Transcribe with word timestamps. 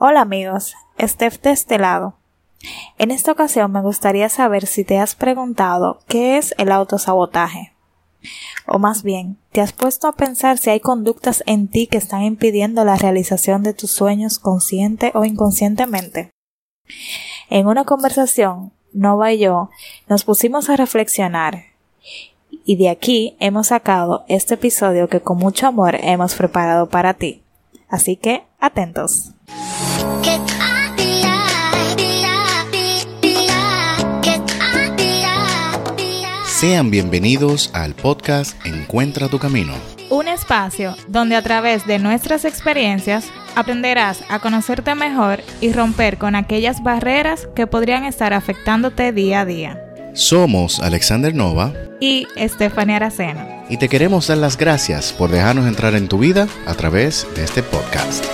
Hola 0.00 0.20
amigos, 0.20 0.76
Steph 1.00 1.40
de 1.42 1.50
este 1.50 1.76
lado. 1.76 2.14
En 2.98 3.10
esta 3.10 3.32
ocasión 3.32 3.72
me 3.72 3.82
gustaría 3.82 4.28
saber 4.28 4.66
si 4.66 4.84
te 4.84 4.96
has 5.00 5.16
preguntado 5.16 5.98
qué 6.06 6.38
es 6.38 6.54
el 6.56 6.70
autosabotaje. 6.70 7.72
O 8.68 8.78
más 8.78 9.02
bien, 9.02 9.38
¿te 9.50 9.60
has 9.60 9.72
puesto 9.72 10.06
a 10.06 10.14
pensar 10.14 10.58
si 10.58 10.70
hay 10.70 10.78
conductas 10.78 11.42
en 11.46 11.66
ti 11.66 11.88
que 11.88 11.98
están 11.98 12.22
impidiendo 12.22 12.84
la 12.84 12.94
realización 12.94 13.64
de 13.64 13.74
tus 13.74 13.90
sueños 13.90 14.38
consciente 14.38 15.10
o 15.16 15.24
inconscientemente? 15.24 16.30
En 17.50 17.66
una 17.66 17.84
conversación, 17.84 18.70
Nova 18.92 19.32
y 19.32 19.40
yo 19.40 19.68
nos 20.08 20.22
pusimos 20.22 20.70
a 20.70 20.76
reflexionar 20.76 21.64
y 22.64 22.76
de 22.76 22.88
aquí 22.88 23.36
hemos 23.40 23.66
sacado 23.66 24.24
este 24.28 24.54
episodio 24.54 25.08
que 25.08 25.22
con 25.22 25.38
mucho 25.38 25.66
amor 25.66 25.96
hemos 26.00 26.36
preparado 26.36 26.88
para 26.88 27.14
ti. 27.14 27.42
Así 27.88 28.14
que, 28.14 28.44
atentos. 28.60 29.34
Sean 36.58 36.90
bienvenidos 36.90 37.70
al 37.72 37.94
podcast 37.94 38.56
Encuentra 38.66 39.28
tu 39.28 39.38
Camino. 39.38 39.74
Un 40.10 40.26
espacio 40.26 40.96
donde 41.06 41.36
a 41.36 41.42
través 41.42 41.86
de 41.86 42.00
nuestras 42.00 42.44
experiencias 42.44 43.26
aprenderás 43.54 44.24
a 44.28 44.40
conocerte 44.40 44.96
mejor 44.96 45.40
y 45.60 45.72
romper 45.72 46.18
con 46.18 46.34
aquellas 46.34 46.82
barreras 46.82 47.48
que 47.54 47.68
podrían 47.68 48.04
estar 48.04 48.32
afectándote 48.32 49.12
día 49.12 49.42
a 49.42 49.44
día. 49.44 49.80
Somos 50.14 50.80
Alexander 50.80 51.32
Nova 51.32 51.74
y 52.00 52.26
Estefania 52.34 52.96
Aracena. 52.96 53.62
Y 53.68 53.76
te 53.76 53.88
queremos 53.88 54.26
dar 54.26 54.38
las 54.38 54.56
gracias 54.56 55.12
por 55.12 55.30
dejarnos 55.30 55.68
entrar 55.68 55.94
en 55.94 56.08
tu 56.08 56.18
vida 56.18 56.48
a 56.66 56.74
través 56.74 57.24
de 57.36 57.44
este 57.44 57.62
podcast. 57.62 58.24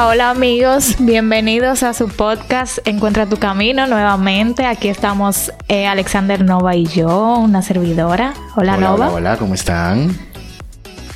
Hola, 0.00 0.08
hola 0.08 0.30
amigos, 0.30 0.96
bienvenidos 0.98 1.82
a 1.82 1.92
su 1.92 2.08
podcast 2.08 2.78
Encuentra 2.86 3.26
tu 3.26 3.36
camino 3.36 3.86
nuevamente. 3.86 4.64
Aquí 4.64 4.88
estamos 4.88 5.52
eh, 5.68 5.86
Alexander 5.86 6.42
Nova 6.42 6.74
y 6.74 6.86
yo, 6.86 7.36
una 7.36 7.60
servidora. 7.60 8.32
Hola, 8.56 8.76
hola 8.76 8.88
Nova. 8.88 9.06
Hola, 9.08 9.14
hola, 9.16 9.36
¿cómo 9.36 9.52
están? 9.52 10.16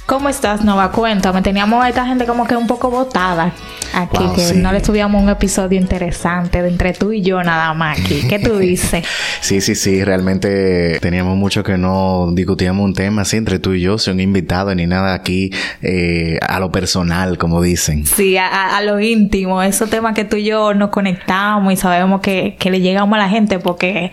¿Cómo 0.06 0.28
estás, 0.28 0.62
Nova? 0.62 0.92
Cuéntame, 0.92 1.40
teníamos 1.40 1.82
a 1.82 1.88
esta 1.88 2.04
gente 2.04 2.26
como 2.26 2.46
que 2.46 2.54
un 2.54 2.66
poco 2.66 2.90
botada 2.90 3.54
aquí, 3.94 4.24
que 4.36 4.52
no 4.54 4.70
le 4.70 4.80
tuvimos 4.80 5.22
un 5.22 5.30
episodio 5.30 5.80
interesante 5.80 6.60
de 6.60 6.68
entre 6.68 6.92
tú 6.92 7.12
y 7.12 7.22
yo 7.22 7.42
nada 7.42 7.72
más 7.72 7.98
aquí. 7.98 8.20
¿Qué 8.28 8.38
tú 8.38 8.58
dices? 8.58 9.06
sí, 9.40 9.62
sí, 9.62 9.74
sí, 9.74 10.04
realmente 10.04 10.98
teníamos 11.00 11.38
mucho 11.38 11.62
que 11.62 11.78
no 11.78 12.28
discutíamos 12.32 12.84
un 12.84 12.92
tema 12.92 13.22
así 13.22 13.38
entre 13.38 13.58
tú 13.58 13.72
y 13.72 13.80
yo, 13.80 13.96
sin 13.96 14.20
invitado 14.20 14.74
ni 14.74 14.86
nada 14.86 15.14
aquí 15.14 15.50
eh, 15.80 16.38
a 16.46 16.60
lo 16.60 16.70
personal, 16.70 17.38
como 17.38 17.62
dicen. 17.62 18.04
Sí, 18.04 18.36
a, 18.36 18.78
lo 18.82 19.00
íntimo, 19.00 19.62
esos 19.62 19.88
temas 19.88 20.14
que 20.14 20.26
tú 20.26 20.36
y 20.36 20.44
yo 20.44 20.74
nos 20.74 20.90
conectamos 20.90 21.72
y 21.72 21.76
sabemos 21.76 22.20
que, 22.20 22.56
que 22.58 22.70
le 22.70 22.82
llegamos 22.82 23.16
a 23.16 23.22
la 23.22 23.28
gente 23.30 23.58
porque 23.58 24.12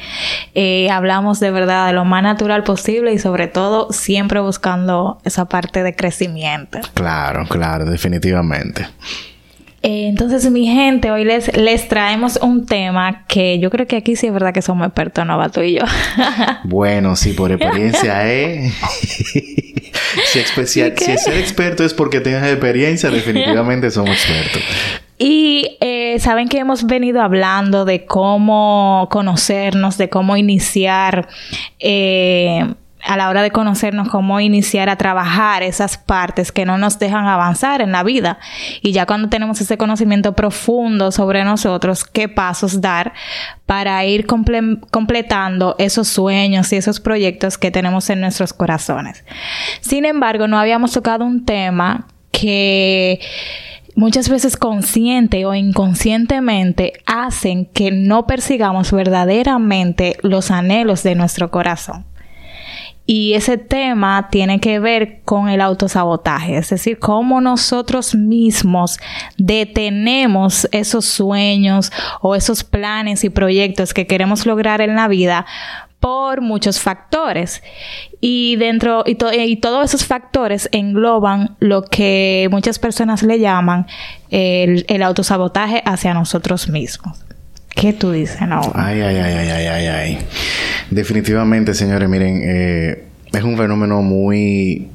eh, 0.56 0.90
hablamos 0.90 1.42
de 1.42 1.52
verdad 1.52 1.88
de 1.88 1.94
lo 1.94 2.06
más 2.06 2.24
natural 2.24 2.64
posible 2.64 3.12
y 3.12 3.20
sobre 3.20 3.48
todo 3.48 3.92
siempre 3.92 4.40
buscando 4.40 5.20
esa 5.26 5.46
parte 5.46 5.81
de 5.84 5.96
crecimiento. 5.96 6.80
Claro, 6.94 7.46
claro, 7.48 7.86
definitivamente. 7.86 8.88
Eh, 9.84 10.08
entonces, 10.08 10.50
mi 10.52 10.68
gente, 10.68 11.10
hoy 11.10 11.26
les, 11.26 11.56
les 11.58 11.88
traemos 11.88 12.38
un 12.38 12.68
tema 12.68 13.26
que 13.28 13.58
yo 13.58 13.72
creo 13.72 13.88
que 13.88 13.98
aquí 13.98 14.16
sí 14.16 14.28
es 14.28 14.34
verdad 14.34 14.54
que 14.54 14.62
somos 14.62 14.86
expertos, 14.86 15.26
¿no, 15.26 15.50
tú 15.50 15.62
y 15.62 15.80
yo? 15.80 15.86
bueno, 16.66 17.16
sí, 17.16 17.34
por 17.34 17.52
experiencia, 17.52 18.32
¿eh? 18.32 18.72
si, 20.32 20.40
especial, 20.40 20.94
si 20.96 21.18
ser 21.18 21.38
experto 21.38 21.84
es 21.84 21.96
porque 21.96 22.20
tienes 22.20 22.44
experiencia, 22.44 23.10
definitivamente 23.10 23.90
somos 23.90 24.12
expertos. 24.12 24.62
Y 25.24 25.78
eh, 25.82 26.18
saben 26.18 26.50
que 26.50 26.58
hemos 26.58 26.88
venido 26.88 27.22
hablando 27.22 27.86
de 27.86 28.06
cómo 28.06 29.08
conocernos, 29.12 30.00
de 30.00 30.10
cómo 30.10 30.36
iniciar 30.36 31.28
eh, 31.78 32.74
a 33.04 33.18
la 33.18 33.30
hora 33.30 33.42
de 33.42 33.52
conocernos 33.52 34.10
cómo 34.10 34.40
iniciar 34.40 34.90
a 34.90 34.96
trabajar 34.96 35.64
esas 35.64 35.98
partes 35.98 36.52
que 36.52 36.66
no 36.66 36.78
nos 36.78 37.00
dejan 37.00 37.28
avanzar 37.28 37.82
en 37.82 37.92
la 37.92 38.04
vida. 38.04 38.40
Y 38.82 38.92
ya 38.92 39.06
cuando 39.06 39.30
tenemos 39.30 39.60
ese 39.62 39.78
conocimiento 39.78 40.34
profundo 40.34 41.12
sobre 41.12 41.44
nosotros, 41.44 42.04
qué 42.04 42.30
pasos 42.30 42.82
dar 42.82 43.14
para 43.66 44.04
ir 44.06 44.26
completando 44.26 45.76
esos 45.80 46.08
sueños 46.08 46.72
y 46.74 46.76
esos 46.76 47.00
proyectos 47.00 47.58
que 47.58 47.72
tenemos 47.72 48.10
en 48.10 48.22
nuestros 48.22 48.54
corazones. 48.54 49.24
Sin 49.80 50.06
embargo, 50.06 50.48
no 50.48 50.60
habíamos 50.60 50.92
tocado 50.92 51.26
un 51.26 51.46
tema 51.46 52.08
que 52.32 53.20
muchas 53.96 54.30
veces 54.30 54.58
consciente 54.58 55.46
o 55.46 55.54
inconscientemente 55.54 56.94
hacen 57.06 57.66
que 57.66 57.92
no 57.92 58.26
persigamos 58.26 58.92
verdaderamente 58.92 60.18
los 60.22 60.52
anhelos 60.52 61.04
de 61.04 61.16
nuestro 61.16 61.52
corazón. 61.52 62.06
Y 63.06 63.34
ese 63.34 63.58
tema 63.58 64.30
tiene 64.30 64.60
que 64.60 64.80
ver 64.80 65.22
con 65.26 65.50
el 65.50 65.60
autosabotaje, 65.60 66.58
es 66.58 66.70
decir, 66.70 67.00
cómo 67.00 67.42
nosotros 67.42 68.16
mismos 68.16 69.00
detenemos 69.38 70.68
esos 70.72 71.06
sueños 71.06 71.92
o 72.22 72.36
esos 72.36 72.64
planes 72.64 73.24
y 73.24 73.30
proyectos 73.30 73.94
que 73.94 74.08
queremos 74.08 74.46
lograr 74.46 74.82
en 74.82 74.96
la 74.96 75.08
vida 75.08 75.46
por 76.00 76.42
muchos 76.42 76.80
factores. 76.80 77.64
Y 78.20 78.56
dentro, 78.58 79.04
y, 79.06 79.18
y, 79.36 79.56
todos 79.58 79.86
esos 79.86 80.06
factores 80.06 80.70
engloban 80.72 81.56
lo 81.60 81.84
que 81.84 82.48
muchas 82.52 82.80
personas 82.80 83.24
le 83.24 83.40
llaman 83.40 83.88
el, 84.30 84.86
el 84.88 85.04
autosabotaje 85.04 85.82
hacia 85.86 86.14
nosotros 86.14 86.70
mismos. 86.70 87.24
¿Qué 87.76 87.94
tú 87.94 88.12
dices, 88.12 88.42
no? 88.48 88.62
Ay, 88.76 89.02
ay, 89.02 89.16
ay, 89.16 89.34
ay, 89.34 89.68
ay, 89.68 89.88
ay, 89.88 90.18
Definitivamente, 90.90 91.74
señores, 91.74 92.08
miren, 92.10 92.42
eh, 92.44 93.06
es 93.32 93.44
un 93.44 93.58
fenómeno 93.58 94.02
muy 94.02 94.90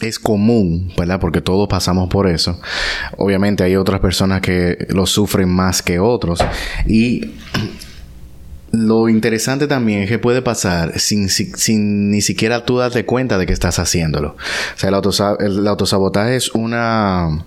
es 0.00 0.18
común, 0.18 0.92
¿verdad? 0.98 1.20
Porque 1.20 1.40
todos 1.40 1.68
pasamos 1.68 2.08
por 2.08 2.28
eso. 2.28 2.60
Obviamente 3.16 3.64
hay 3.64 3.76
otras 3.76 4.00
personas 4.00 4.40
que 4.40 4.86
lo 4.90 5.06
sufren 5.06 5.48
más 5.48 5.80
que 5.80 5.98
otros. 5.98 6.40
Y 6.86 7.32
lo 8.72 9.08
interesante 9.08 9.66
también 9.66 10.02
es 10.02 10.08
que 10.08 10.18
puede 10.18 10.42
pasar 10.42 10.98
sin, 10.98 11.28
sin, 11.28 12.10
ni 12.10 12.20
siquiera 12.20 12.64
tú 12.64 12.78
darte 12.78 13.04
cuenta 13.04 13.38
de 13.38 13.46
que 13.46 13.52
estás 13.52 13.78
haciéndolo. 13.78 14.36
O 14.74 15.12
sea, 15.12 15.36
el 15.38 15.66
autosabotaje 15.68 16.36
es 16.36 16.50
una 16.54 17.44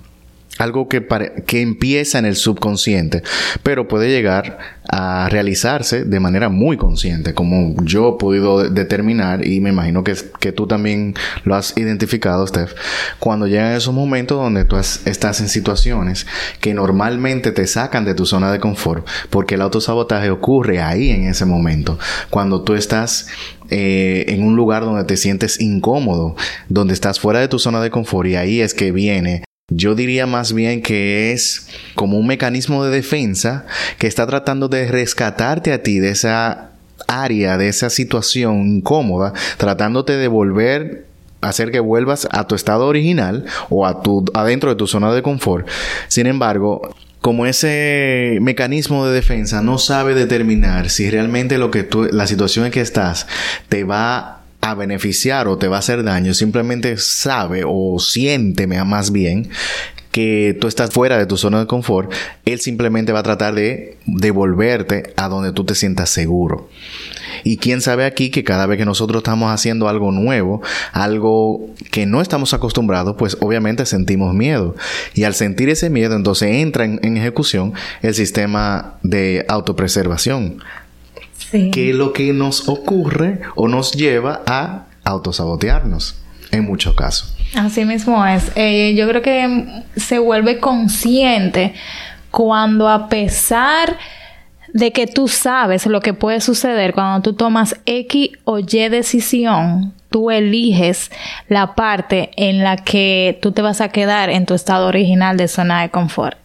algo 0.57 0.87
que, 0.87 1.05
que 1.45 1.61
empieza 1.61 2.19
en 2.19 2.25
el 2.25 2.35
subconsciente, 2.35 3.23
pero 3.63 3.87
puede 3.87 4.09
llegar 4.09 4.57
a 4.87 5.27
realizarse 5.29 6.05
de 6.05 6.19
manera 6.19 6.49
muy 6.49 6.77
consciente, 6.77 7.33
como 7.33 7.75
yo 7.83 8.15
he 8.15 8.19
podido 8.19 8.69
determinar 8.69 9.45
y 9.45 9.59
me 9.59 9.69
imagino 9.69 10.03
que, 10.03 10.15
que 10.39 10.51
tú 10.51 10.67
también 10.67 11.15
lo 11.43 11.55
has 11.55 11.75
identificado, 11.77 12.45
Steph, 12.47 12.73
cuando 13.19 13.47
llegan 13.47 13.73
esos 13.73 13.93
momentos 13.93 14.37
donde 14.37 14.63
tú 14.63 14.77
estás 14.77 15.41
en 15.41 15.49
situaciones 15.49 16.27
que 16.61 16.73
normalmente 16.73 17.51
te 17.51 17.67
sacan 17.67 18.05
de 18.05 18.13
tu 18.13 18.25
zona 18.25 18.51
de 18.51 18.59
confort, 18.59 19.05
porque 19.29 19.55
el 19.55 19.61
autosabotaje 19.61 20.29
ocurre 20.29 20.81
ahí 20.81 21.09
en 21.09 21.25
ese 21.25 21.45
momento, 21.45 21.99
cuando 22.29 22.61
tú 22.61 22.75
estás 22.75 23.27
eh, 23.69 24.25
en 24.27 24.43
un 24.43 24.55
lugar 24.55 24.83
donde 24.83 25.03
te 25.03 25.17
sientes 25.17 25.59
incómodo, 25.59 26.35
donde 26.69 26.93
estás 26.93 27.19
fuera 27.19 27.39
de 27.39 27.47
tu 27.47 27.59
zona 27.59 27.81
de 27.81 27.89
confort 27.89 28.29
y 28.29 28.35
ahí 28.35 28.61
es 28.61 28.73
que 28.73 28.91
viene 28.91 29.43
yo 29.69 29.95
diría 29.95 30.27
más 30.27 30.53
bien 30.53 30.81
que 30.81 31.31
es 31.31 31.69
como 31.95 32.19
un 32.19 32.27
mecanismo 32.27 32.85
de 32.85 32.95
defensa 32.95 33.65
que 33.97 34.05
está 34.05 34.27
tratando 34.27 34.67
de 34.67 34.87
rescatarte 34.87 35.73
a 35.73 35.81
ti 35.81 35.99
de 35.99 36.09
esa 36.09 36.69
área, 37.07 37.57
de 37.57 37.67
esa 37.67 37.89
situación 37.89 38.67
incómoda, 38.67 39.33
tratándote 39.57 40.17
de 40.17 40.27
volver 40.27 41.05
hacer 41.41 41.71
que 41.71 41.79
vuelvas 41.79 42.27
a 42.31 42.47
tu 42.47 42.55
estado 42.55 42.87
original 42.87 43.45
o 43.69 43.85
a 43.85 44.01
tu 44.01 44.25
adentro 44.33 44.69
de 44.69 44.75
tu 44.75 44.87
zona 44.87 45.13
de 45.13 45.21
confort. 45.21 45.67
Sin 46.07 46.25
embargo, 46.25 46.95
como 47.21 47.45
ese 47.45 48.37
mecanismo 48.41 49.05
de 49.05 49.13
defensa 49.13 49.61
no 49.61 49.77
sabe 49.77 50.15
determinar 50.15 50.89
si 50.89 51.09
realmente 51.09 51.57
lo 51.57 51.71
que 51.71 51.83
tú, 51.83 52.07
la 52.11 52.27
situación 52.27 52.65
en 52.65 52.71
que 52.71 52.81
estás 52.81 53.27
te 53.69 53.83
va 53.83 54.34
a 54.65 54.73
beneficiar 54.73 55.47
o 55.47 55.57
te 55.57 55.67
va 55.67 55.75
a 55.75 55.79
hacer 55.79 56.03
daño, 56.03 56.33
simplemente 56.33 56.97
sabe 56.97 57.63
o 57.65 57.99
siente 57.99 58.65
más 58.67 59.11
bien 59.11 59.49
que 60.11 60.57
tú 60.59 60.67
estás 60.67 60.91
fuera 60.91 61.17
de 61.17 61.25
tu 61.25 61.37
zona 61.37 61.59
de 61.59 61.67
confort, 61.67 62.11
él 62.45 62.59
simplemente 62.61 63.11
va 63.11 63.19
a 63.19 63.23
tratar 63.23 63.53
de 63.53 63.97
devolverte 64.05 65.13
a 65.17 65.27
donde 65.27 65.51
tú 65.51 65.65
te 65.65 65.75
sientas 65.75 66.09
seguro. 66.09 66.69
Y 67.43 67.57
quién 67.57 67.81
sabe 67.81 68.05
aquí 68.05 68.31
que 68.31 68.43
cada 68.43 68.65
vez 68.65 68.77
que 68.77 68.85
nosotros 68.85 69.19
estamos 69.19 69.51
haciendo 69.51 69.87
algo 69.87 70.11
nuevo, 70.11 70.61
algo 70.93 71.69
que 71.91 72.05
no 72.05 72.21
estamos 72.21 72.53
acostumbrados, 72.53 73.17
pues 73.19 73.37
obviamente 73.41 73.85
sentimos 73.85 74.33
miedo. 74.33 74.75
Y 75.13 75.25
al 75.25 75.35
sentir 75.35 75.69
ese 75.69 75.89
miedo, 75.89 76.15
entonces 76.15 76.49
entra 76.49 76.85
en, 76.85 77.17
ejecución 77.17 77.73
el 78.01 78.15
sistema 78.15 78.95
de 79.03 79.45
autopreservación. 79.47 80.59
Que 81.51 81.93
lo 81.93 82.11
que 82.11 82.33
nos 82.33 82.67
ocurre 82.67 83.41
o 83.55 83.67
nos 83.67 83.93
lleva 83.93 84.41
a 84.47 84.85
autosabotearnos 85.03 86.15
en 86.51 86.65
muchos 86.65 86.95
casos. 86.95 87.35
Así 87.55 87.85
mismo 87.85 88.25
es. 88.25 88.51
Eh, 88.55 88.95
yo 88.97 89.07
creo 89.07 89.21
que 89.21 89.83
se 89.95 90.19
vuelve 90.19 90.59
consciente 90.59 91.73
cuando 92.31 92.89
a 92.89 93.07
pesar 93.07 93.97
de 94.73 94.91
que 94.91 95.07
tú 95.07 95.29
sabes 95.29 95.85
lo 95.85 96.01
que 96.01 96.13
puede 96.13 96.41
suceder 96.41 96.93
cuando 96.93 97.21
tú 97.21 97.33
tomas 97.33 97.79
X 97.85 98.31
o 98.43 98.59
Y 98.59 98.89
decisión, 98.89 99.93
tú 100.09 100.31
eliges 100.31 101.11
la 101.47 101.75
parte 101.75 102.31
en 102.35 102.61
la 102.61 102.75
que 102.75 103.39
tú 103.41 103.53
te 103.53 103.61
vas 103.61 103.79
a 103.79 103.89
quedar 103.89 104.29
en 104.29 104.45
tu 104.45 104.53
estado 104.53 104.87
original 104.87 105.37
de 105.37 105.47
zona 105.47 105.81
de 105.81 105.89
confort 105.89 106.37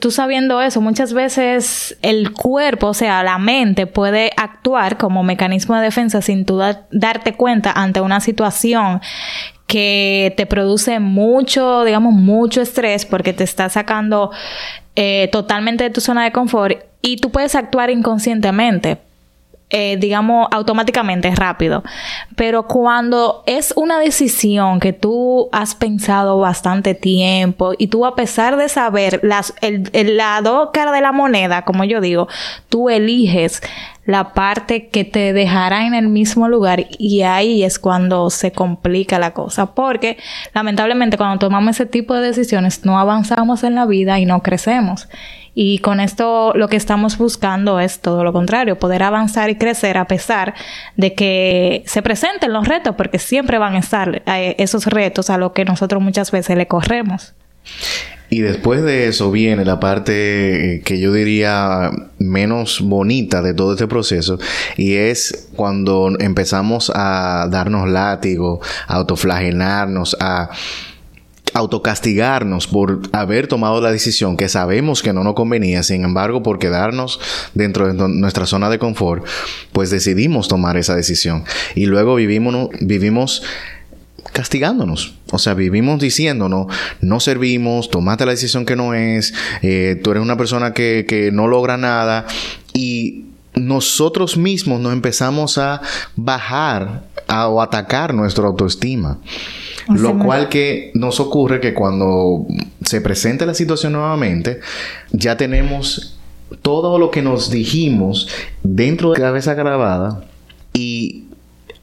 tú 0.00 0.10
sabiendo 0.10 0.60
eso, 0.60 0.80
muchas 0.80 1.12
veces 1.12 1.96
el 2.02 2.32
cuerpo, 2.32 2.88
o 2.88 2.94
sea, 2.94 3.22
la 3.22 3.38
mente 3.38 3.86
puede 3.86 4.30
actuar 4.36 4.98
como 4.98 5.22
mecanismo 5.22 5.76
de 5.76 5.82
defensa 5.82 6.22
sin 6.22 6.44
tú 6.44 6.60
darte 6.90 7.34
cuenta 7.34 7.72
ante 7.72 8.00
una 8.00 8.20
situación 8.20 9.00
que 9.66 10.34
te 10.36 10.46
produce 10.46 11.00
mucho, 11.00 11.84
digamos, 11.84 12.12
mucho 12.12 12.60
estrés 12.60 13.06
porque 13.06 13.32
te 13.32 13.44
está 13.44 13.68
sacando 13.68 14.30
eh, 14.96 15.28
totalmente 15.32 15.84
de 15.84 15.90
tu 15.90 16.00
zona 16.00 16.24
de 16.24 16.32
confort 16.32 16.78
y 17.00 17.16
tú 17.16 17.30
puedes 17.30 17.54
actuar 17.54 17.90
inconscientemente 17.90 18.98
eh, 19.74 19.96
digamos, 19.98 20.48
automáticamente, 20.50 21.34
rápido. 21.34 21.82
Pero 22.36 22.66
cuando 22.66 23.42
es 23.46 23.72
una 23.74 23.98
decisión 23.98 24.80
que 24.80 24.92
tú 24.92 25.48
has 25.50 25.74
pensado 25.74 26.38
bastante 26.38 26.94
tiempo 26.94 27.72
y 27.78 27.86
tú 27.86 28.04
a 28.04 28.14
pesar 28.14 28.58
de 28.58 28.68
saber 28.68 29.20
las, 29.22 29.54
el, 29.62 29.88
el 29.94 30.18
lado 30.18 30.70
cara 30.72 30.92
de 30.92 31.00
la 31.00 31.12
moneda, 31.12 31.62
como 31.62 31.84
yo 31.84 32.02
digo, 32.02 32.28
tú 32.68 32.90
eliges 32.90 33.62
la 34.04 34.32
parte 34.34 34.88
que 34.88 35.04
te 35.04 35.32
dejará 35.32 35.86
en 35.86 35.94
el 35.94 36.08
mismo 36.08 36.48
lugar 36.48 36.86
y 36.98 37.22
ahí 37.22 37.62
es 37.62 37.78
cuando 37.78 38.30
se 38.30 38.50
complica 38.50 39.18
la 39.18 39.32
cosa 39.32 39.74
porque 39.74 40.18
lamentablemente 40.54 41.16
cuando 41.16 41.38
tomamos 41.38 41.76
ese 41.76 41.86
tipo 41.86 42.14
de 42.14 42.26
decisiones 42.26 42.84
no 42.84 42.98
avanzamos 42.98 43.62
en 43.62 43.76
la 43.76 43.86
vida 43.86 44.18
y 44.18 44.26
no 44.26 44.42
crecemos 44.42 45.08
y 45.54 45.78
con 45.78 46.00
esto 46.00 46.52
lo 46.54 46.68
que 46.68 46.76
estamos 46.76 47.18
buscando 47.18 47.78
es 47.78 48.00
todo 48.00 48.24
lo 48.24 48.32
contrario, 48.32 48.78
poder 48.78 49.02
avanzar 49.02 49.50
y 49.50 49.56
crecer 49.56 49.98
a 49.98 50.06
pesar 50.06 50.54
de 50.96 51.14
que 51.14 51.82
se 51.86 52.02
presenten 52.02 52.52
los 52.52 52.66
retos, 52.66 52.96
porque 52.96 53.18
siempre 53.18 53.58
van 53.58 53.74
a 53.74 53.80
estar 53.80 54.22
eh, 54.26 54.54
esos 54.58 54.86
retos 54.86 55.28
a 55.28 55.36
los 55.36 55.52
que 55.52 55.64
nosotros 55.64 56.02
muchas 56.02 56.30
veces 56.30 56.56
le 56.56 56.66
corremos. 56.66 57.34
Y 58.32 58.40
después 58.40 58.82
de 58.82 59.08
eso 59.08 59.30
viene 59.30 59.62
la 59.66 59.78
parte 59.78 60.80
que 60.86 60.98
yo 60.98 61.12
diría 61.12 61.90
menos 62.18 62.80
bonita 62.80 63.42
de 63.42 63.52
todo 63.52 63.72
este 63.72 63.86
proceso 63.86 64.38
y 64.78 64.94
es 64.94 65.50
cuando 65.54 66.10
empezamos 66.18 66.90
a 66.94 67.46
darnos 67.50 67.90
látigo, 67.90 68.62
a 68.88 68.94
autoflagelarnos, 68.94 70.16
a 70.18 70.48
autocastigarnos 71.52 72.68
por 72.68 73.02
haber 73.12 73.48
tomado 73.48 73.82
la 73.82 73.92
decisión 73.92 74.38
que 74.38 74.48
sabemos 74.48 75.02
que 75.02 75.12
no 75.12 75.24
nos 75.24 75.34
convenía, 75.34 75.82
sin 75.82 76.02
embargo, 76.02 76.42
por 76.42 76.58
quedarnos 76.58 77.20
dentro 77.52 77.92
de 77.92 78.08
nuestra 78.08 78.46
zona 78.46 78.70
de 78.70 78.78
confort, 78.78 79.26
pues 79.72 79.90
decidimos 79.90 80.48
tomar 80.48 80.78
esa 80.78 80.94
decisión. 80.94 81.44
Y 81.74 81.84
luego 81.84 82.14
vivimos, 82.14 82.70
vivimos 82.80 83.42
castigándonos. 84.32 85.14
O 85.30 85.38
sea, 85.38 85.54
vivimos 85.54 86.00
diciéndonos, 86.00 86.66
no 87.00 87.20
servimos, 87.20 87.90
tomate 87.90 88.26
la 88.26 88.32
decisión 88.32 88.64
que 88.64 88.76
no 88.76 88.94
es, 88.94 89.34
eh, 89.62 90.00
tú 90.02 90.10
eres 90.10 90.22
una 90.22 90.36
persona 90.36 90.72
que, 90.72 91.04
que 91.06 91.30
no 91.32 91.48
logra 91.48 91.76
nada 91.76 92.26
y 92.72 93.26
nosotros 93.54 94.36
mismos 94.36 94.80
nos 94.80 94.92
empezamos 94.92 95.58
a 95.58 95.82
bajar 96.16 97.04
o 97.28 97.62
atacar 97.62 98.14
nuestra 98.14 98.46
autoestima. 98.46 99.18
Lo 99.88 100.18
cual 100.18 100.48
que 100.48 100.92
nos 100.94 101.18
ocurre 101.18 101.60
que 101.60 101.74
cuando 101.74 102.46
se 102.84 103.00
presenta 103.00 103.46
la 103.46 103.54
situación 103.54 103.94
nuevamente, 103.94 104.60
ya 105.10 105.36
tenemos 105.36 106.18
todo 106.62 106.98
lo 106.98 107.10
que 107.10 107.22
nos 107.22 107.50
dijimos 107.50 108.28
dentro 108.62 109.12
de 109.12 109.18
la 109.18 109.26
cabeza 109.26 109.54
grabada 109.54 110.24
y 110.72 111.24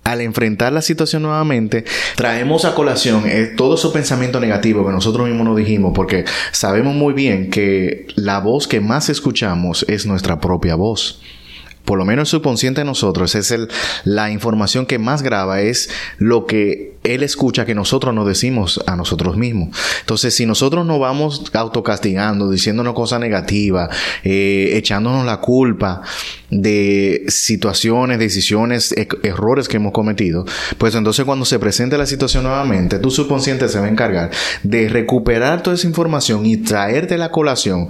al 0.03 0.21
enfrentar 0.21 0.73
la 0.73 0.81
situación 0.81 1.23
nuevamente, 1.23 1.85
traemos 2.15 2.65
a 2.65 2.73
colación 2.73 3.23
eh, 3.25 3.53
todo 3.55 3.75
ese 3.75 3.89
pensamiento 3.89 4.39
negativo 4.39 4.85
que 4.85 4.91
nosotros 4.91 5.27
mismos 5.27 5.45
nos 5.45 5.57
dijimos, 5.57 5.93
porque 5.93 6.25
sabemos 6.51 6.95
muy 6.95 7.13
bien 7.13 7.49
que 7.49 8.07
la 8.15 8.39
voz 8.39 8.67
que 8.67 8.79
más 8.79 9.09
escuchamos 9.09 9.85
es 9.87 10.05
nuestra 10.05 10.39
propia 10.39 10.75
voz 10.75 11.21
por 11.89 11.97
lo 11.97 12.05
menos 12.05 12.29
subconsciente 12.29 12.81
de 12.81 12.85
nosotros, 12.85 13.33
es 13.33 13.49
el, 13.49 13.67
la 14.03 14.29
información 14.29 14.85
que 14.85 14.99
más 14.99 15.23
graba, 15.23 15.61
es 15.61 15.89
lo 16.19 16.45
que 16.45 16.99
él 17.03 17.23
escucha 17.23 17.65
que 17.65 17.73
nosotros 17.73 18.13
nos 18.13 18.27
decimos 18.27 18.79
a 18.85 18.95
nosotros 18.95 19.37
mismos. 19.37 19.75
Entonces, 20.01 20.35
si 20.35 20.45
nosotros 20.45 20.85
nos 20.85 20.99
vamos 20.99 21.49
autocastigando, 21.51 22.51
diciéndonos 22.51 22.93
cosas 22.93 23.19
negativas, 23.21 23.89
eh, 24.23 24.73
echándonos 24.75 25.25
la 25.25 25.37
culpa 25.37 26.03
de 26.51 27.23
situaciones, 27.27 28.19
decisiones, 28.19 28.91
e, 28.91 29.07
errores 29.23 29.67
que 29.67 29.77
hemos 29.77 29.91
cometido, 29.91 30.45
pues 30.77 30.93
entonces 30.93 31.25
cuando 31.25 31.43
se 31.43 31.57
presente 31.57 31.97
la 31.97 32.05
situación 32.05 32.43
nuevamente, 32.43 32.99
tu 32.99 33.09
subconsciente 33.09 33.67
se 33.67 33.79
va 33.79 33.87
a 33.87 33.89
encargar 33.89 34.29
de 34.61 34.89
recuperar 34.89 35.63
toda 35.63 35.75
esa 35.75 35.87
información 35.87 36.45
y 36.45 36.57
traerte 36.57 37.17
la 37.17 37.31
colación 37.31 37.89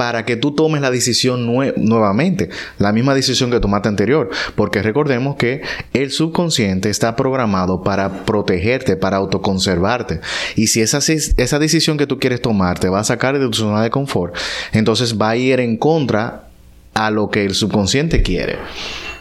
para 0.00 0.24
que 0.24 0.36
tú 0.36 0.52
tomes 0.52 0.80
la 0.80 0.90
decisión 0.90 1.44
nuevamente, 1.44 2.48
la 2.78 2.90
misma 2.90 3.14
decisión 3.14 3.50
que 3.50 3.60
tomaste 3.60 3.90
anterior, 3.90 4.30
porque 4.54 4.80
recordemos 4.80 5.36
que 5.36 5.60
el 5.92 6.10
subconsciente 6.10 6.88
está 6.88 7.16
programado 7.16 7.82
para 7.82 8.24
protegerte, 8.24 8.96
para 8.96 9.18
autoconservarte. 9.18 10.20
Y 10.56 10.68
si 10.68 10.80
esa, 10.80 11.00
esa 11.00 11.58
decisión 11.58 11.98
que 11.98 12.06
tú 12.06 12.18
quieres 12.18 12.40
tomar 12.40 12.78
te 12.78 12.88
va 12.88 13.00
a 13.00 13.04
sacar 13.04 13.38
de 13.38 13.44
tu 13.44 13.52
zona 13.52 13.82
de 13.82 13.90
confort, 13.90 14.34
entonces 14.72 15.20
va 15.20 15.28
a 15.28 15.36
ir 15.36 15.60
en 15.60 15.76
contra 15.76 16.48
a 16.94 17.10
lo 17.10 17.28
que 17.28 17.44
el 17.44 17.54
subconsciente 17.54 18.22
quiere. 18.22 18.56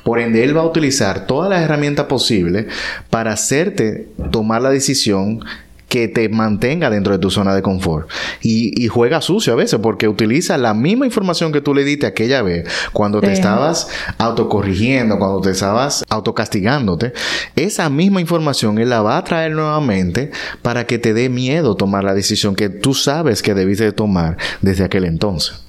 Por 0.06 0.20
ende, 0.20 0.46
él 0.46 0.56
va 0.56 0.62
a 0.62 0.66
utilizar 0.66 1.28
todas 1.28 1.50
las 1.50 1.62
herramientas 1.62 2.06
posibles 2.06 2.68
para 3.10 3.34
hacerte 3.34 4.08
tomar 4.32 4.62
la 4.62 4.70
decisión 4.70 5.44
que 5.90 6.08
te 6.08 6.30
mantenga 6.30 6.90
dentro 6.90 7.12
de 7.14 7.20
tu 7.20 7.30
zona 7.30 7.54
de 7.54 7.62
confort. 7.62 8.08
Y, 8.42 8.88
juega 8.90 9.22
sucio 9.22 9.54
a 9.54 9.56
veces 9.56 9.80
porque 9.82 10.08
utiliza 10.08 10.58
la 10.58 10.74
misma 10.74 11.06
información 11.06 11.52
que 11.52 11.62
tú 11.62 11.74
le 11.74 11.84
diste 11.84 12.08
aquella 12.08 12.42
vez 12.42 12.68
cuando 12.92 13.22
te 13.22 13.32
estabas 13.32 13.88
autocorrigiendo, 14.18 15.20
cuando 15.20 15.42
te 15.42 15.52
estabas 15.52 16.06
autocastigándote. 16.10 17.14
Esa 17.56 17.90
misma 17.90 18.22
información 18.22 18.80
él 18.80 18.90
la 18.90 19.02
va 19.02 19.18
a 19.18 19.24
traer 19.24 19.52
nuevamente 19.52 20.32
para 20.62 20.86
que 20.86 20.98
te 20.98 21.14
dé 21.14 21.30
miedo 21.30 21.76
tomar 21.76 22.04
la 22.04 22.14
decisión 22.14 22.56
que 22.56 22.70
tú 22.70 22.94
sabes 22.94 23.42
que 23.42 23.54
debiste 23.54 23.92
tomar 23.92 24.38
desde 24.62 24.84
aquel 24.84 25.06
entonces. 25.06 25.69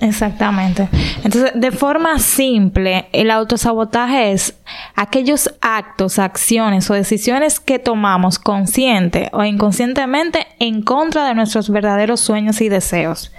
Exactamente. 0.00 0.88
Entonces, 1.22 1.52
de 1.54 1.70
forma 1.72 2.18
simple, 2.18 3.08
el 3.12 3.30
autosabotaje 3.30 4.32
es 4.32 4.54
aquellos 4.96 5.50
actos, 5.60 6.18
acciones 6.18 6.90
o 6.90 6.94
decisiones 6.94 7.60
que 7.60 7.78
tomamos 7.78 8.38
consciente 8.38 9.28
o 9.32 9.44
inconscientemente 9.44 10.46
en 10.58 10.80
contra 10.80 11.26
de 11.26 11.34
nuestros 11.34 11.68
verdaderos 11.68 12.20
sueños 12.20 12.62
y 12.62 12.70
deseos. 12.70 13.30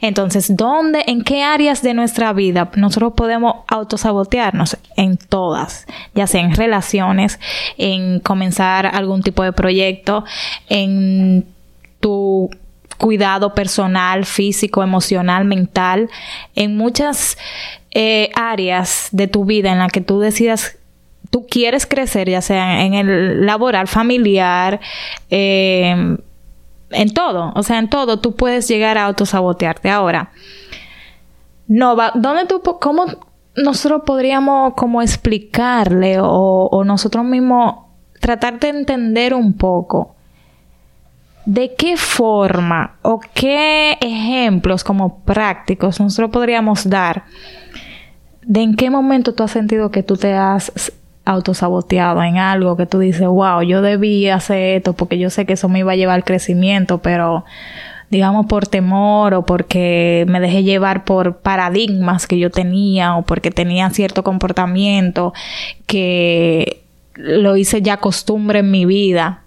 Entonces, 0.00 0.56
¿dónde, 0.56 1.04
en 1.06 1.22
qué 1.22 1.42
áreas 1.42 1.82
de 1.82 1.92
nuestra 1.92 2.32
vida 2.32 2.70
nosotros 2.76 3.12
podemos 3.14 3.56
autosabotearnos? 3.68 4.78
En 4.96 5.18
todas, 5.18 5.86
ya 6.14 6.26
sea 6.26 6.40
en 6.40 6.54
relaciones, 6.54 7.38
en 7.76 8.20
comenzar 8.20 8.86
algún 8.86 9.22
tipo 9.22 9.42
de 9.42 9.52
proyecto, 9.52 10.24
en 10.70 11.46
tu 12.00 12.48
cuidado 13.00 13.54
personal, 13.54 14.24
físico, 14.24 14.82
emocional, 14.82 15.44
mental, 15.44 16.10
en 16.54 16.76
muchas 16.76 17.38
eh, 17.90 18.30
áreas 18.34 19.08
de 19.10 19.26
tu 19.26 19.44
vida 19.44 19.72
en 19.72 19.78
la 19.78 19.88
que 19.88 20.00
tú 20.00 20.20
decidas 20.20 20.76
tú 21.30 21.46
quieres 21.48 21.86
crecer, 21.86 22.28
ya 22.28 22.42
sea 22.42 22.84
en 22.84 22.94
el 22.94 23.46
laboral, 23.46 23.86
familiar, 23.86 24.80
eh, 25.30 26.16
en 26.90 27.14
todo, 27.14 27.52
o 27.54 27.62
sea, 27.62 27.78
en 27.78 27.88
todo 27.88 28.18
tú 28.18 28.34
puedes 28.34 28.68
llegar 28.68 28.98
a 28.98 29.04
autosabotearte. 29.04 29.90
Ahora, 29.90 30.32
no 31.68 31.96
¿dónde 32.14 32.46
tú, 32.46 32.60
cómo 32.80 33.06
nosotros 33.56 34.02
podríamos 34.04 34.74
como 34.74 35.02
explicarle 35.02 36.18
o, 36.20 36.82
nosotros 36.84 37.24
mismos 37.24 37.86
tratar 38.20 38.58
de 38.58 38.68
entender 38.68 39.34
un 39.34 39.54
poco 39.54 40.16
de 41.46 41.74
qué 41.74 41.96
forma 41.96 42.96
o 43.02 43.20
qué 43.20 43.96
ejemplos 44.00 44.84
como 44.84 45.20
prácticos 45.20 45.98
nosotros 46.00 46.30
podríamos 46.30 46.88
dar 46.88 47.24
de 48.42 48.62
en 48.62 48.74
qué 48.76 48.90
momento 48.90 49.34
tú 49.34 49.42
has 49.42 49.50
sentido 49.50 49.90
que 49.90 50.02
tú 50.02 50.16
te 50.16 50.34
has 50.34 50.92
autosaboteado 51.24 52.22
en 52.22 52.38
algo 52.38 52.76
que 52.76 52.86
tú 52.86 52.98
dices, 52.98 53.26
wow, 53.26 53.62
yo 53.62 53.82
debí 53.82 54.28
hacer 54.28 54.76
esto 54.76 54.94
porque 54.94 55.18
yo 55.18 55.30
sé 55.30 55.46
que 55.46 55.52
eso 55.52 55.68
me 55.68 55.80
iba 55.80 55.92
a 55.92 55.96
llevar 55.96 56.16
al 56.16 56.24
crecimiento, 56.24 56.98
pero 56.98 57.44
digamos 58.10 58.46
por 58.46 58.66
temor 58.66 59.34
o 59.34 59.46
porque 59.46 60.24
me 60.28 60.40
dejé 60.40 60.64
llevar 60.64 61.04
por 61.04 61.38
paradigmas 61.38 62.26
que 62.26 62.38
yo 62.38 62.50
tenía 62.50 63.16
o 63.16 63.22
porque 63.22 63.50
tenía 63.50 63.88
cierto 63.90 64.24
comportamiento 64.24 65.32
que 65.86 66.82
lo 67.14 67.56
hice 67.56 67.82
ya 67.82 67.98
costumbre 67.98 68.60
en 68.60 68.70
mi 68.70 68.84
vida 68.84 69.44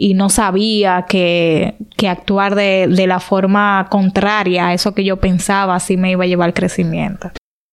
y 0.00 0.14
no 0.14 0.30
sabía 0.30 1.04
que, 1.06 1.74
que 1.94 2.08
actuar 2.08 2.54
de, 2.54 2.88
de, 2.88 3.06
la 3.06 3.20
forma 3.20 3.86
contraria 3.90 4.68
a 4.68 4.74
eso 4.74 4.94
que 4.94 5.04
yo 5.04 5.18
pensaba 5.18 5.78
sí 5.78 5.98
me 5.98 6.10
iba 6.10 6.24
a 6.24 6.26
llevar 6.26 6.46
al 6.46 6.54
crecimiento. 6.54 7.30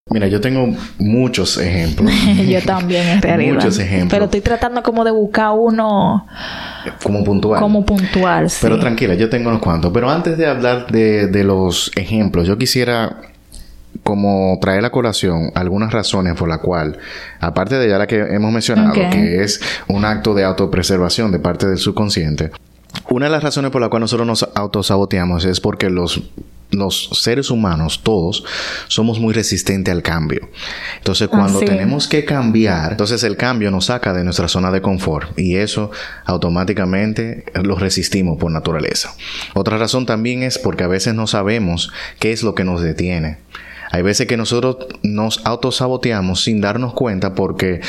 Mira, 0.10 0.28
yo 0.28 0.42
tengo 0.42 0.76
muchos 1.00 1.58
ejemplos. 1.58 2.12
yo 2.50 2.62
también, 2.64 3.08
en 3.08 3.22
realidad. 3.22 3.54
Muchos 3.54 3.80
ejemplos. 3.80 4.12
Pero 4.12 4.26
estoy 4.26 4.42
tratando 4.42 4.84
como 4.84 5.06
de 5.06 5.12
buscar 5.12 5.52
uno... 5.58 6.28
Como 7.02 7.24
puntual. 7.24 7.62
Como 7.62 7.86
puntual, 7.86 8.50
sí. 8.50 8.60
Pero 8.62 8.78
tranquila, 8.78 9.16
yo 9.16 9.30
tengo 9.30 9.48
unos 9.48 9.62
cuantos. 9.62 9.94
Pero 9.94 10.10
antes 10.10 10.38
de 10.38 10.48
hablar 10.48 10.88
de, 10.88 11.28
de 11.28 11.44
los 11.46 11.92
ejemplos, 11.96 12.46
yo 12.46 12.58
quisiera 12.58 13.22
como 14.08 14.58
traer 14.62 14.86
a 14.86 14.90
colación 14.90 15.52
algunas 15.54 15.92
razones 15.92 16.34
por 16.36 16.48
la 16.48 16.60
cual, 16.60 16.98
aparte 17.42 17.76
de 17.76 17.90
ya 17.90 17.98
la 17.98 18.08
que 18.08 18.16
hemos 18.16 18.54
mencionado, 18.54 18.94
que 18.94 19.44
es 19.44 19.60
un 19.90 20.06
acto 20.06 20.34
de 20.34 20.46
autopreservación 20.46 21.34
de 21.34 21.40
parte 21.40 21.68
del 21.68 21.78
subconsciente, 21.78 22.52
una 23.10 23.26
de 23.26 23.34
las 23.34 23.44
razones 23.44 23.70
por 23.70 23.82
la 23.82 23.90
cual 23.90 24.00
nosotros 24.00 24.26
nos 24.26 24.48
autosaboteamos 24.56 25.44
es 25.44 25.60
porque 25.60 25.90
los 25.90 26.24
los 26.70 27.10
seres 27.14 27.50
humanos, 27.50 28.02
todos, 28.04 28.44
somos 28.90 29.20
muy 29.20 29.34
resistentes 29.34 29.90
al 29.90 30.04
cambio. 30.04 30.50
Entonces, 30.98 31.30
cuando 31.30 31.60
tenemos 31.60 32.10
que 32.10 32.26
cambiar, 32.26 32.92
entonces 32.92 33.24
el 33.24 33.38
cambio 33.38 33.72
nos 33.72 33.86
saca 33.86 34.14
de 34.14 34.26
nuestra 34.26 34.50
zona 34.50 34.70
de 34.70 34.82
confort 34.82 35.38
y 35.40 35.56
eso 35.56 35.92
automáticamente 36.26 37.46
lo 37.64 37.76
resistimos 37.78 38.38
por 38.38 38.52
naturaleza. 38.52 39.14
Otra 39.54 39.78
razón 39.78 40.06
también 40.06 40.44
es 40.44 40.58
porque 40.60 40.84
a 40.84 40.88
veces 40.88 41.14
no 41.14 41.26
sabemos 41.26 41.90
qué 42.20 42.34
es 42.34 42.44
lo 42.44 42.54
que 42.54 42.66
nos 42.66 42.82
detiene. 42.82 43.38
Hay 43.92 44.02
veces 44.02 44.28
que 44.28 44.38
nosotros 44.38 44.88
nos 45.04 45.46
autosaboteamos 45.46 46.44
sin 46.44 46.62
darnos 46.62 46.94
cuenta 46.94 47.36
porque 47.36 47.82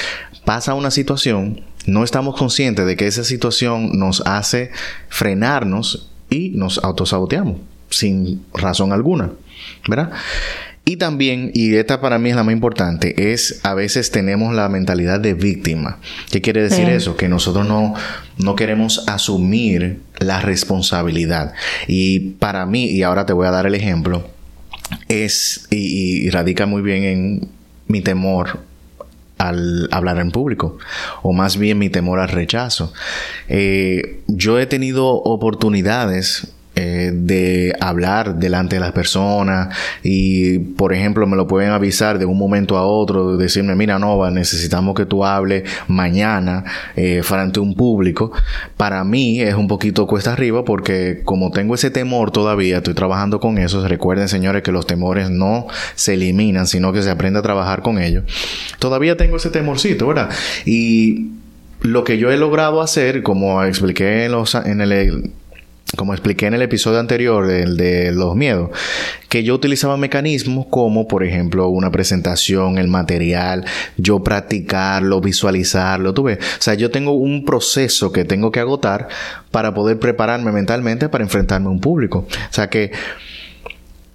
pasa 0.45 0.75
una 0.75 0.91
situación, 0.91 1.61
no 1.87 2.05
estamos 2.05 2.37
conscientes 2.37 2.87
de 2.87 2.97
que 2.97 3.07
esa 3.07 3.25
situación 3.25 3.99
nos 3.99 4.23
hace 4.27 4.71
frenarnos 5.09 6.11
y 6.31 6.51
nos 6.51 6.79
autosaboteamos 6.85 7.59
sin 7.91 8.45
razón 8.53 8.93
alguna, 8.93 9.31
¿verdad? 9.89 10.11
Y 10.85 10.97
también, 10.97 11.51
y 11.53 11.75
esta 11.75 12.01
para 12.01 12.19
mí 12.19 12.31
es 12.31 12.37
la 12.37 12.45
más 12.45 12.55
importante, 12.55 13.33
es 13.33 13.61
a 13.63 13.75
veces 13.75 14.11
tenemos 14.11 14.55
la 14.55 14.71
mentalidad 14.71 15.21
de 15.21 15.35
víctima. 15.35 15.99
¿Qué 16.31 16.41
quiere 16.41 16.63
decir 16.63 16.89
eso? 16.89 17.15
Que 17.15 17.29
nosotros 17.29 17.69
no, 17.69 17.93
no 18.39 18.57
queremos 18.57 19.07
asumir 19.07 20.01
la 20.19 20.41
responsabilidad. 20.41 21.53
Y 21.89 22.21
para 22.39 22.65
mí, 22.65 22.87
y 22.87 23.03
ahora 23.03 23.27
te 23.27 23.35
voy 23.35 23.47
a 23.47 23.51
dar 23.51 23.67
el 23.67 23.75
ejemplo, 23.75 24.31
es, 25.09 25.67
y, 25.71 26.31
radica 26.31 26.67
muy 26.67 26.83
bien 26.83 27.05
en 27.05 27.49
mi 27.87 28.01
temor 28.01 28.61
al 29.39 29.89
hablar 29.93 30.19
en 30.19 30.33
público, 30.33 30.79
o 31.23 31.33
más 31.33 31.57
bien 31.57 31.79
mi 31.79 31.91
temor 31.91 32.19
al 32.19 32.29
rechazo. 32.29 32.93
Eh, 33.49 34.21
yo 34.27 34.59
he 34.59 34.67
tenido 34.67 35.07
oportunidades 35.09 36.53
eh, 36.81 37.11
de 37.13 37.75
hablar 37.81 38.37
delante 38.37 38.77
de 38.77 38.81
las 38.81 38.93
personas 38.93 39.77
y 40.03 40.59
por 40.61 40.93
ejemplo 40.93 41.27
me 41.27 41.37
lo 41.37 41.49
pueden 41.49 41.71
avisar 41.71 42.19
de 42.21 42.25
un 42.25 42.39
momento 42.39 42.77
a 42.77 42.87
otro 42.87 43.37
decirme 43.37 43.75
mira 43.75 43.99
Nova 43.99 44.31
necesitamos 44.31 44.95
que 44.95 45.05
tú 45.05 45.25
hables 45.25 45.69
mañana 45.89 46.65
eh, 46.95 47.23
frente 47.25 47.59
a 47.59 47.63
un 47.63 47.75
público 47.75 48.31
para 48.77 49.03
mí 49.03 49.41
es 49.41 49.55
un 49.55 49.67
poquito 49.67 50.07
cuesta 50.07 50.33
arriba 50.35 50.65
porque 50.65 51.23
como 51.25 51.51
tengo 51.51 51.75
ese 51.75 51.91
temor 51.91 52.31
todavía 52.31 52.77
estoy 52.77 52.95
trabajando 52.95 53.41
con 53.41 53.59
eso 53.59 53.87
recuerden 53.89 54.29
señores 54.29 54.63
que 54.63 54.71
los 54.71 54.87
temores 54.87 55.31
no 55.31 55.67
se 55.97 56.15
eliminan 56.15 56.69
sino 56.69 56.93
que 56.93 57.03
se 57.03 57.11
aprende 57.11 57.41
a 57.41 57.43
trabajar 57.43 57.83
con 57.83 57.99
ellos. 57.99 58.25
Todavía 58.79 59.17
tengo 59.17 59.37
ese 59.37 59.51
temorcito 59.51 60.07
verdad 60.07 60.31
y 60.65 61.33
lo 61.81 62.05
que 62.05 62.19
yo 62.19 62.31
he 62.31 62.37
logrado 62.37 62.81
hacer, 62.81 63.23
como 63.23 63.63
expliqué 63.65 64.25
en, 64.25 64.33
los, 64.33 64.55
en 64.55 64.81
el 64.81 65.33
como 65.97 66.13
expliqué 66.13 66.47
en 66.47 66.55
el 66.55 66.63
episodio 66.63 67.01
anterior, 67.01 67.51
el 67.51 67.77
de 67.77 68.13
los 68.13 68.37
miedos, 68.37 68.71
que 69.29 69.43
yo 69.43 69.55
utilizaba 69.55 69.97
mecanismos 69.97 70.67
como, 70.67 71.09
por 71.09 71.25
ejemplo, 71.25 71.69
una 71.69 71.91
presentación, 71.91 72.79
el 72.79 72.89
material, 72.89 73.65
yo 73.97 74.23
practicarlo, 74.23 75.21
visualizarlo, 75.21 76.13
tú 76.13 76.25
ves. 76.25 76.39
O 76.39 76.63
sea, 76.63 76.75
yo 76.75 76.91
tengo 76.91 77.13
un 77.13 77.45
proceso 77.45 78.13
que 78.13 78.25
tengo 78.25 78.51
que 78.51 78.61
agotar 78.61 79.09
para 79.51 79.73
poder 79.73 79.99
prepararme 79.99 80.53
mentalmente 80.53 81.09
para 81.09 81.25
enfrentarme 81.25 81.69
a 81.69 81.71
un 81.71 81.81
público. 81.81 82.27
O 82.29 82.53
sea 82.53 82.69
que 82.69 82.93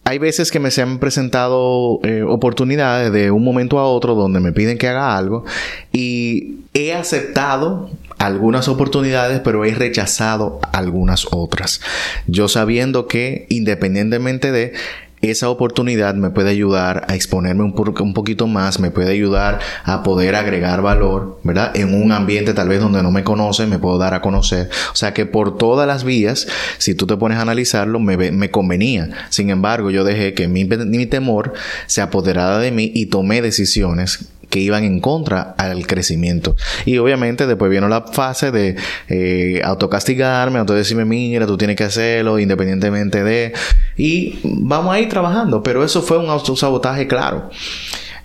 hay 0.06 0.18
veces 0.18 0.52
que 0.52 0.60
me 0.60 0.70
se 0.70 0.82
han 0.82 1.00
presentado 1.00 2.00
eh, 2.04 2.24
oportunidades 2.24 3.12
de 3.12 3.32
un 3.32 3.44
momento 3.44 3.80
a 3.80 3.86
otro 3.86 4.16
donde 4.16 4.42
me 4.42 4.52
piden 4.52 4.78
que 4.78 4.88
haga 4.88 5.18
algo 5.18 5.46
y 5.94 6.58
he 6.74 6.94
aceptado 6.94 7.90
algunas 8.26 8.68
oportunidades, 8.70 9.42
pero 9.42 9.66
he 9.66 9.74
rechazado 9.74 10.60
algunas 10.72 11.28
otras. 11.32 11.82
Yo 12.26 12.48
sabiendo 12.48 13.08
que 13.08 13.46
independientemente 13.50 14.52
de 14.52 14.74
esa 15.22 15.50
oportunidad 15.50 16.16
me 16.16 16.30
puede 16.30 16.50
ayudar 16.50 17.06
a 17.08 17.16
exponerme 17.16 17.64
un, 17.64 17.74
poquito 17.74 18.48
más, 18.48 18.80
me 18.80 18.92
puede 18.92 19.12
ayudar 19.12 19.60
a 19.86 20.04
poder 20.04 20.36
agregar 20.36 20.82
valor, 20.82 21.40
¿verdad? 21.44 21.72
En 21.76 21.94
un 21.94 22.12
ambiente 22.12 22.54
tal 22.54 22.68
vez 22.68 22.82
donde 22.82 23.02
no 23.02 23.10
me 23.10 23.24
conocen, 23.24 23.70
me 23.70 23.80
puedo 23.80 23.98
dar 23.98 24.14
a 24.14 24.22
conocer. 24.22 24.70
O 24.92 24.96
sea 24.96 25.14
que 25.14 25.26
por 25.26 25.58
todas 25.58 25.88
las 25.88 26.04
vías, 26.04 26.48
si 26.78 26.94
tú 26.94 27.08
te 27.08 27.16
pones 27.16 27.38
a 27.38 27.42
analizarlo, 27.42 28.00
me, 28.00 28.32
me 28.32 28.52
convenía. 28.52 29.10
Sin 29.30 29.50
embargo, 29.50 29.92
yo 29.92 30.04
dejé 30.04 30.34
que 30.34 30.50
mi, 30.50 30.66
mi 30.66 31.06
temor 31.06 31.54
se 31.88 32.02
apoderara 32.02 32.60
de 32.60 32.72
mí 32.72 32.92
y 32.94 33.06
tomé 33.06 33.42
decisiones 33.42 34.28
que 34.54 34.60
iban 34.60 34.84
en 34.84 35.00
contra 35.00 35.56
al 35.58 35.88
crecimiento. 35.88 36.56
Y 36.86 37.00
obviamente 37.00 37.48
después 37.48 37.72
vino 37.72 37.88
la 37.88 38.04
fase 38.04 38.52
de 38.52 38.76
eh, 39.10 39.60
autocastigarme, 39.64 40.60
autodecirme, 40.60 41.06
mira, 41.06 41.48
tú 41.48 41.58
tienes 41.58 41.76
que 41.76 41.86
hacerlo 41.86 42.38
independientemente 42.38 43.24
de... 43.24 43.54
Y 43.98 44.38
vamos 44.44 44.94
a 44.94 45.00
ir 45.00 45.10
trabajando, 45.10 45.64
pero 45.64 45.84
eso 45.84 46.04
fue 46.04 46.20
un 46.20 46.30
autosabotaje 46.30 47.08
claro. 47.08 47.50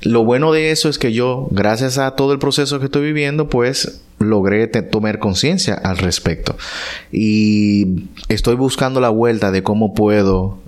Lo 0.02 0.22
bueno 0.22 0.52
de 0.52 0.70
eso 0.70 0.90
es 0.90 0.98
que 0.98 1.14
yo, 1.14 1.48
gracias 1.50 1.96
a 1.96 2.10
todo 2.10 2.34
el 2.34 2.38
proceso 2.38 2.78
que 2.78 2.84
estoy 2.84 3.06
viviendo, 3.06 3.48
pues 3.48 4.02
logré 4.18 4.66
tomar 4.66 5.20
conciencia 5.20 5.72
al 5.76 5.96
respecto. 5.96 6.58
Y 7.10 8.04
estoy 8.28 8.56
buscando 8.56 9.00
la 9.00 9.08
vuelta 9.08 9.50
de 9.50 9.62
cómo 9.62 9.94
puedo 9.94 10.58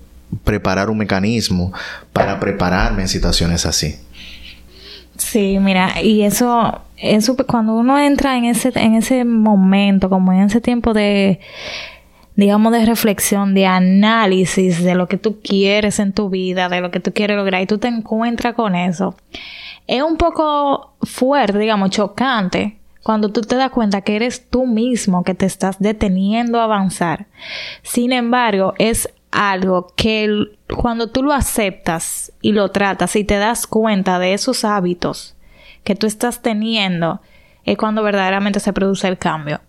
preparar 0.42 0.88
un 0.88 0.96
mecanismo 0.96 1.74
para 2.14 2.40
prepararme 2.40 3.02
en 3.02 3.08
situaciones 3.08 3.66
así. 3.66 3.96
Sí, 5.20 5.58
mira, 5.60 6.02
y 6.02 6.22
eso, 6.22 6.80
eso 6.96 7.36
cuando 7.46 7.74
uno 7.74 7.98
entra 7.98 8.38
en 8.38 8.46
ese, 8.46 8.72
en 8.74 8.94
ese 8.94 9.26
momento, 9.26 10.08
como 10.08 10.32
en 10.32 10.40
ese 10.40 10.62
tiempo 10.62 10.94
de, 10.94 11.40
digamos, 12.36 12.72
de 12.72 12.86
reflexión, 12.86 13.52
de 13.52 13.66
análisis 13.66 14.82
de 14.82 14.94
lo 14.94 15.08
que 15.08 15.18
tú 15.18 15.38
quieres 15.42 15.98
en 15.98 16.14
tu 16.14 16.30
vida, 16.30 16.70
de 16.70 16.80
lo 16.80 16.90
que 16.90 17.00
tú 17.00 17.12
quieres 17.12 17.36
lograr, 17.36 17.60
y 17.60 17.66
tú 17.66 17.76
te 17.76 17.88
encuentras 17.88 18.54
con 18.54 18.74
eso, 18.74 19.14
es 19.86 20.02
un 20.02 20.16
poco 20.16 20.94
fuerte, 21.02 21.58
digamos, 21.58 21.90
chocante, 21.90 22.78
cuando 23.02 23.28
tú 23.28 23.42
te 23.42 23.56
das 23.56 23.70
cuenta 23.70 24.00
que 24.00 24.16
eres 24.16 24.48
tú 24.48 24.66
mismo 24.66 25.22
que 25.22 25.34
te 25.34 25.44
estás 25.44 25.78
deteniendo 25.80 26.58
a 26.58 26.64
avanzar. 26.64 27.26
Sin 27.82 28.12
embargo, 28.12 28.72
es 28.78 29.10
algo 29.30 29.92
que 29.96 30.28
cuando 30.74 31.08
tú 31.08 31.22
lo 31.22 31.32
aceptas 31.32 32.32
y 32.40 32.52
lo 32.52 32.70
tratas 32.70 33.16
y 33.16 33.24
te 33.24 33.36
das 33.36 33.66
cuenta 33.66 34.18
de 34.18 34.34
esos 34.34 34.64
hábitos 34.64 35.36
que 35.84 35.94
tú 35.94 36.06
estás 36.06 36.42
teniendo, 36.42 37.20
es 37.64 37.76
cuando 37.76 38.02
verdaderamente 38.02 38.60
se 38.60 38.72
produce 38.72 39.08
el 39.08 39.18
cambio. 39.18 39.60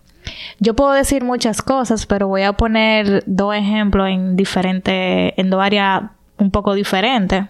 Yo 0.58 0.74
puedo 0.74 0.92
decir 0.92 1.24
muchas 1.24 1.62
cosas, 1.62 2.06
pero 2.06 2.28
voy 2.28 2.42
a 2.42 2.52
poner 2.52 3.24
dos 3.26 3.54
ejemplos 3.54 4.08
en 4.08 4.36
diferentes, 4.36 5.32
en 5.36 5.50
dos 5.50 5.60
áreas 5.62 6.02
un 6.38 6.50
poco 6.50 6.74
diferentes. 6.74 7.44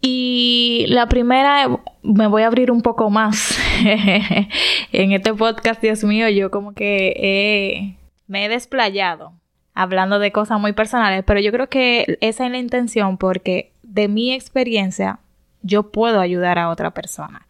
Y 0.00 0.86
la 0.88 1.06
primera, 1.06 1.68
me 2.02 2.26
voy 2.26 2.42
a 2.42 2.48
abrir 2.48 2.72
un 2.72 2.82
poco 2.82 3.08
más. 3.08 3.56
en 3.84 5.12
este 5.12 5.32
podcast, 5.32 5.80
Dios 5.80 6.02
mío, 6.02 6.28
yo 6.28 6.50
como 6.50 6.72
que 6.72 7.96
me 8.26 8.44
he 8.44 8.48
desplayado 8.48 9.34
hablando 9.74 10.18
de 10.18 10.32
cosas 10.32 10.60
muy 10.60 10.72
personales, 10.72 11.24
pero 11.26 11.40
yo 11.40 11.52
creo 11.52 11.68
que 11.68 12.18
esa 12.20 12.46
es 12.46 12.50
la 12.50 12.58
intención 12.58 13.16
porque 13.16 13.72
de 13.82 14.08
mi 14.08 14.32
experiencia 14.32 15.20
yo 15.62 15.90
puedo 15.90 16.20
ayudar 16.20 16.58
a 16.58 16.68
otra 16.68 16.92
persona. 16.92 17.46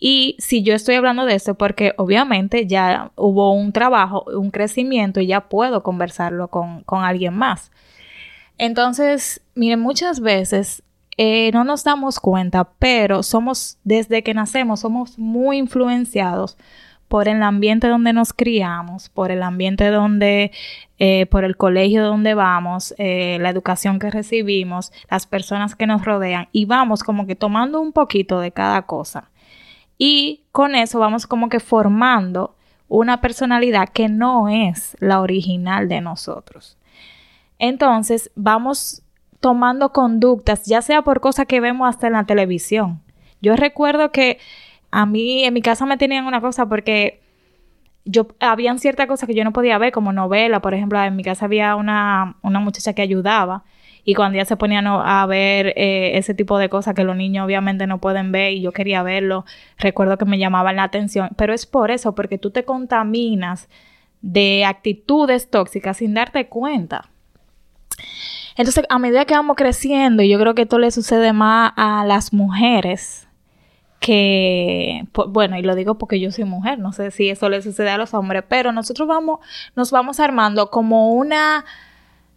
Y 0.00 0.36
si 0.38 0.62
yo 0.62 0.74
estoy 0.74 0.94
hablando 0.94 1.24
de 1.26 1.34
esto, 1.34 1.54
porque 1.56 1.92
obviamente 1.96 2.66
ya 2.66 3.10
hubo 3.16 3.52
un 3.52 3.72
trabajo, 3.72 4.24
un 4.32 4.50
crecimiento 4.50 5.20
y 5.20 5.26
ya 5.26 5.48
puedo 5.48 5.82
conversarlo 5.82 6.48
con, 6.48 6.84
con 6.84 7.02
alguien 7.02 7.34
más. 7.34 7.72
Entonces, 8.58 9.40
miren, 9.54 9.80
muchas 9.80 10.20
veces 10.20 10.82
eh, 11.16 11.50
no 11.52 11.64
nos 11.64 11.82
damos 11.82 12.20
cuenta, 12.20 12.70
pero 12.78 13.24
somos, 13.24 13.78
desde 13.82 14.22
que 14.22 14.34
nacemos, 14.34 14.80
somos 14.80 15.18
muy 15.18 15.58
influenciados 15.58 16.56
por 17.08 17.26
el 17.28 17.42
ambiente 17.42 17.88
donde 17.88 18.12
nos 18.12 18.32
criamos, 18.32 19.08
por 19.08 19.30
el 19.30 19.42
ambiente 19.42 19.90
donde, 19.90 20.52
eh, 20.98 21.26
por 21.26 21.44
el 21.44 21.56
colegio 21.56 22.04
donde 22.04 22.34
vamos, 22.34 22.94
eh, 22.98 23.38
la 23.40 23.48
educación 23.48 23.98
que 23.98 24.10
recibimos, 24.10 24.92
las 25.10 25.26
personas 25.26 25.74
que 25.74 25.86
nos 25.86 26.04
rodean 26.04 26.48
y 26.52 26.66
vamos 26.66 27.02
como 27.02 27.26
que 27.26 27.34
tomando 27.34 27.80
un 27.80 27.92
poquito 27.92 28.40
de 28.40 28.52
cada 28.52 28.82
cosa. 28.82 29.30
Y 29.96 30.44
con 30.52 30.74
eso 30.74 30.98
vamos 30.98 31.26
como 31.26 31.48
que 31.48 31.60
formando 31.60 32.54
una 32.88 33.20
personalidad 33.20 33.88
que 33.88 34.08
no 34.08 34.48
es 34.48 34.96
la 35.00 35.20
original 35.20 35.88
de 35.88 36.00
nosotros. 36.00 36.76
Entonces 37.58 38.30
vamos 38.34 39.02
tomando 39.40 39.92
conductas, 39.92 40.64
ya 40.66 40.82
sea 40.82 41.02
por 41.02 41.20
cosas 41.20 41.46
que 41.46 41.60
vemos 41.60 41.88
hasta 41.88 42.06
en 42.06 42.14
la 42.14 42.24
televisión. 42.24 43.00
Yo 43.40 43.56
recuerdo 43.56 44.10
que 44.10 44.38
a 44.90 45.06
mí 45.06 45.44
en 45.44 45.54
mi 45.54 45.62
casa 45.62 45.86
me 45.86 45.96
tenían 45.96 46.26
una 46.26 46.40
cosa 46.40 46.68
porque 46.68 47.20
yo 48.04 48.28
habían 48.40 48.78
ciertas 48.78 49.06
cosas 49.06 49.26
que 49.26 49.34
yo 49.34 49.44
no 49.44 49.52
podía 49.52 49.76
ver 49.78 49.92
como 49.92 50.12
novela, 50.12 50.60
por 50.60 50.74
ejemplo, 50.74 51.02
en 51.02 51.16
mi 51.16 51.22
casa 51.22 51.44
había 51.44 51.76
una, 51.76 52.36
una 52.42 52.60
muchacha 52.60 52.94
que 52.94 53.02
ayudaba 53.02 53.64
y 54.02 54.14
cuando 54.14 54.36
ella 54.36 54.46
se 54.46 54.56
ponía 54.56 54.80
a 54.80 55.26
ver 55.26 55.74
eh, 55.76 56.16
ese 56.16 56.32
tipo 56.32 56.56
de 56.56 56.70
cosas 56.70 56.94
que 56.94 57.04
los 57.04 57.14
niños 57.14 57.44
obviamente 57.44 57.86
no 57.86 57.98
pueden 57.98 58.32
ver 58.32 58.54
y 58.54 58.62
yo 58.62 58.72
quería 58.72 59.02
verlo, 59.02 59.44
recuerdo 59.76 60.16
que 60.16 60.24
me 60.24 60.38
llamaban 60.38 60.76
la 60.76 60.84
atención, 60.84 61.28
pero 61.36 61.52
es 61.52 61.66
por 61.66 61.90
eso, 61.90 62.14
porque 62.14 62.38
tú 62.38 62.50
te 62.50 62.64
contaminas 62.64 63.68
de 64.22 64.64
actitudes 64.64 65.50
tóxicas 65.50 65.98
sin 65.98 66.14
darte 66.14 66.48
cuenta. 66.48 67.10
Entonces, 68.56 68.84
a 68.88 68.98
medida 68.98 69.26
que 69.26 69.34
vamos 69.34 69.56
creciendo, 69.56 70.22
y 70.22 70.30
yo 70.30 70.38
creo 70.38 70.54
que 70.54 70.62
esto 70.62 70.78
le 70.78 70.90
sucede 70.90 71.34
más 71.34 71.72
a 71.76 72.06
las 72.06 72.32
mujeres, 72.32 73.27
que, 74.00 75.06
bueno, 75.28 75.58
y 75.58 75.62
lo 75.62 75.74
digo 75.74 75.98
porque 75.98 76.20
yo 76.20 76.30
soy 76.30 76.44
mujer, 76.44 76.78
no 76.78 76.92
sé 76.92 77.10
si 77.10 77.28
eso 77.28 77.48
le 77.48 77.62
sucede 77.62 77.90
a 77.90 77.98
los 77.98 78.14
hombres, 78.14 78.44
pero 78.48 78.72
nosotros 78.72 79.08
vamos, 79.08 79.40
nos 79.74 79.90
vamos 79.90 80.20
armando 80.20 80.70
como 80.70 81.14
una, 81.14 81.64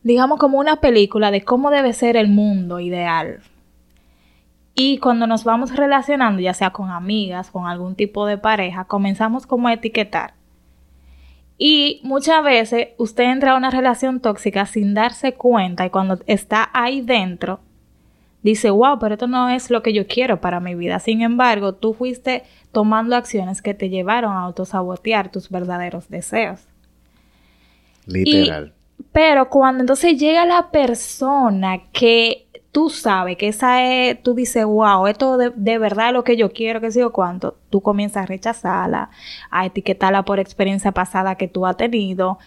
digamos, 0.04 0.40
como 0.40 0.58
una 0.58 0.78
película 0.78 1.32
de 1.32 1.44
cómo 1.44 1.70
debe 1.70 1.94
ser 1.94 2.18
el 2.18 2.30
mundo 2.30 2.80
ideal. 2.80 3.42
Y 4.74 4.98
cuando 4.98 5.28
nos 5.28 5.44
vamos 5.44 5.76
relacionando, 5.76 6.42
ya 6.42 6.54
sea 6.54 6.72
con 6.72 6.90
amigas, 6.90 7.52
con 7.52 7.68
algún 7.68 7.96
tipo 7.96 8.26
de 8.26 8.38
pareja, 8.38 8.86
comenzamos 8.86 9.46
como 9.46 9.68
a 9.68 9.74
etiquetar. 9.74 10.34
Y 11.58 12.00
muchas 12.04 12.44
veces 12.44 12.88
usted 12.98 13.26
entra 13.26 13.52
a 13.52 13.58
una 13.58 13.70
relación 13.70 14.20
tóxica 14.20 14.66
sin 14.66 14.96
darse 14.96 15.34
cuenta 15.34 15.86
y 15.86 15.92
cuando 15.92 16.18
está 16.26 16.72
ahí 16.74 17.02
dentro, 17.02 17.60
dice, 18.44 18.70
wow, 18.70 19.00
pero 19.00 19.16
esto 19.16 19.28
no 19.28 19.50
es 19.50 19.70
lo 19.70 19.82
que 19.82 19.94
yo 19.94 20.08
quiero 20.08 20.42
para 20.42 20.60
mi 20.60 20.76
vida. 20.76 21.00
Sin 21.00 21.22
embargo, 21.22 21.74
tú 21.74 21.94
fuiste 21.94 22.44
tomando 22.72 23.16
acciones 23.16 23.62
que 23.62 23.74
te 23.74 23.90
llevaron 23.90 24.34
a 24.34 24.42
autosabotear 24.42 25.32
tus 25.32 25.50
verdaderos 25.50 26.10
deseos. 26.10 26.68
Literal. 28.08 28.74
pero 29.12 29.48
cuando 29.50 29.82
entonces 29.82 30.20
llega 30.20 30.44
la 30.44 30.72
persona 30.72 31.84
que 31.92 32.48
tú 32.72 32.90
sabes 32.90 33.38
que 33.38 33.50
esa 33.50 33.84
es, 33.84 34.22
tú 34.24 34.34
dices, 34.34 34.66
wow, 34.66 35.06
esto 35.08 35.38
de, 35.38 35.52
de 35.56 35.78
verdad 35.78 36.08
es 36.08 36.14
lo 36.14 36.24
que 36.24 36.38
yo 36.38 36.52
quiero, 36.52 36.82
que 36.82 36.92
sé 36.92 37.02
yo 37.02 37.12
cuánto, 37.12 37.58
tú 37.70 37.82
comienzas 37.82 38.24
a 38.24 38.26
rechazarla, 38.26 39.10
a 39.50 39.66
etiquetarla 39.66 40.24
por 40.24 40.40
experiencia 40.40 40.92
pasada 40.92 41.36
que 41.36 41.48
tú 41.48 41.66
has 41.66 41.78
tenido. 41.78 42.40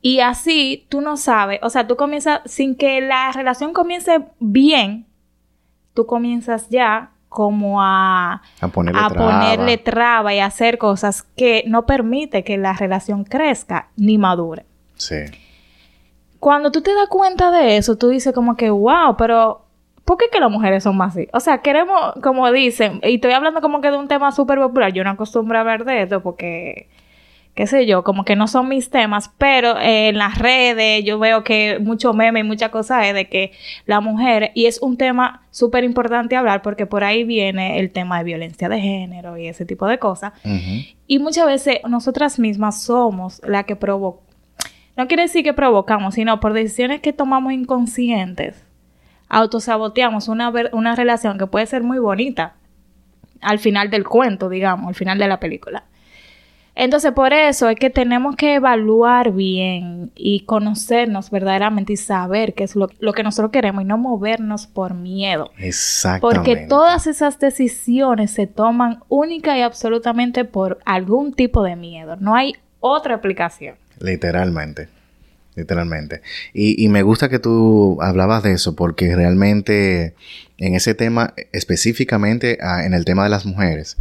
Y 0.00 0.20
así 0.20 0.86
tú 0.88 1.00
no 1.00 1.16
sabes, 1.16 1.58
o 1.62 1.70
sea, 1.70 1.86
tú 1.86 1.96
comienzas, 1.96 2.40
sin 2.44 2.76
que 2.76 3.00
la 3.00 3.32
relación 3.32 3.72
comience 3.72 4.26
bien, 4.38 5.07
tú 5.94 6.06
comienzas 6.06 6.68
ya 6.68 7.10
como 7.28 7.82
a, 7.82 8.42
a, 8.60 8.68
ponerle, 8.68 9.00
a 9.00 9.08
traba. 9.08 9.32
ponerle 9.32 9.78
traba 9.78 10.34
y 10.34 10.40
hacer 10.40 10.78
cosas 10.78 11.22
que 11.36 11.64
no 11.66 11.86
permite 11.86 12.42
que 12.42 12.56
la 12.56 12.72
relación 12.72 13.24
crezca 13.24 13.88
ni 13.96 14.18
madure. 14.18 14.64
Sí. 14.96 15.16
Cuando 16.40 16.70
tú 16.70 16.80
te 16.80 16.94
das 16.94 17.08
cuenta 17.08 17.50
de 17.50 17.76
eso, 17.76 17.96
tú 17.96 18.08
dices 18.08 18.32
como 18.32 18.56
que, 18.56 18.70
wow, 18.70 19.16
pero 19.16 19.66
¿por 20.04 20.16
qué 20.16 20.26
que 20.32 20.40
las 20.40 20.50
mujeres 20.50 20.84
son 20.84 20.96
más 20.96 21.14
así? 21.14 21.28
O 21.32 21.40
sea, 21.40 21.58
queremos, 21.58 22.14
como 22.22 22.50
dicen, 22.50 23.00
y 23.02 23.16
estoy 23.16 23.32
hablando 23.32 23.60
como 23.60 23.80
que 23.80 23.90
de 23.90 23.98
un 23.98 24.08
tema 24.08 24.32
súper 24.32 24.58
popular, 24.58 24.92
yo 24.92 25.04
no 25.04 25.10
acostumbro 25.10 25.58
a 25.58 25.64
ver 25.64 25.84
de 25.84 26.02
esto 26.02 26.22
porque 26.22 26.88
qué 27.58 27.66
sé 27.66 27.86
yo, 27.86 28.04
como 28.04 28.24
que 28.24 28.36
no 28.36 28.46
son 28.46 28.68
mis 28.68 28.88
temas, 28.88 29.32
pero 29.36 29.76
eh, 29.80 30.10
en 30.10 30.16
las 30.16 30.38
redes 30.38 31.04
yo 31.04 31.18
veo 31.18 31.42
que 31.42 31.80
mucho 31.80 32.14
meme 32.14 32.38
y 32.38 32.42
muchas 32.44 32.70
cosas 32.70 33.08
es 33.08 33.14
de 33.14 33.28
que 33.28 33.50
la 33.84 34.00
mujer, 34.00 34.52
y 34.54 34.66
es 34.66 34.80
un 34.80 34.96
tema 34.96 35.42
súper 35.50 35.82
importante 35.82 36.36
hablar 36.36 36.62
porque 36.62 36.86
por 36.86 37.02
ahí 37.02 37.24
viene 37.24 37.80
el 37.80 37.90
tema 37.90 38.18
de 38.18 38.24
violencia 38.24 38.68
de 38.68 38.80
género 38.80 39.36
y 39.36 39.48
ese 39.48 39.66
tipo 39.66 39.88
de 39.88 39.98
cosas. 39.98 40.34
Uh 40.44 40.50
-huh. 40.50 40.96
Y 41.08 41.18
muchas 41.18 41.46
veces 41.46 41.78
nosotras 41.88 42.38
mismas 42.38 42.80
somos 42.80 43.42
la 43.44 43.64
que 43.64 43.74
provoca, 43.74 44.22
no 44.96 45.08
quiere 45.08 45.24
decir 45.24 45.42
que 45.42 45.52
provocamos, 45.52 46.14
sino 46.14 46.38
por 46.38 46.52
decisiones 46.52 47.00
que 47.00 47.12
tomamos 47.12 47.52
inconscientes, 47.52 48.64
autosaboteamos 49.28 50.28
una, 50.28 50.52
una 50.70 50.94
relación 50.94 51.38
que 51.38 51.48
puede 51.48 51.66
ser 51.66 51.82
muy 51.82 51.98
bonita 51.98 52.54
al 53.40 53.58
final 53.58 53.90
del 53.90 54.04
cuento, 54.04 54.48
digamos, 54.48 54.86
al 54.86 54.94
final 54.94 55.18
de 55.18 55.26
la 55.26 55.40
película. 55.40 55.82
Entonces, 56.80 57.10
por 57.10 57.32
eso 57.32 57.68
es 57.68 57.76
que 57.76 57.90
tenemos 57.90 58.36
que 58.36 58.54
evaluar 58.54 59.32
bien 59.32 60.12
y 60.14 60.44
conocernos 60.44 61.28
verdaderamente 61.28 61.94
y 61.94 61.96
saber 61.96 62.54
qué 62.54 62.62
es 62.62 62.76
lo, 62.76 62.88
lo, 63.00 63.12
que 63.12 63.24
nosotros 63.24 63.50
queremos 63.50 63.82
y 63.82 63.84
no 63.84 63.98
movernos 63.98 64.68
por 64.68 64.94
miedo. 64.94 65.50
Exactamente. 65.58 66.36
Porque 66.36 66.66
todas 66.68 67.08
esas 67.08 67.40
decisiones 67.40 68.30
se 68.30 68.46
toman 68.46 69.00
única 69.08 69.58
y 69.58 69.62
absolutamente 69.62 70.44
por 70.44 70.78
algún 70.84 71.32
tipo 71.34 71.64
de 71.64 71.74
miedo. 71.74 72.14
No 72.20 72.36
hay 72.36 72.54
otra 72.78 73.14
explicación. 73.14 73.74
Literalmente. 73.98 74.86
Literalmente. 75.56 76.22
Y, 76.54 76.84
y 76.84 76.88
me 76.88 77.02
gusta 77.02 77.28
que 77.28 77.40
tú 77.40 77.98
hablabas 78.00 78.44
de 78.44 78.52
eso 78.52 78.76
porque 78.76 79.16
realmente 79.16 80.14
en 80.58 80.76
ese 80.76 80.94
tema, 80.94 81.34
específicamente 81.50 82.58
en 82.60 82.94
el 82.94 83.04
tema 83.04 83.24
de 83.24 83.30
las 83.30 83.46
mujeres, 83.46 83.96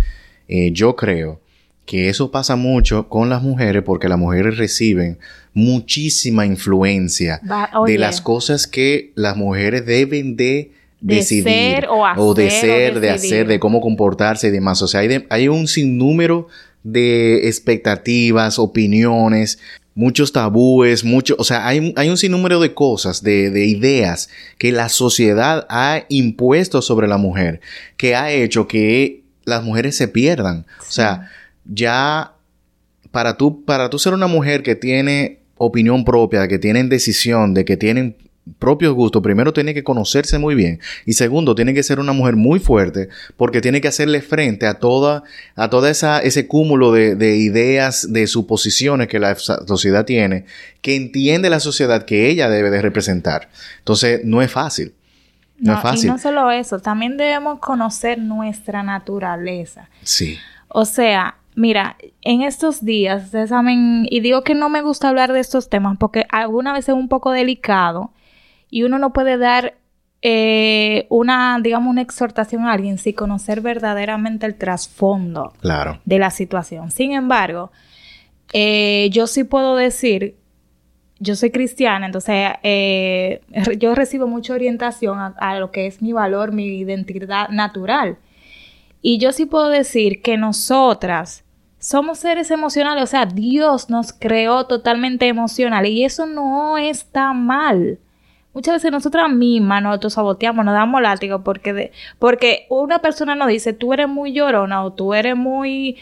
eh, 0.48 0.72
yo 0.74 0.96
creo 0.96 1.40
que 1.88 2.10
eso 2.10 2.30
pasa 2.30 2.58
mucho 2.58 3.08
con 3.08 3.30
las 3.30 3.42
mujeres 3.42 3.82
porque 3.82 4.10
las 4.10 4.20
mujeres 4.20 4.58
reciben 4.58 5.18
muchísima 5.54 6.46
influencia 6.46 7.42
Va, 7.50 7.72
de 7.88 7.98
las 7.98 8.22
cosas 8.22 8.68
que 8.68 9.14
las 9.16 9.38
mujeres 9.38 9.86
deben 9.86 10.36
de 10.36 10.74
de 11.00 11.16
decidir 11.16 11.44
ser 11.44 11.88
o, 11.88 12.06
hacer, 12.06 12.22
o 12.22 12.34
de 12.34 12.50
ser, 12.50 12.98
o 12.98 13.00
de 13.00 13.10
hacer, 13.10 13.48
de 13.48 13.60
cómo 13.60 13.82
comportarse 13.82 14.48
y 14.48 14.52
demás. 14.52 14.82
O 14.82 14.88
sea, 14.88 15.02
hay, 15.02 15.08
de, 15.08 15.28
hay 15.30 15.48
un 15.48 15.68
sinnúmero 15.68 16.48
de 16.84 17.48
expectativas, 17.48 18.60
opiniones, 18.60 19.60
muchos 19.94 20.34
tabúes, 20.34 21.04
mucho, 21.04 21.36
o 21.38 21.44
sea, 21.44 21.68
hay, 21.68 21.94
hay 21.96 22.10
un 22.10 22.18
sinnúmero 22.18 22.60
de 22.60 22.74
cosas, 22.74 23.24
de, 23.24 23.50
de, 23.50 23.66
ideas 23.66 24.30
que 24.58 24.72
la 24.72 24.90
sociedad 24.90 25.66
ha 25.70 26.04
impuesto 26.10 26.82
sobre 26.82 27.08
la 27.08 27.18
mujer, 27.18 27.62
que 27.96 28.16
ha 28.16 28.32
hecho 28.32 28.68
que 28.68 29.24
las 29.46 29.64
mujeres 29.64 29.96
se 29.96 30.08
pierdan. 30.08 30.66
Sí. 30.82 30.88
O 30.88 30.92
sea, 30.92 31.32
ya 31.68 32.34
para 33.12 33.38
tú, 33.38 33.64
para 33.66 33.90
tú 33.90 34.00
ser 34.00 34.14
una 34.14 34.28
mujer 34.28 34.64
que 34.64 34.76
tiene 34.76 35.40
opinión 35.58 36.06
propia, 36.06 36.48
que 36.48 36.60
tienen 36.60 36.90
decisión, 36.90 37.54
de 37.54 37.66
que 37.66 37.78
tienen 37.78 38.16
propios 38.60 38.94
gustos, 38.94 39.22
primero 39.22 39.54
tiene 39.54 39.74
que 39.74 39.84
conocerse 39.84 40.38
muy 40.38 40.56
bien 40.56 40.80
y 41.06 41.14
segundo 41.14 41.56
tiene 41.56 41.74
que 41.74 41.84
ser 41.84 42.00
una 42.00 42.14
mujer 42.14 42.36
muy 42.36 42.60
fuerte 42.60 43.10
porque 43.36 43.62
tiene 43.62 43.82
que 43.82 43.88
hacerle 43.88 44.22
frente 44.22 44.68
a 44.68 44.76
toda 44.76 45.24
a 45.56 45.70
toda 45.70 45.90
esa 45.90 46.20
ese 46.20 46.48
cúmulo 46.48 46.92
de, 46.92 47.16
de 47.16 47.38
ideas 47.38 48.12
de 48.12 48.26
suposiciones 48.28 49.08
que 49.08 49.20
la 49.20 49.36
sociedad 49.36 50.06
tiene 50.06 50.46
que 50.82 50.96
entiende 50.96 51.50
la 51.50 51.60
sociedad 51.60 52.06
que 52.06 52.30
ella 52.30 52.50
debe 52.50 52.70
de 52.70 52.82
representar. 52.82 53.50
Entonces 53.80 54.22
no 54.24 54.42
es 54.42 54.52
fácil. 54.52 54.94
No, 55.60 55.72
no 55.72 55.78
es 55.78 55.84
fácil 55.84 56.06
y 56.06 56.08
no 56.12 56.18
solo 56.18 56.52
eso 56.52 56.80
también 56.80 57.18
debemos 57.18 57.60
conocer 57.60 58.20
nuestra 58.20 58.84
naturaleza. 58.84 59.90
Sí. 60.04 60.38
O 60.70 60.86
sea 60.86 61.36
Mira, 61.58 61.98
en 62.22 62.44
estos 62.44 62.86
días, 62.86 63.26
ustedes 63.26 63.50
saben, 63.50 64.06
y 64.12 64.20
digo 64.20 64.44
que 64.44 64.54
no 64.54 64.70
me 64.70 64.84
gusta 64.84 65.10
hablar 65.10 65.34
de 65.34 65.40
estos 65.40 65.70
temas 65.72 65.98
porque 65.98 66.28
alguna 66.30 66.72
vez 66.72 66.88
es 66.88 66.94
un 66.94 67.08
poco 67.08 67.32
delicado 67.32 68.12
y 68.70 68.84
uno 68.84 69.00
no 69.00 69.12
puede 69.12 69.40
dar 69.40 69.74
eh, 70.22 71.08
una, 71.10 71.60
digamos, 71.60 71.90
una 71.90 72.04
exhortación 72.04 72.66
a 72.66 72.74
alguien 72.74 73.00
sin 73.00 73.14
conocer 73.14 73.62
verdaderamente 73.62 74.46
el 74.46 74.54
trasfondo 74.54 75.52
claro. 75.60 76.00
de 76.06 76.20
la 76.20 76.30
situación. 76.30 76.92
Sin 76.92 77.14
embargo, 77.14 77.72
eh, 78.54 79.10
yo 79.12 79.26
sí 79.26 79.44
puedo 79.44 79.76
decir 79.76 80.36
yo 81.20 81.36
soy 81.36 81.50
cristiana, 81.50 82.06
entonces 82.06 82.52
eh, 82.62 83.42
yo 83.80 83.96
recibo 83.96 84.28
mucha 84.28 84.54
orientación 84.54 85.18
a, 85.36 85.60
lo 85.60 85.72
que 85.72 85.88
es 85.88 86.04
mi 86.04 86.14
valor, 86.14 86.52
mi 86.52 86.78
identidad 86.78 87.50
natural. 87.50 88.20
Y 89.02 89.18
yo 89.18 89.32
sí 89.32 89.48
puedo 89.48 89.70
decir 89.70 90.22
que 90.22 90.38
nosotras 90.38 91.44
somos 91.80 92.20
seres 92.20 92.52
emocionales, 92.52 93.04
o 93.04 93.08
sea, 93.08 93.26
Dios 93.26 93.90
nos 93.90 94.14
creó 94.14 94.66
totalmente 94.66 95.28
emocionales 95.28 95.92
y 95.92 96.04
eso 96.04 96.26
no 96.26 96.78
está 96.78 97.34
mal. 97.34 98.00
Muchas 98.58 98.74
veces 98.74 98.92
nosotras 98.92 99.30
mismas 99.30 99.84
nos 99.84 99.94
autosaboteamos, 99.94 100.66
nos 100.66 100.74
damos 100.74 101.00
látigo 101.00 101.44
porque, 101.44 101.92
porque 102.18 102.66
una 102.70 103.00
persona 103.00 103.36
nos 103.36 103.50
dice, 103.50 103.72
tú 103.72 103.94
eres 103.94 104.08
muy 104.08 104.34
llorona 104.34 104.84
o 104.84 104.94
tú 104.94 105.14
eres 105.14 105.38
muy 105.38 105.98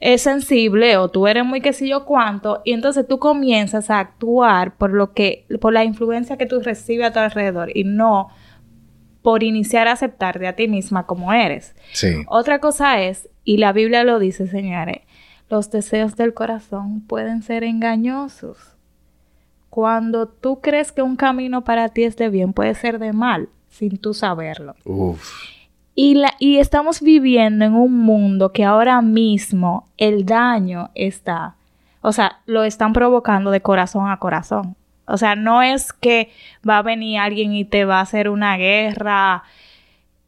eh, 0.00 0.18
sensible 0.18 0.96
o 0.96 1.10
tú 1.10 1.28
eres 1.28 1.44
muy 1.44 1.60
qué 1.60 1.72
sé 1.72 1.86
yo 1.86 2.04
cuánto, 2.04 2.60
y 2.64 2.72
entonces 2.72 3.06
tú 3.06 3.20
comienzas 3.20 3.88
a 3.88 4.00
actuar 4.00 4.74
por 4.74 4.90
lo 4.90 5.12
que, 5.12 5.46
por 5.60 5.72
la 5.72 5.84
influencia 5.84 6.36
que 6.36 6.46
tú 6.46 6.58
recibes 6.58 7.06
a 7.06 7.12
tu 7.12 7.20
alrededor 7.20 7.70
y 7.72 7.84
no 7.84 8.30
por 9.22 9.44
iniciar 9.44 9.86
a 9.86 9.92
aceptarte 9.92 10.48
a 10.48 10.56
ti 10.56 10.66
misma 10.66 11.06
como 11.06 11.32
eres. 11.32 11.76
Sí. 11.92 12.08
Otra 12.26 12.58
cosa 12.58 13.00
es, 13.00 13.28
y 13.44 13.58
la 13.58 13.72
Biblia 13.72 14.02
lo 14.02 14.18
dice, 14.18 14.48
señores, 14.48 15.02
los 15.52 15.70
deseos 15.70 16.16
del 16.16 16.32
corazón 16.32 17.02
pueden 17.02 17.42
ser 17.42 17.62
engañosos 17.62 18.56
cuando 19.68 20.26
tú 20.26 20.62
crees 20.62 20.92
que 20.92 21.02
un 21.02 21.14
camino 21.14 21.62
para 21.62 21.90
ti 21.90 22.04
es 22.04 22.16
de 22.16 22.30
bien, 22.30 22.54
puede 22.54 22.74
ser 22.74 22.98
de 22.98 23.12
mal, 23.12 23.50
sin 23.68 23.98
tú 23.98 24.14
saberlo. 24.14 24.74
Y, 25.94 26.14
la, 26.14 26.32
y 26.38 26.56
estamos 26.56 27.02
viviendo 27.02 27.66
en 27.66 27.74
un 27.74 27.98
mundo 27.98 28.52
que 28.52 28.64
ahora 28.64 29.02
mismo 29.02 29.88
el 29.98 30.24
daño 30.24 30.90
está, 30.94 31.56
o 32.00 32.12
sea, 32.12 32.40
lo 32.46 32.64
están 32.64 32.94
provocando 32.94 33.50
de 33.50 33.60
corazón 33.60 34.10
a 34.10 34.18
corazón. 34.18 34.74
O 35.06 35.18
sea, 35.18 35.36
no 35.36 35.62
es 35.62 35.92
que 35.92 36.30
va 36.68 36.78
a 36.78 36.82
venir 36.82 37.18
alguien 37.18 37.52
y 37.52 37.66
te 37.66 37.84
va 37.84 37.98
a 37.98 38.02
hacer 38.02 38.30
una 38.30 38.56
guerra, 38.56 39.42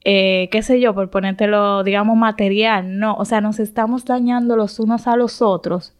eh, 0.04 0.48
qué 0.52 0.62
sé 0.62 0.80
yo, 0.80 0.94
por 0.94 1.10
ponértelo, 1.10 1.82
digamos, 1.82 2.16
material. 2.16 2.98
No, 2.98 3.14
o 3.14 3.24
sea, 3.24 3.40
nos 3.40 3.58
estamos 3.58 4.04
dañando 4.04 4.56
los 4.56 4.78
unos 4.78 5.06
a 5.06 5.16
los 5.16 5.42
otros, 5.42 5.94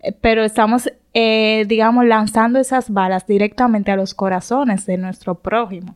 eh, 0.00 0.12
pero 0.12 0.44
estamos 0.44 0.88
eh, 1.16 1.64
digamos, 1.68 2.04
lanzando 2.06 2.58
esas 2.58 2.90
balas 2.90 3.24
directamente 3.24 3.92
a 3.92 3.96
los 3.96 4.14
corazones 4.14 4.84
de 4.84 4.98
nuestro 4.98 5.36
prójimo. 5.36 5.94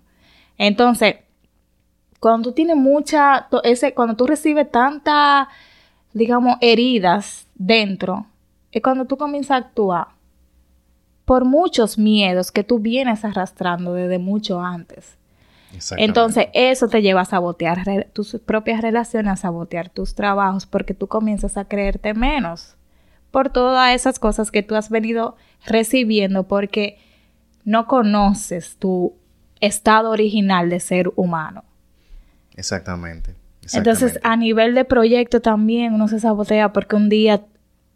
Entonces, 0.56 1.16
cuando 2.20 2.50
tú 2.50 2.54
tienes 2.54 2.76
mucha, 2.76 3.48
ese, 3.64 3.94
cuando 3.94 4.14
tú 4.14 4.28
recibes 4.28 4.70
tantas, 4.70 5.48
digamos, 6.12 6.56
heridas 6.60 7.48
dentro, 7.56 8.26
es 8.70 8.80
cuando 8.80 9.06
tú 9.06 9.16
comienzas 9.16 9.50
a 9.50 9.56
actuar 9.56 10.06
por 11.24 11.44
muchos 11.44 11.98
miedos 11.98 12.52
que 12.52 12.62
tú 12.62 12.78
vienes 12.78 13.24
arrastrando 13.24 13.94
desde 13.94 14.20
mucho 14.20 14.60
antes. 14.60 15.17
Entonces, 15.96 16.48
eso 16.54 16.88
te 16.88 17.02
lleva 17.02 17.22
a 17.22 17.24
sabotear 17.24 18.08
tus 18.12 18.38
propias 18.44 18.80
relaciones, 18.80 19.32
a 19.32 19.36
sabotear 19.36 19.88
tus 19.90 20.14
trabajos, 20.14 20.66
porque 20.66 20.94
tú 20.94 21.06
comienzas 21.08 21.56
a 21.56 21.66
creerte 21.66 22.14
menos 22.14 22.76
por 23.30 23.50
todas 23.50 23.94
esas 23.94 24.18
cosas 24.18 24.50
que 24.50 24.62
tú 24.62 24.74
has 24.74 24.90
venido 24.90 25.36
recibiendo 25.66 26.44
porque 26.44 26.98
no 27.64 27.86
conoces 27.86 28.76
tu 28.78 29.14
estado 29.60 30.10
original 30.10 30.70
de 30.70 30.80
ser 30.80 31.12
humano. 31.16 31.64
Exactamente. 32.56 33.34
Entonces, 33.74 34.18
a 34.22 34.36
nivel 34.36 34.74
de 34.74 34.84
proyecto 34.84 35.40
también 35.40 35.92
uno 35.92 36.08
se 36.08 36.20
sabotea 36.20 36.72
porque 36.72 36.96
un 36.96 37.08
día 37.08 37.44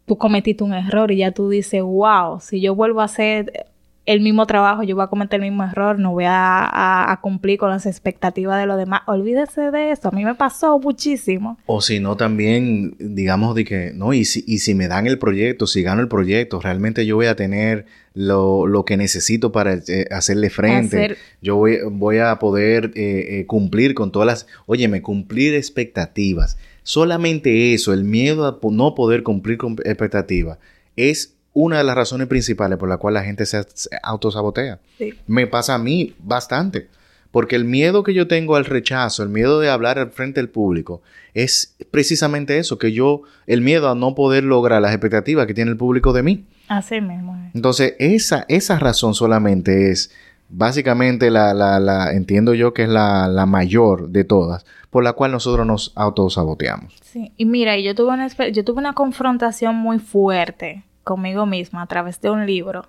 tú 0.05 0.17
cometiste 0.17 0.63
un 0.63 0.73
error 0.73 1.11
y 1.11 1.17
ya 1.17 1.31
tú 1.31 1.49
dices, 1.49 1.81
wow, 1.81 2.39
si 2.39 2.61
yo 2.61 2.75
vuelvo 2.75 3.01
a 3.01 3.05
hacer 3.05 3.72
el 4.05 4.19
mismo 4.19 4.45
trabajo, 4.45 4.83
yo 4.83 4.95
voy 4.95 5.05
a 5.05 5.07
cometer 5.07 5.39
el 5.39 5.49
mismo 5.49 5.63
error, 5.63 5.97
no 5.97 6.11
voy 6.11 6.25
a, 6.27 7.19
cumplir 7.21 7.57
con 7.57 7.69
las 7.69 7.85
expectativas 7.85 8.59
de 8.59 8.65
los 8.65 8.77
demás. 8.77 9.01
Olvídese 9.07 9.71
de 9.71 9.91
eso, 9.91 10.09
a 10.09 10.11
mí 10.11 10.25
me 10.25 10.35
pasó 10.35 10.77
muchísimo. 10.79 11.57
O 11.67 11.79
si 11.79 11.99
no, 11.99 12.17
también, 12.17 12.95
digamos, 12.99 13.55
de 13.55 13.63
que, 13.63 13.91
no, 13.95 14.13
y 14.13 14.25
si, 14.25 14.43
y 14.45 14.59
si 14.59 14.75
me 14.75 14.89
dan 14.89 15.07
el 15.07 15.19
proyecto, 15.19 15.67
si 15.67 15.83
gano 15.83 16.01
el 16.01 16.09
proyecto, 16.09 16.59
realmente 16.59 17.05
yo 17.05 17.15
voy 17.15 17.27
a 17.27 17.35
tener 17.35 17.85
lo, 18.13 18.83
que 18.85 18.97
necesito 18.97 19.51
para 19.53 19.75
eh, 19.87 20.07
hacerle 20.11 20.49
frente. 20.49 21.15
Yo 21.41 21.55
voy, 21.55 21.77
voy, 21.89 22.17
a 22.17 22.37
poder 22.39 22.91
eh, 22.95 23.39
eh, 23.39 23.45
cumplir 23.45 23.93
con 23.93 24.11
todas 24.11 24.25
las, 24.25 24.47
óyeme, 24.65 25.01
cumplir 25.01 25.53
expectativas. 25.53 26.57
Solamente 26.83 27.73
eso, 27.73 27.93
el 27.93 28.03
miedo 28.03 28.45
a 28.45 28.59
no 28.69 28.95
poder 28.95 29.23
cumplir 29.23 29.57
con 29.57 29.77
expectativas, 29.85 30.57
es 30.97 31.35
una 31.53 31.77
de 31.77 31.83
las 31.83 31.95
razones 31.95 32.27
principales 32.27 32.77
por 32.77 32.89
la 32.89 32.97
cual 32.97 33.13
la 33.13 33.23
gente 33.23 33.45
se, 33.45 33.63
autosabotea. 34.01 34.79
Me 35.27 35.47
pasa 35.47 35.75
a 35.75 35.77
mí 35.77 36.15
bastante. 36.19 36.89
Porque 37.31 37.55
el 37.55 37.65
miedo 37.65 38.03
que 38.03 38.13
yo 38.13 38.27
tengo 38.27 38.55
al 38.55 38.65
rechazo, 38.65 39.23
el 39.23 39.29
miedo 39.29 39.59
de 39.59 39.67
hablar 39.67 39.97
al 39.97 40.11
frente 40.11 40.39
del 40.39 40.49
público, 40.49 41.01
es 41.33 41.75
precisamente 41.89 42.59
eso, 42.59 42.77
que 42.77 42.91
yo, 42.91 43.23
el 43.47 43.61
miedo 43.61 43.89
a 43.89 43.95
no 43.95 44.13
poder 44.13 44.43
lograr 44.43 44.83
las 44.83 44.91
expectativas 44.91 45.47
que 45.47 45.55
tiene 45.55 45.71
el 45.71 45.77
público 45.77 46.13
de 46.13 46.21
mí. 46.21 46.45
Así 46.67 47.01
mismo. 47.01 47.35
Entonces, 47.55 47.95
esa, 47.97 48.45
esa 48.49 48.77
razón 48.77 49.15
solamente 49.15 49.89
es 49.89 50.11
básicamente 50.47 51.31
la, 51.31 51.55
la, 51.55 51.79
la 51.79 52.13
entiendo 52.13 52.53
yo 52.53 52.71
que 52.71 52.83
es 52.83 52.89
la, 52.89 53.27
la, 53.27 53.47
mayor 53.47 54.09
de 54.09 54.23
todas, 54.23 54.63
por 54.91 55.03
la 55.03 55.13
cual 55.13 55.31
nosotros 55.31 55.65
nos 55.65 55.91
autosaboteamos. 55.95 56.95
Sí, 57.01 57.31
y 57.35 57.45
mira, 57.45 57.79
yo 57.79 57.95
tuve 57.95 58.13
una, 58.13 58.27
yo 58.27 58.63
tuve 58.63 58.77
una 58.77 58.93
confrontación 58.93 59.75
muy 59.75 59.97
fuerte 59.97 60.83
conmigo 61.03 61.45
misma 61.45 61.81
a 61.81 61.87
través 61.87 62.21
de 62.21 62.29
un 62.29 62.45
libro. 62.45 62.87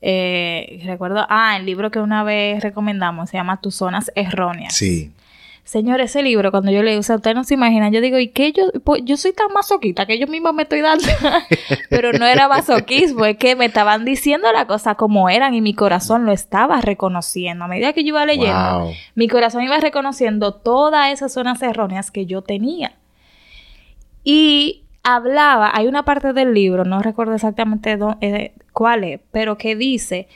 Eh, 0.00 0.82
recuerdo, 0.84 1.24
ah, 1.28 1.56
el 1.56 1.64
libro 1.64 1.90
que 1.90 2.00
una 2.00 2.24
vez 2.24 2.62
recomendamos 2.62 3.30
se 3.30 3.36
llama 3.36 3.60
Tus 3.60 3.76
zonas 3.76 4.10
erróneas. 4.14 4.74
Sí. 4.74 5.12
Señor, 5.64 6.00
ese 6.00 6.24
libro, 6.24 6.50
cuando 6.50 6.72
yo 6.72 6.82
leí, 6.82 6.96
o 6.96 7.02
sea, 7.04 7.16
ustedes 7.16 7.36
no 7.36 7.44
se 7.44 7.54
imaginan, 7.54 7.92
yo 7.92 8.00
digo, 8.00 8.18
¿y 8.18 8.28
qué 8.28 8.52
yo? 8.52 8.64
Pues 8.82 9.02
yo 9.04 9.16
soy 9.16 9.32
tan 9.32 9.52
masoquita 9.54 10.06
que 10.06 10.18
yo 10.18 10.26
misma 10.26 10.52
me 10.52 10.64
estoy 10.64 10.80
dando. 10.80 11.04
Pero 11.88 12.12
no 12.12 12.26
era 12.26 12.48
masoquismo, 12.48 13.24
es 13.24 13.36
que 13.36 13.54
me 13.54 13.66
estaban 13.66 14.04
diciendo 14.04 14.50
la 14.52 14.66
cosa 14.66 14.96
como 14.96 15.30
eran 15.30 15.54
y 15.54 15.60
mi 15.60 15.72
corazón 15.72 16.26
lo 16.26 16.32
estaba 16.32 16.80
reconociendo. 16.80 17.64
A 17.64 17.68
medida 17.68 17.92
que 17.92 18.02
yo 18.02 18.08
iba 18.08 18.26
leyendo, 18.26 18.90
mi 19.14 19.28
corazón 19.28 19.62
iba 19.62 19.78
reconociendo 19.78 20.52
todas 20.52 21.12
esas 21.12 21.32
zonas 21.32 21.62
erróneas 21.62 22.10
que 22.10 22.26
yo 22.26 22.42
tenía. 22.42 22.96
Y 24.24 24.81
hablaba, 25.02 25.70
hay 25.74 25.86
una 25.86 26.04
parte 26.04 26.32
del 26.32 26.54
libro, 26.54 26.84
no 26.84 27.02
recuerdo 27.02 27.34
exactamente 27.34 27.98
eh, 28.20 28.52
cuál 28.72 29.04
es, 29.04 29.20
pero 29.30 29.58
que 29.58 29.76
dice 29.76 30.28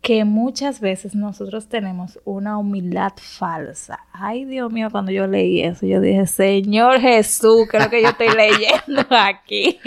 que 0.00 0.24
muchas 0.24 0.80
veces 0.80 1.14
nosotros 1.14 1.68
tenemos 1.68 2.18
una 2.24 2.58
humildad 2.58 3.12
falsa. 3.16 4.00
Ay, 4.12 4.44
Dios 4.44 4.72
mío, 4.72 4.88
cuando 4.90 5.12
yo 5.12 5.28
leí 5.28 5.62
eso, 5.62 5.86
yo 5.86 6.00
dije, 6.00 6.26
Señor 6.26 7.00
Jesús, 7.00 7.68
creo 7.70 7.88
que 7.88 8.02
yo 8.02 8.08
estoy 8.08 8.28
leyendo 8.30 9.06
aquí. 9.10 9.78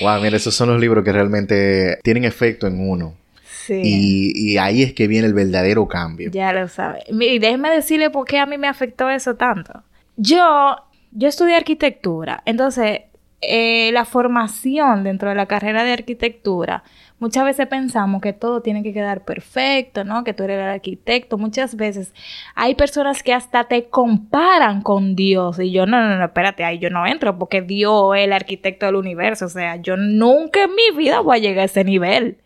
Wow, 0.00 0.20
mira, 0.20 0.36
esos 0.36 0.54
son 0.54 0.70
los 0.70 0.80
libros 0.80 1.04
que 1.04 1.12
realmente 1.12 1.98
tienen 2.02 2.24
efecto 2.24 2.66
en 2.66 2.88
uno. 2.88 3.14
Sí. 3.44 3.80
Y, 3.84 4.32
y 4.34 4.58
ahí 4.58 4.82
es 4.82 4.94
que 4.94 5.06
viene 5.06 5.28
el 5.28 5.34
verdadero 5.34 5.86
cambio. 5.86 6.32
Ya 6.32 6.52
lo 6.52 6.66
sabe. 6.66 7.04
Y 7.08 7.38
déjeme 7.38 7.70
decirle 7.70 8.10
por 8.10 8.26
qué 8.26 8.40
a 8.40 8.46
mí 8.46 8.58
me 8.58 8.66
afectó 8.66 9.08
eso 9.10 9.36
tanto. 9.36 9.84
Yo, 10.16 10.76
yo 11.12 11.28
estudié 11.28 11.54
arquitectura, 11.54 12.42
entonces 12.46 13.02
eh, 13.44 13.90
la 13.92 14.04
formación 14.04 15.02
dentro 15.02 15.28
de 15.28 15.34
la 15.34 15.46
carrera 15.46 15.82
de 15.82 15.92
arquitectura, 15.92 16.84
muchas 17.18 17.44
veces 17.44 17.66
pensamos 17.66 18.22
que 18.22 18.32
todo 18.32 18.62
tiene 18.62 18.84
que 18.84 18.92
quedar 18.92 19.24
perfecto, 19.24 20.04
¿no? 20.04 20.22
Que 20.22 20.32
tú 20.32 20.44
eres 20.44 20.58
el 20.58 20.68
arquitecto. 20.68 21.38
Muchas 21.38 21.74
veces 21.74 22.14
hay 22.54 22.76
personas 22.76 23.24
que 23.24 23.34
hasta 23.34 23.64
te 23.64 23.88
comparan 23.88 24.80
con 24.82 25.16
Dios. 25.16 25.58
Y 25.58 25.72
yo, 25.72 25.86
no, 25.86 26.00
no, 26.00 26.18
no, 26.18 26.24
espérate, 26.24 26.62
ahí 26.62 26.78
yo 26.78 26.88
no 26.88 27.04
entro 27.04 27.36
porque 27.36 27.62
Dios 27.62 28.16
es 28.16 28.24
el 28.24 28.32
arquitecto 28.32 28.86
del 28.86 28.94
universo. 28.94 29.46
O 29.46 29.48
sea, 29.48 29.74
yo 29.74 29.96
nunca 29.96 30.62
en 30.62 30.74
mi 30.76 30.96
vida 30.96 31.18
voy 31.18 31.38
a 31.38 31.40
llegar 31.40 31.62
a 31.62 31.66
ese 31.66 31.82
nivel. 31.82 32.38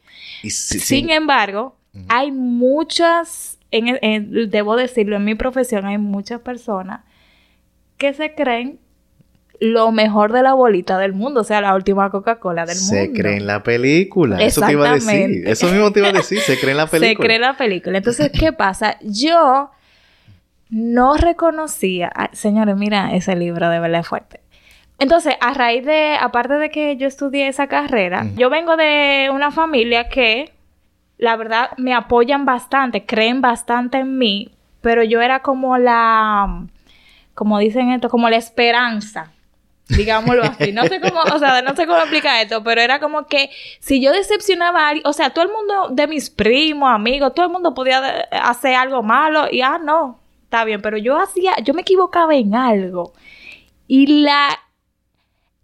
Sin 0.49 1.11
embargo, 1.11 1.77
hay 2.09 2.33
muchas, 2.33 3.59
debo 3.71 4.77
decirlo, 4.77 5.17
en 5.17 5.25
mi 5.25 5.35
profesión 5.35 5.85
hay 5.85 5.99
muchas 5.99 6.41
personas 6.41 7.01
que 7.99 8.15
se 8.15 8.35
creen 8.35 8.79
lo 9.61 9.91
mejor 9.93 10.33
de 10.33 10.43
la 10.43 10.55
bolita 10.55 10.99
del 10.99 11.13
mundo, 11.13 11.41
o 11.41 11.45
sea, 11.45 11.61
la 11.61 11.75
última 11.75 12.11
Coca-Cola 12.11 12.67
del 12.67 12.77
mundo. 12.77 12.95
Se 12.95 13.13
cree 13.13 13.37
en 13.37 13.47
la 13.47 13.63
película. 13.63 14.41
Eso 14.41 14.61
te 14.61 14.73
iba 14.73 14.91
a 14.91 14.95
decir. 14.95 15.47
Eso 15.47 15.69
mismo 15.69 15.93
te 15.93 16.01
iba 16.01 16.09
a 16.09 16.13
decir. 16.13 16.41
Se 16.41 16.59
cree 16.59 16.73
en 16.73 16.77
la 16.79 16.87
película. 16.87 17.09
Se 17.09 17.17
cree 17.17 17.37
en 17.37 17.43
la 17.43 17.57
película. 17.57 17.99
Entonces, 17.99 18.31
¿qué 18.39 18.53
pasa? 18.53 18.99
Yo 19.03 19.71
no 20.69 21.17
reconocía. 21.17 22.13
señores, 22.33 22.77
mira 22.77 23.15
ese 23.15 23.37
libro 23.37 23.69
de 23.71 23.79
verdad 23.79 24.03
fuerte. 24.03 24.41
Entonces, 24.99 25.35
a 25.41 25.53
raíz 25.53 25.85
de, 25.85 26.17
aparte 26.19 26.55
de 26.55 26.71
que 26.71 26.97
yo 26.97 27.07
estudié 27.07 27.49
esa 27.49 27.67
carrera, 27.67 28.27
yo 28.35 28.49
vengo 28.49 28.77
de 28.77 29.29
una 29.31 29.51
familia 29.51 30.09
que, 30.09 30.53
la 31.19 31.37
verdad, 31.37 31.71
me 31.77 31.93
apoyan 31.93 32.47
bastante, 32.47 33.05
creen 33.05 33.43
bastante 33.43 33.99
en 33.99 34.17
mí, 34.17 34.53
pero 34.81 35.03
yo 35.05 35.21
era 35.21 35.41
como 35.41 35.77
la, 35.77 36.65
como 37.35 37.59
dicen 37.59 37.91
esto, 37.91 38.09
como 38.09 38.31
la 38.31 38.37
esperanza 38.37 39.33
Digámoslo 39.89 40.43
así. 40.43 40.73
No 40.73 40.85
sé 40.85 41.01
cómo, 41.01 41.21
o 41.21 41.39
sea, 41.39 41.63
no 41.63 41.77
sé 41.77 41.87
cómo 41.87 41.99
explicar 41.99 42.43
esto, 42.43 42.63
pero 42.65 42.81
era 42.81 42.99
como 42.99 43.27
que 43.27 43.51
si 43.79 44.01
yo 44.01 44.13
decepcionaba 44.13 44.81
a 44.81 44.89
alguien, 44.89 45.07
o 45.07 45.13
sea, 45.13 45.31
todo 45.31 45.45
el 45.45 45.53
mundo 45.53 45.89
de 45.91 46.09
mis 46.09 46.29
primos, 46.29 46.91
amigos, 46.91 47.35
todo 47.35 47.47
el 47.47 47.53
mundo 47.53 47.73
podía 47.73 47.99
hacer 48.33 48.75
algo 48.75 49.03
malo 49.03 49.47
y 49.51 49.61
ah, 49.63 49.79
no, 49.79 50.19
está 50.45 50.65
bien, 50.65 50.83
pero 50.83 50.99
yo 50.99 51.19
hacía, 51.19 51.55
yo 51.63 51.73
me 51.73 51.83
equivocaba 51.83 52.35
en 52.35 52.55
algo. 52.55 53.13
Y 53.87 54.23
la 54.23 54.59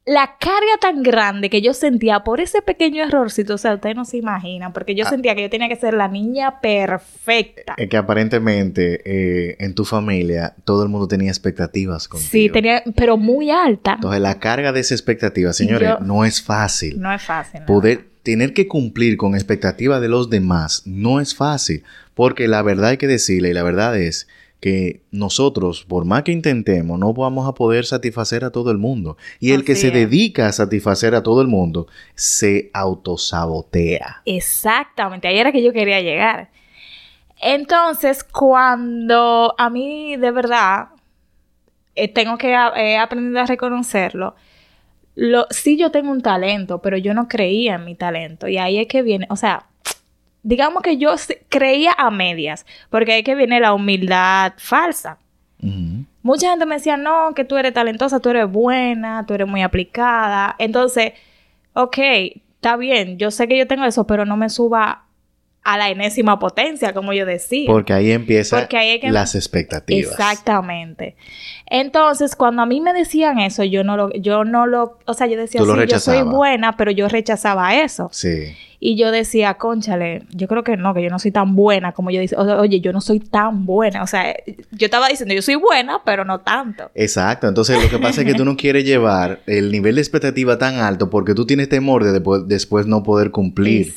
la 0.04 0.36
carga 0.40 0.78
tan 0.80 1.02
grande 1.02 1.48
que 1.48 1.62
yo 1.62 1.74
sentía 1.74 2.24
por 2.24 2.40
ese 2.40 2.60
pequeño 2.60 3.04
errorcito, 3.04 3.54
o 3.54 3.58
sea, 3.58 3.74
ustedes 3.74 3.94
no 3.94 4.04
se 4.04 4.16
imaginan, 4.16 4.72
porque 4.72 4.96
yo 4.96 5.04
ah. 5.06 5.10
sentía 5.10 5.36
que 5.36 5.42
yo 5.42 5.50
tenía 5.50 5.68
que 5.68 5.76
ser 5.76 5.94
la 5.94 6.08
niña 6.08 6.60
perfecta. 6.60 7.74
Es 7.76 7.88
que 7.88 7.96
aparentemente 7.96 9.00
eh, 9.04 9.56
en 9.60 9.74
tu 9.74 9.84
familia 9.84 10.56
todo 10.64 10.82
el 10.82 10.88
mundo 10.88 11.06
tenía 11.06 11.30
expectativas 11.30 12.08
contigo. 12.08 12.30
Sí, 12.30 12.50
tenía, 12.50 12.82
pero 12.96 13.16
muy 13.16 13.50
alta. 13.50 13.94
Entonces 13.94 14.20
la 14.20 14.40
carga 14.40 14.72
de 14.72 14.80
esa 14.80 14.94
expectativa, 14.94 15.52
señores, 15.52 15.90
no 16.00 16.24
es 16.24 16.42
fácil. 16.42 17.00
No 17.00 17.12
es 17.12 17.22
fácil. 17.22 17.62
Poder 17.64 18.08
tener 18.24 18.54
que 18.54 18.66
cumplir 18.66 19.16
con 19.16 19.34
expectativas 19.34 20.00
de 20.00 20.08
los 20.08 20.30
demás 20.30 20.82
no 20.84 21.20
es 21.20 21.34
fácil, 21.34 21.84
porque 22.14 22.48
la 22.48 22.62
verdad 22.62 22.90
hay 22.90 22.96
que 22.96 23.06
decirle 23.06 23.50
y 23.50 23.54
la 23.54 23.62
verdad 23.62 23.96
es 23.96 24.26
que 24.62 25.02
nosotros, 25.10 25.84
por 25.84 26.04
más 26.04 26.22
que 26.22 26.30
intentemos, 26.30 26.96
no 26.96 27.12
vamos 27.12 27.48
a 27.48 27.52
poder 27.52 27.84
satisfacer 27.84 28.44
a 28.44 28.52
todo 28.52 28.70
el 28.70 28.78
mundo. 28.78 29.16
Y 29.40 29.50
el 29.50 29.64
que 29.64 29.74
se 29.74 29.90
dedica 29.90 30.46
a 30.46 30.52
satisfacer 30.52 31.16
a 31.16 31.24
todo 31.24 31.42
el 31.42 31.48
mundo 31.48 31.88
se 32.14 32.70
autosabotea. 32.72 34.22
Exactamente, 34.24 35.26
ahí 35.26 35.36
era 35.36 35.50
que 35.50 35.64
yo 35.64 35.72
quería 35.72 36.00
llegar. 36.00 36.50
Entonces, 37.40 38.22
cuando 38.22 39.52
a 39.58 39.68
mí 39.68 40.16
de 40.16 40.30
verdad 40.30 40.90
eh, 41.96 42.06
tengo 42.06 42.38
que 42.38 42.52
he 42.52 42.96
aprendido 42.96 43.40
a 43.40 43.46
reconocerlo, 43.46 44.36
lo, 45.16 45.48
sí 45.50 45.76
yo 45.76 45.90
tengo 45.90 46.12
un 46.12 46.20
talento, 46.20 46.80
pero 46.80 46.96
yo 46.96 47.14
no 47.14 47.26
creía 47.26 47.74
en 47.74 47.84
mi 47.84 47.96
talento. 47.96 48.46
Y 48.46 48.58
ahí 48.58 48.78
es 48.78 48.86
que 48.86 49.02
viene, 49.02 49.26
o 49.28 49.34
sea, 49.34 49.66
digamos 50.42 50.82
que 50.82 50.98
yo 50.98 51.14
creía 51.48 51.92
a 51.96 52.10
medias, 52.10 52.66
porque 52.90 53.12
ahí 53.12 53.22
que 53.22 53.34
viene 53.34 53.60
la 53.60 53.74
humildad 53.74 54.54
falsa. 54.56 55.18
Mucha 56.22 56.50
gente 56.50 56.66
me 56.66 56.76
decía, 56.76 56.96
no, 56.96 57.34
que 57.34 57.44
tú 57.44 57.56
eres 57.56 57.72
talentosa, 57.72 58.18
tú 58.18 58.30
eres 58.30 58.50
buena, 58.50 59.24
tú 59.26 59.34
eres 59.34 59.46
muy 59.46 59.62
aplicada. 59.62 60.56
Entonces, 60.58 61.12
ok, 61.72 61.98
está 62.56 62.76
bien, 62.76 63.16
yo 63.16 63.30
sé 63.30 63.46
que 63.46 63.56
yo 63.56 63.66
tengo 63.68 63.84
eso, 63.84 64.06
pero 64.06 64.24
no 64.24 64.36
me 64.36 64.48
suba 64.48 65.04
a 65.64 65.78
la 65.78 65.90
enésima 65.90 66.38
potencia, 66.40 66.92
como 66.92 67.12
yo 67.12 67.24
decía. 67.24 67.66
Porque 67.68 67.92
ahí 67.92 68.10
empiezan 68.10 68.66
las 69.12 69.36
expectativas. 69.36 70.10
Exactamente. 70.10 71.16
Entonces, 71.66 72.34
cuando 72.34 72.62
a 72.62 72.66
mí 72.66 72.80
me 72.80 72.92
decían 72.92 73.38
eso, 73.38 73.62
yo 73.62 73.84
no 73.84 73.96
lo, 73.96 74.12
yo 74.14 74.44
no 74.44 74.66
lo, 74.66 74.98
o 75.06 75.14
sea, 75.14 75.28
yo 75.28 75.36
decía, 75.36 75.60
sí, 75.60 75.66
yo 75.88 76.00
soy 76.00 76.22
buena, 76.22 76.76
pero 76.76 76.90
yo 76.90 77.08
rechazaba 77.08 77.76
eso. 77.76 78.08
Sí. 78.12 78.56
Y 78.84 78.96
yo 78.96 79.12
decía, 79.12 79.54
conchale, 79.54 80.24
yo 80.32 80.48
creo 80.48 80.64
que 80.64 80.76
no, 80.76 80.92
que 80.92 81.04
yo 81.04 81.08
no 81.08 81.20
soy 81.20 81.30
tan 81.30 81.54
buena 81.54 81.92
como 81.92 82.10
yo 82.10 82.20
dice, 82.20 82.34
oye, 82.36 82.80
yo 82.80 82.92
no 82.92 83.00
soy 83.00 83.20
tan 83.20 83.64
buena. 83.64 84.02
O 84.02 84.08
sea, 84.08 84.34
yo 84.72 84.86
estaba 84.86 85.06
diciendo, 85.06 85.32
yo 85.36 85.40
soy 85.40 85.54
buena, 85.54 86.00
pero 86.04 86.24
no 86.24 86.40
tanto. 86.40 86.90
Exacto. 86.96 87.46
Entonces, 87.46 87.80
lo 87.80 87.88
que 87.88 88.00
pasa 88.00 88.22
es 88.22 88.26
que 88.26 88.34
tú 88.34 88.44
no 88.44 88.56
quieres 88.56 88.84
llevar 88.84 89.38
el 89.46 89.70
nivel 89.70 89.94
de 89.94 90.00
expectativa 90.00 90.58
tan 90.58 90.80
alto 90.80 91.10
porque 91.10 91.32
tú 91.32 91.46
tienes 91.46 91.68
temor 91.68 92.02
de 92.02 92.20
después, 92.46 92.88
no 92.88 93.04
poder 93.04 93.30
cumplir 93.30 93.94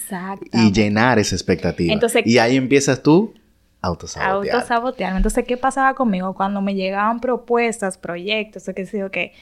y 0.54 0.71
llenar 0.71 1.17
esa 1.17 1.34
expectativa. 1.34 1.91
Entonces, 1.91 2.21
y 2.24 2.38
ahí 2.38 2.56
empiezas 2.56 3.02
tú 3.02 3.34
autosabotear. 3.82 4.56
Autosabotear. 4.56 5.15
Entonces, 5.17 5.45
¿qué 5.48 5.58
pasaba 5.58 5.95
conmigo 5.95 6.36
cuando 6.36 6.62
me 6.62 6.76
llegaban 6.76 7.21
propuestas, 7.21 7.98
proyectos, 7.98 8.69
o 8.69 8.76
qué 8.76 8.86
sé 8.86 9.00
yo, 9.00 9.10
que, 9.10 9.34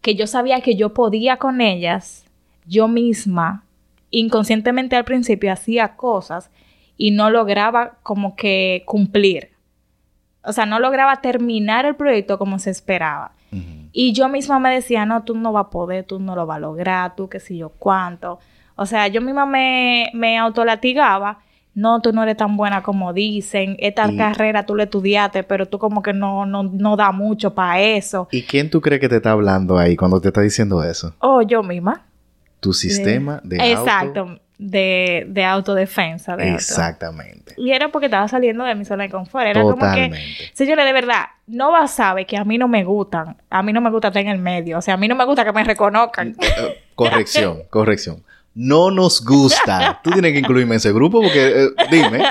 que 0.00 0.16
yo 0.16 0.26
sabía 0.26 0.60
que 0.60 0.74
yo 0.74 0.92
podía 0.92 1.36
con 1.36 1.60
ellas, 1.60 2.24
yo 2.66 2.88
misma 2.88 3.62
inconscientemente 4.12 4.94
al 4.94 5.04
principio 5.04 5.52
hacía 5.52 5.96
cosas 5.96 6.50
y 6.96 7.10
no 7.10 7.30
lograba 7.30 7.96
como 8.04 8.36
que 8.36 8.84
cumplir. 8.86 9.50
O 10.44 10.52
sea, 10.52 10.66
no 10.66 10.78
lograba 10.78 11.20
terminar 11.20 11.84
el 11.86 11.96
proyecto 11.96 12.38
como 12.38 12.60
se 12.60 12.70
esperaba. 12.70 13.32
Y 13.94 14.14
yo 14.14 14.30
misma 14.30 14.58
me 14.58 14.72
decía, 14.72 15.04
no, 15.04 15.24
tú 15.24 15.34
no 15.34 15.52
vas 15.52 15.66
a 15.66 15.70
poder, 15.70 16.04
tú 16.04 16.18
no 16.18 16.34
lo 16.34 16.46
vas 16.46 16.56
a 16.56 16.60
lograr, 16.60 17.14
tú 17.14 17.28
qué 17.28 17.38
sé 17.38 17.56
yo 17.56 17.70
cuánto. 17.78 18.38
O 18.76 18.86
sea, 18.86 19.08
yo 19.08 19.20
misma 19.20 19.44
me, 19.44 20.10
me 20.14 20.38
autolatigaba. 20.38 21.40
No, 21.74 22.00
tú 22.00 22.12
no 22.12 22.22
eres 22.22 22.38
tan 22.38 22.56
buena 22.56 22.82
como 22.82 23.12
dicen. 23.12 23.76
Esta 23.78 24.14
carrera 24.16 24.64
tú 24.64 24.74
la 24.74 24.84
estudiaste, 24.84 25.42
pero 25.42 25.66
tú 25.66 25.78
como 25.78 26.02
que 26.02 26.14
no, 26.14 26.46
no, 26.46 26.62
no 26.62 26.96
da 26.96 27.12
mucho 27.12 27.54
para 27.54 27.80
eso. 27.80 28.28
¿Y 28.30 28.42
quién 28.42 28.70
tú 28.70 28.80
crees 28.80 29.00
que 29.00 29.08
te 29.08 29.16
está 29.16 29.32
hablando 29.32 29.76
ahí 29.76 29.96
cuando 29.96 30.20
te 30.20 30.28
está 30.28 30.40
diciendo 30.40 30.82
eso? 30.82 31.14
Oh, 31.18 31.42
yo 31.42 31.62
misma 31.62 32.06
tu 32.62 32.72
sistema 32.72 33.40
de, 33.42 33.56
Exacto, 33.72 34.38
de, 34.56 35.24
de, 35.26 35.44
autodefensa. 35.44 36.36
Exactamente. 36.36 37.54
Y 37.56 37.72
era 37.72 37.90
porque 37.90 38.06
estaba 38.06 38.28
saliendo 38.28 38.62
de 38.62 38.76
mi 38.76 38.84
zona 38.84 39.02
de 39.02 39.10
confort. 39.10 39.46
Era 39.46 39.62
como 39.62 39.92
que, 39.92 40.12
señores, 40.52 40.84
de 40.84 40.92
verdad, 40.92 41.24
no 41.48 41.74
a 41.74 41.88
saber 41.88 42.24
que 42.24 42.36
a 42.36 42.44
mí 42.44 42.58
no 42.58 42.68
me 42.68 42.84
gustan. 42.84 43.36
A 43.50 43.64
mí 43.64 43.72
no 43.72 43.80
me 43.80 43.90
gusta 43.90 44.08
estar 44.08 44.22
en 44.22 44.28
el 44.28 44.38
medio. 44.38 44.78
O 44.78 44.80
sea, 44.80 44.94
a 44.94 44.96
mí 44.96 45.08
no 45.08 45.16
me 45.16 45.24
gusta 45.24 45.44
que 45.44 45.52
me 45.52 45.64
reconozcan. 45.64 46.36
Eh, 46.40 46.46
eh, 46.56 46.82
corrección, 46.94 47.64
corrección. 47.68 48.22
No 48.54 48.92
nos 48.92 49.24
gusta. 49.24 49.98
Tú 50.04 50.12
tienes 50.12 50.32
que 50.32 50.38
incluirme 50.38 50.74
en 50.74 50.76
ese 50.76 50.92
grupo 50.92 51.20
porque, 51.20 51.64
eh, 51.64 51.68
dime. 51.90 52.22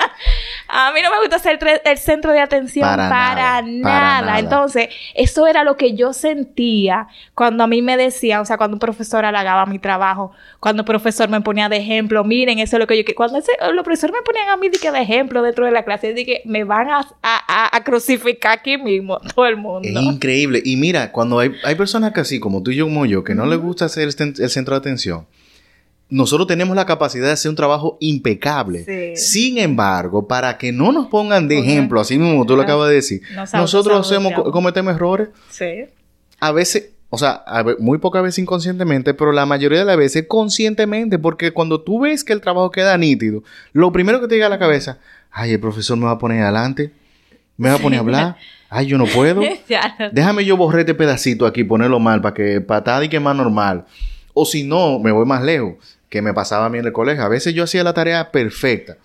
A 0.74 0.94
mí 0.94 1.02
no 1.02 1.12
me 1.12 1.20
gusta 1.20 1.38
ser 1.38 1.60
el 1.84 1.98
centro 1.98 2.32
de 2.32 2.40
atención 2.40 2.88
para, 2.88 3.62
nada, 3.62 4.40
Entonces, 4.40 4.88
eso 5.14 5.46
era 5.46 5.66
lo 5.66 5.76
que 5.76 5.96
yo 5.96 6.14
sentía 6.14 7.08
cuando 7.36 7.66
a 7.66 7.68
mí 7.68 7.82
me 7.82 7.98
decía, 7.98 8.40
o 8.40 8.46
sea, 8.46 8.58
cuando 8.58 8.76
un 8.76 8.80
profesor 8.80 9.26
halagaba 9.26 9.66
mi 9.66 9.80
trabajo, 9.80 10.32
cuando 10.62 10.84
un 10.84 10.86
profesor 10.86 11.28
me 11.28 11.42
ponía 11.42 11.68
de 11.68 11.78
ejemplo, 11.78 12.24
miren, 12.24 12.60
eso 12.60 12.78
es 12.78 12.80
lo 12.80 12.88
que 12.88 13.04
yo... 13.04 13.16
Cuando 13.16 13.38
ese, 13.38 13.52
los 13.74 13.84
profesores 13.84 14.16
me 14.16 14.22
ponían 14.24 14.48
a 14.48 14.56
mí 14.56 14.70
de, 14.70 14.92
de 14.92 15.02
ejemplo 15.02 15.42
dentro 15.42 15.66
de 15.66 15.72
la 15.72 15.84
clase, 15.84 16.16
que 16.16 16.42
me 16.46 16.64
van 16.64 16.90
a, 16.90 17.06
a, 17.22 17.84
crucificar 17.84 18.60
aquí 18.60 18.78
mismo, 18.78 19.20
todo 19.36 19.46
el 19.48 19.58
mundo. 19.58 19.88
Es 19.88 19.96
increíble. 19.96 20.62
Y 20.64 20.78
mira, 20.78 21.12
cuando 21.12 21.40
hay, 21.40 21.52
hay 21.66 21.76
personas 21.76 22.14
que 22.14 22.22
así, 22.22 22.40
como 22.40 22.64
tú 22.64 22.72
y 22.72 22.78
yo, 22.78 22.86
como 22.86 23.06
yo, 23.06 23.24
que 23.24 23.36
no 23.36 23.46
les 23.46 23.60
gusta 23.60 23.90
ser 23.90 24.04
el 24.04 24.50
centro 24.50 24.76
de 24.76 24.80
atención, 24.80 25.28
nosotros 26.12 26.46
tenemos 26.46 26.76
la 26.76 26.86
capacidad 26.86 27.28
de 27.28 27.32
hacer 27.32 27.50
un 27.50 27.56
trabajo 27.56 27.98
impecable. 28.02 29.16
Sin 29.16 29.58
embargo, 29.58 30.28
para 30.28 30.58
que 30.58 30.74
no 30.74 30.92
nos 30.92 31.08
pongan 31.08 31.48
de 31.48 31.58
ejemplo, 31.58 32.02
así 32.02 32.18
mismo 32.18 32.46
tú 32.46 32.58
lo 32.58 32.62
acabas 32.62 32.90
de 32.90 32.96
decir, 32.96 33.22
nosotros 33.54 34.06
hacemos, 34.06 34.34
cometemos 34.52 34.94
errores. 34.94 35.30
Sí. 35.50 35.86
A 36.42 36.52
veces, 36.52 36.90
o 37.10 37.18
sea, 37.18 37.46
muy 37.80 37.98
pocas 37.98 38.22
veces 38.24 38.40
inconscientemente, 38.40 39.14
pero 39.14 39.32
la 39.32 39.46
mayoría 39.46 39.80
de 39.80 39.86
las 39.86 39.96
veces 39.96 40.26
conscientemente, 40.28 41.18
porque 41.18 41.52
cuando 41.52 41.80
tú 41.80 42.02
ves 42.02 42.26
que 42.26 42.34
el 42.34 42.42
trabajo 42.42 42.72
queda 42.72 42.98
nítido, 42.98 43.42
lo 43.72 43.94
primero 43.94 44.20
que 44.20 44.28
te 44.28 44.36
llega 44.36 44.48
a 44.48 44.50
la 44.50 44.60
cabeza, 44.60 45.00
ay, 45.32 45.54
el 45.54 45.62
profesor 45.62 45.98
me 45.98 46.06
va 46.06 46.12
a 46.12 46.20
poner 46.20 46.44
adelante, 46.44 46.92
me 47.56 47.70
va 47.70 47.76
a 47.76 47.80
poner 47.80 48.00
a 48.00 48.02
hablar. 48.02 48.38
Ay, 48.70 48.88
yo 48.88 48.98
no 48.98 49.06
puedo. 49.06 49.42
Déjame 50.12 50.44
yo 50.44 50.58
borrar 50.58 50.82
este 50.82 50.94
pedacito 50.94 51.46
aquí, 51.46 51.64
ponerlo 51.64 52.02
mal 52.02 52.22
para 52.22 52.34
que 52.34 52.60
patada 52.60 53.06
y 53.06 53.08
que 53.08 53.20
más 53.22 53.36
normal. 53.36 53.86
O 54.34 54.46
si 54.46 54.64
no, 54.64 55.00
me 55.00 55.12
voy 55.14 55.26
más 55.26 55.42
lejos 55.42 55.91
que 56.12 56.22
me 56.22 56.34
pasaba 56.34 56.66
a 56.66 56.70
mí 56.70 56.78
en 56.78 56.86
el 56.86 56.92
colegio. 56.92 57.24
A 57.24 57.30
veces 57.30 57.56
yo 57.56 57.64
hacía 57.64 57.86
la 57.86 57.94
tarea 57.94 58.32
perfecta. 58.32 58.98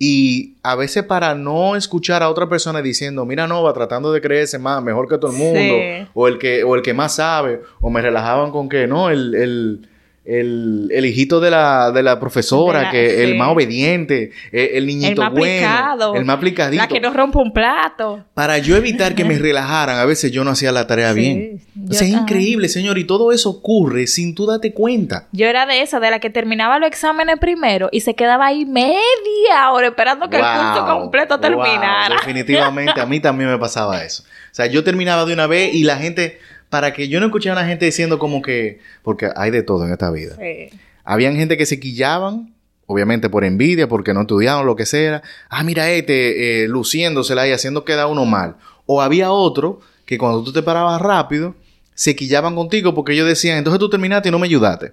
Y 0.00 0.56
a 0.64 0.74
veces 0.74 1.04
para 1.04 1.34
no 1.36 1.76
escuchar 1.76 2.24
a 2.24 2.28
otra 2.28 2.48
persona 2.48 2.82
diciendo, 2.82 3.24
mira 3.24 3.46
Nova, 3.46 3.72
tratando 3.72 4.12
de 4.12 4.20
creerse 4.20 4.58
más, 4.58 4.82
mejor 4.82 5.08
que 5.08 5.16
todo 5.16 5.30
el 5.30 5.36
mundo, 5.36 6.08
o, 6.12 6.26
el 6.26 6.38
que, 6.38 6.64
o 6.64 6.74
el 6.74 6.82
que 6.82 6.92
más 6.92 7.14
sabe, 7.14 7.60
o 7.80 7.88
me 7.88 8.02
relajaban 8.02 8.50
con 8.50 8.68
que 8.68 8.88
no, 8.88 9.10
el, 9.10 9.34
el, 9.34 9.88
el, 10.24 10.88
el 10.92 11.06
hijito 11.06 11.40
de 11.40 11.50
la, 11.50 11.92
de 11.92 12.02
la 12.02 12.20
profesora, 12.20 12.90
que 12.90 13.24
el 13.24 13.36
más 13.36 13.48
obediente, 13.48 14.32
eh, 14.52 14.72
el, 14.74 14.86
niñito 14.86 15.10
el 15.10 15.18
más 15.18 15.32
bueno, 15.32 16.14
el 16.14 16.24
más 16.24 16.36
aplicadito. 16.36 16.82
La 16.82 16.88
que 16.88 17.00
no 17.00 17.10
rompe 17.10 17.38
un 17.38 17.52
plato. 17.52 18.24
Para 18.34 18.58
yo 18.58 18.76
evitar 18.76 19.14
que 19.14 19.24
me 19.24 19.38
relajaran, 19.38 19.98
a 19.98 20.04
veces 20.04 20.30
yo 20.30 20.44
no 20.44 20.50
hacía 20.50 20.72
la 20.72 20.86
tarea 20.86 21.12
bien. 21.12 21.60
o 21.88 21.92
sea, 21.92 22.06
es 22.06 22.12
increíble, 22.12 22.68
señor, 22.68 22.98
y 22.98 23.04
todo 23.04 23.32
eso 23.32 23.50
ocurre 23.50 24.06
sin 24.06 24.34
tú 24.34 24.46
darte 24.46 24.74
cuenta. 24.74 25.26
Yo 25.32 25.46
era 25.46 25.64
de 25.64 25.80
esa, 25.80 26.00
de 26.00 26.10
la 26.10 26.20
que 26.20 26.28
terminaba 26.28 26.78
los 26.78 26.88
exámenes 26.88 27.38
primero 27.40 27.88
y 27.90 28.00
se 28.00 28.14
quedaba 28.14 28.46
ahí 28.46 28.66
media 28.66 29.70
hora 29.72 29.88
esperando 29.88 30.28
que 30.28 30.36
el 30.36 30.42
curso 30.42 30.86
completo 30.86 31.40
terminara. 31.40 32.16
Definitivamente, 32.16 33.00
a 33.00 33.06
mí 33.06 33.20
también 33.20 33.50
me 33.50 33.58
pasaba 33.58 34.04
eso. 34.04 34.22
O 34.22 34.54
sea, 34.54 34.66
yo 34.66 34.84
terminaba 34.84 35.24
de 35.24 35.32
una 35.32 35.46
vez 35.46 35.74
y 35.74 35.84
la 35.84 35.96
gente 35.96 36.38
para 36.70 36.92
que 36.92 37.08
yo 37.08 37.20
no 37.20 37.26
escuchara 37.26 37.60
a 37.60 37.62
la 37.62 37.68
gente 37.68 37.84
diciendo 37.84 38.18
como 38.18 38.40
que, 38.40 38.78
porque 39.02 39.28
hay 39.36 39.50
de 39.50 39.62
todo 39.62 39.84
en 39.84 39.92
esta 39.92 40.10
vida. 40.10 40.36
Sí. 40.36 40.70
Habían 41.04 41.36
gente 41.36 41.56
que 41.56 41.66
se 41.66 41.80
quillaban, 41.80 42.54
obviamente 42.86 43.28
por 43.28 43.44
envidia, 43.44 43.88
porque 43.88 44.14
no 44.14 44.22
estudiaban, 44.22 44.64
lo 44.64 44.76
que 44.76 44.86
sea. 44.86 45.22
Ah, 45.48 45.64
mira 45.64 45.90
este, 45.90 46.62
eh, 46.62 46.68
luciéndosela 46.68 47.46
y 47.48 47.52
haciendo 47.52 47.84
quedar 47.84 48.06
uno 48.06 48.24
mal. 48.24 48.56
O 48.86 49.02
había 49.02 49.32
otro 49.32 49.80
que 50.06 50.16
cuando 50.16 50.42
tú 50.44 50.52
te 50.52 50.62
parabas 50.62 51.00
rápido, 51.02 51.54
se 51.94 52.16
quillaban 52.16 52.54
contigo 52.54 52.94
porque 52.94 53.12
ellos 53.12 53.26
decían, 53.26 53.58
entonces 53.58 53.78
tú 53.78 53.90
terminaste 53.90 54.28
y 54.28 54.32
no 54.32 54.38
me 54.38 54.46
ayudaste. 54.46 54.92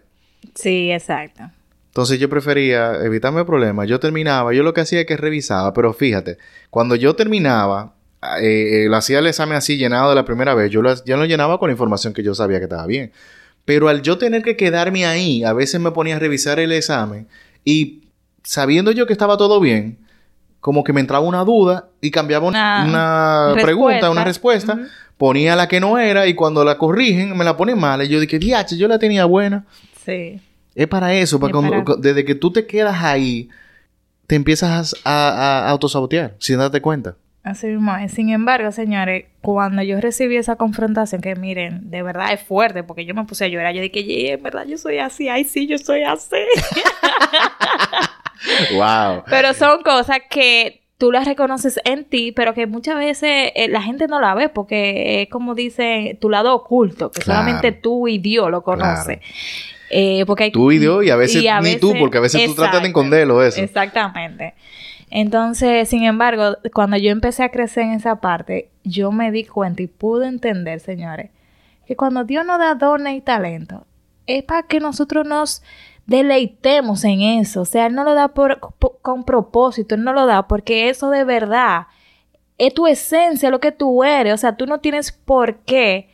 Sí, 0.56 0.92
exacto. 0.92 1.44
Entonces 1.88 2.20
yo 2.20 2.30
prefería 2.30 3.04
evitarme 3.04 3.46
problemas. 3.46 3.88
Yo 3.88 4.00
terminaba, 4.00 4.54
yo 4.54 4.62
lo 4.62 4.74
que 4.74 4.82
hacía 4.82 5.00
es 5.00 5.06
que 5.06 5.18
revisaba, 5.18 5.74
pero 5.74 5.94
fíjate, 5.94 6.38
cuando 6.70 6.96
yo 6.96 7.16
terminaba, 7.16 7.96
eh, 8.42 8.88
lo 8.90 8.98
hacía 8.98 9.20
el 9.20 9.28
examen 9.28 9.58
así 9.58 9.78
llenado 9.78 10.10
de 10.10 10.16
la 10.16 10.26
primera 10.26 10.56
vez, 10.56 10.72
yo 10.72 10.82
lo, 10.82 10.94
lo 10.94 11.26
llenaba 11.26 11.60
con 11.60 11.70
la 11.70 11.74
información 11.74 12.14
que 12.14 12.24
yo 12.24 12.34
sabía 12.34 12.58
que 12.60 12.64
estaba 12.66 12.86
bien. 12.86 13.12
Pero 13.66 13.90
al 13.90 14.02
yo 14.02 14.18
tener 14.18 14.44
que 14.44 14.56
quedarme 14.56 15.06
ahí, 15.06 15.44
a 15.44 15.54
veces 15.54 15.82
me 15.82 15.92
ponía 15.92 16.16
a 16.16 16.20
revisar 16.20 16.60
el 16.60 16.72
examen 16.72 17.28
y 17.66 18.08
sabiendo 18.44 18.92
yo 18.92 19.06
que 19.06 19.14
estaba 19.14 19.36
todo 19.38 19.60
bien, 19.60 19.98
como 20.62 20.84
que 20.84 20.94
me 20.94 21.02
entraba 21.02 21.26
una 21.26 21.44
duda 21.44 21.90
y 22.02 22.10
cambiaba 22.12 22.48
una, 22.48 23.54
pregunta, 23.62 24.10
una 24.10 24.24
respuesta, 24.24 24.80
ponía 25.18 25.56
la 25.56 25.68
que 25.68 25.80
no 25.80 25.98
era 25.98 26.28
y 26.28 26.34
cuando 26.34 26.64
la 26.64 26.78
corrigen 26.78 27.38
me 27.38 27.44
la 27.44 27.58
ponen 27.58 27.78
mal. 27.78 28.02
Y 28.04 28.08
yo 28.08 28.20
dije, 28.20 28.40
diache, 28.40 28.78
yo 28.78 28.88
la 28.88 29.00
tenía 29.00 29.26
buena. 29.26 29.66
Sí. 30.06 30.40
Es 30.74 30.88
para 30.88 31.14
eso, 31.14 31.40
desde 32.00 32.24
que 32.24 32.36
tú 32.36 32.52
te 32.52 32.66
quedas 32.66 33.04
ahí, 33.04 33.50
te 34.28 34.36
empiezas 34.36 34.96
a, 35.04 35.66
a 35.66 35.70
autosabotear 35.70 36.36
sin 36.40 36.58
darte 36.58 36.82
cuenta. 36.82 37.16
Así 37.48 37.68
mismo 37.68 37.94
Sin 38.10 38.30
embargo, 38.30 38.72
señores, 38.74 39.26
cuando 39.42 39.82
yo 39.82 40.02
recibí 40.02 40.36
esa 40.36 40.58
confrontación, 40.58 41.22
que 41.22 41.36
miren, 41.36 41.90
de 41.90 42.04
verdad 42.04 42.34
es 42.34 42.42
fuerte, 42.42 42.84
porque 42.84 43.06
yo 43.06 43.16
me 43.16 43.24
puse 43.24 43.46
a 43.46 43.48
llorar. 43.48 43.74
Yo 43.74 43.82
dije, 43.82 44.34
en 44.34 44.44
verdad 44.44 44.66
yo 44.66 44.78
soy 44.78 44.98
así. 44.98 45.30
Ay, 45.30 45.46
sí, 45.46 45.66
yo 45.66 45.78
soy 45.78 46.04
así. 46.04 46.36
wow. 48.74 49.24
Pero 49.30 49.54
son 49.54 49.82
cosas 49.82 50.20
que 50.30 50.82
tú 50.98 51.14
las 51.14 51.26
reconoces 51.26 51.80
en 51.86 52.04
ti, 52.04 52.34
pero 52.34 52.54
que 52.54 52.68
muchas 52.68 52.98
veces 52.98 53.52
eh, 53.56 53.70
la 53.70 53.82
gente 53.82 54.08
no 54.08 54.20
la 54.20 54.36
ve 54.36 54.50
porque 54.50 55.22
es 55.22 55.30
como 55.30 55.56
dice 55.56 56.18
tu 56.20 56.30
lado 56.30 56.54
oculto, 56.54 57.12
que 57.12 57.22
solamente 57.22 57.72
tú 57.72 58.10
y 58.10 58.18
Dios 58.18 58.52
lo 58.52 58.62
conoces. 58.62 59.20
Eh, 59.90 60.26
porque 60.26 60.46
hay, 60.46 60.52
tú 60.52 60.74
y 60.74 60.80
Dios 60.80 61.06
y 61.06 61.12
a 61.12 61.16
veces, 61.16 61.46
ni 61.62 61.78
tú, 61.78 61.94
porque 61.98 62.18
a 62.18 62.22
veces 62.22 62.46
tú 62.46 62.56
tratas 62.56 62.82
de 62.82 62.90
esconderlo 62.90 63.42
eso. 63.42 63.62
Exactamente. 63.62 64.54
Entonces, 65.10 65.88
sin 65.90 66.04
embargo, 66.04 66.58
cuando 66.74 66.98
yo 66.98 67.12
empecé 67.12 67.44
a 67.44 67.50
crecer 67.50 67.84
en 67.84 67.94
esa 67.94 68.20
parte, 68.20 68.70
yo 68.84 69.12
me 69.12 69.32
di 69.32 69.46
cuenta 69.46 69.82
y 69.82 69.88
pude 69.88 70.28
entender, 70.28 70.80
señores, 70.80 71.32
que 71.86 71.96
cuando 71.96 72.26
Dios 72.26 72.46
nos 72.46 72.60
da 72.60 72.76
dones 72.76 73.16
y 73.16 73.22
talento, 73.22 73.86
es 74.26 74.44
para 74.44 74.64
que 74.64 74.80
nosotros 74.80 75.26
nos 75.26 75.64
deleitemos 76.06 77.04
en 77.06 77.22
eso. 77.22 77.62
O 77.62 77.66
sea, 77.66 77.86
Él 77.86 77.96
no 77.96 78.04
lo 78.04 78.14
da 78.14 78.30
por, 78.30 78.60
con 79.02 79.24
propósito, 79.24 79.96
Él 79.96 80.04
no 80.04 80.14
lo 80.14 80.26
da 80.26 80.48
porque 80.48 80.90
eso 80.90 81.10
de 81.10 81.24
verdad 81.24 81.88
es 82.58 82.74
tu 82.74 82.88
esencia, 82.88 83.50
lo 83.50 83.60
que 83.60 83.72
tú 83.72 84.04
eres. 84.04 84.34
O 84.34 84.38
sea, 84.38 84.58
tú 84.58 84.66
no 84.66 84.80
tienes 84.80 85.12
por 85.12 85.58
qué 85.60 86.10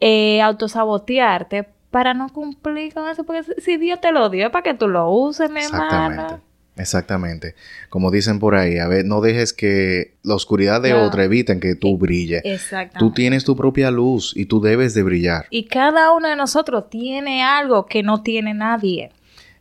eh, 0.00 0.40
autosabotearte 0.42 1.68
para 1.90 2.14
no 2.14 2.28
cumplir 2.28 2.94
con 2.94 3.08
eso. 3.08 3.24
Porque 3.24 3.42
si 3.60 3.76
Dios 3.78 4.00
te 4.00 4.12
lo 4.12 4.28
dio, 4.28 4.46
es 4.46 4.52
para 4.52 4.62
que 4.62 4.74
tú 4.74 4.88
lo 4.88 5.10
uses, 5.10 5.50
mi 5.50 5.62
hermano. 5.62 6.40
Exactamente. 6.76 7.54
Como 7.90 8.10
dicen 8.10 8.38
por 8.38 8.54
ahí, 8.54 8.78
a 8.78 8.88
ver, 8.88 9.04
no 9.04 9.20
dejes 9.20 9.52
que 9.52 10.14
la 10.22 10.34
oscuridad 10.34 10.80
de 10.80 10.94
otra 10.94 11.24
eviten 11.24 11.60
que 11.60 11.74
tú 11.74 11.94
e 11.94 11.98
brilles. 11.98 12.42
Exactamente. 12.44 12.98
Tú 12.98 13.12
tienes 13.12 13.44
tu 13.44 13.56
propia 13.56 13.90
luz 13.90 14.32
y 14.34 14.46
tú 14.46 14.60
debes 14.60 14.94
de 14.94 15.02
brillar. 15.02 15.46
Y 15.50 15.64
cada 15.64 16.12
uno 16.12 16.28
de 16.28 16.36
nosotros 16.36 16.88
tiene 16.88 17.42
algo 17.42 17.86
que 17.86 18.02
no 18.02 18.22
tiene 18.22 18.54
nadie. 18.54 19.10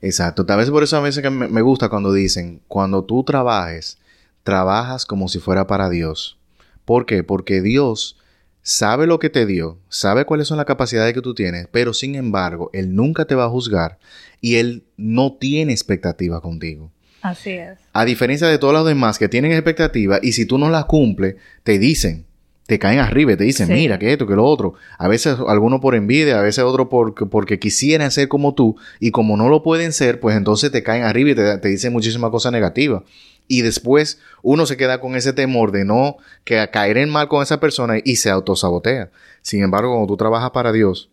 Exacto. 0.02 0.46
Tal 0.46 0.58
vez 0.60 0.70
por 0.70 0.84
eso 0.84 0.98
a 0.98 1.02
veces 1.02 1.22
que 1.22 1.30
me 1.30 1.62
gusta 1.62 1.90
cuando 1.90 2.14
dicen, 2.14 2.62
cuando 2.68 3.04
tú 3.04 3.24
trabajes, 3.24 3.98
trabajas 4.44 5.06
como 5.06 5.28
si 5.28 5.40
fuera 5.40 5.68
para 5.68 5.90
Dios. 5.90 6.38
¿Por 6.86 7.06
qué? 7.06 7.24
Porque 7.24 7.62
Dios 7.62 8.18
sabe 8.64 9.08
lo 9.08 9.20
que 9.20 9.30
te 9.30 9.46
dio, 9.46 9.80
sabe 9.90 10.26
cuáles 10.26 10.48
son 10.48 10.58
las 10.58 10.66
capacidades 10.66 11.14
que 11.14 11.22
tú 11.22 11.34
tienes, 11.34 11.68
pero 11.72 11.94
sin 11.94 12.16
embargo, 12.16 12.70
Él 12.74 12.96
nunca 12.96 13.26
te 13.26 13.36
va 13.36 13.46
a 13.46 13.50
juzgar 13.50 14.00
y 14.40 14.56
Él 14.56 14.84
no 14.98 15.34
tiene 15.34 15.72
expectativa 15.72 16.42
contigo. 16.42 16.92
Así 17.22 17.52
es. 17.52 17.78
A 17.94 18.06
diferencia 18.06 18.48
de 18.48 18.58
todos 18.58 18.74
los 18.74 18.86
demás 18.86 19.20
que 19.20 19.30
tienen 19.30 19.52
expectativas 19.52 20.20
y 20.24 20.32
si 20.32 20.46
tú 20.46 20.58
no 20.58 20.70
las 20.70 20.86
cumples, 20.86 21.36
te 21.64 21.78
dicen, 21.78 22.26
te 22.72 22.80
caen 22.80 23.00
arriba 23.00 23.34
y 23.34 23.36
te 23.36 23.44
dicen, 23.44 23.68
mira, 23.68 24.00
que 24.00 24.14
esto, 24.14 24.26
que 24.26 24.36
lo 24.36 24.46
otro. 24.46 24.76
A 24.98 25.08
veces 25.08 25.38
algunos 25.48 25.82
por 25.82 25.94
envidia, 25.94 26.40
a 26.40 26.42
veces 26.42 26.64
otros 26.64 26.88
porque, 26.90 27.26
porque 27.26 27.60
quisieran 27.60 28.12
ser 28.12 28.28
como 28.28 28.54
tú 28.54 28.78
y 29.00 29.12
como 29.12 29.36
no 29.36 29.50
lo 29.50 29.62
pueden 29.62 29.92
ser, 29.92 30.20
pues 30.20 30.38
entonces 30.38 30.72
te 30.72 30.82
caen 30.82 31.04
arriba 31.04 31.32
y 31.32 31.36
te, 31.36 31.58
te 31.58 31.68
dicen 31.68 31.92
muchísimas 31.92 32.32
cosas 32.32 32.54
negativas. 32.54 33.04
Y 33.48 33.62
después 33.62 34.20
uno 34.42 34.66
se 34.66 34.78
queda 34.78 35.02
con 35.02 35.16
ese 35.16 35.34
temor 35.34 35.72
de 35.74 35.84
no 35.84 36.16
que 36.46 36.66
caer 36.72 36.98
en 36.98 37.10
mal 37.10 37.28
con 37.28 37.44
esa 37.44 37.60
persona 37.60 37.96
y 38.04 38.16
se 38.16 38.30
autosabotea. 38.30 39.10
Sin 39.42 39.64
embargo, 39.64 39.92
cuando 39.92 40.08
tú 40.08 40.16
trabajas 40.16 40.52
para 40.52 40.72
Dios, 40.72 41.10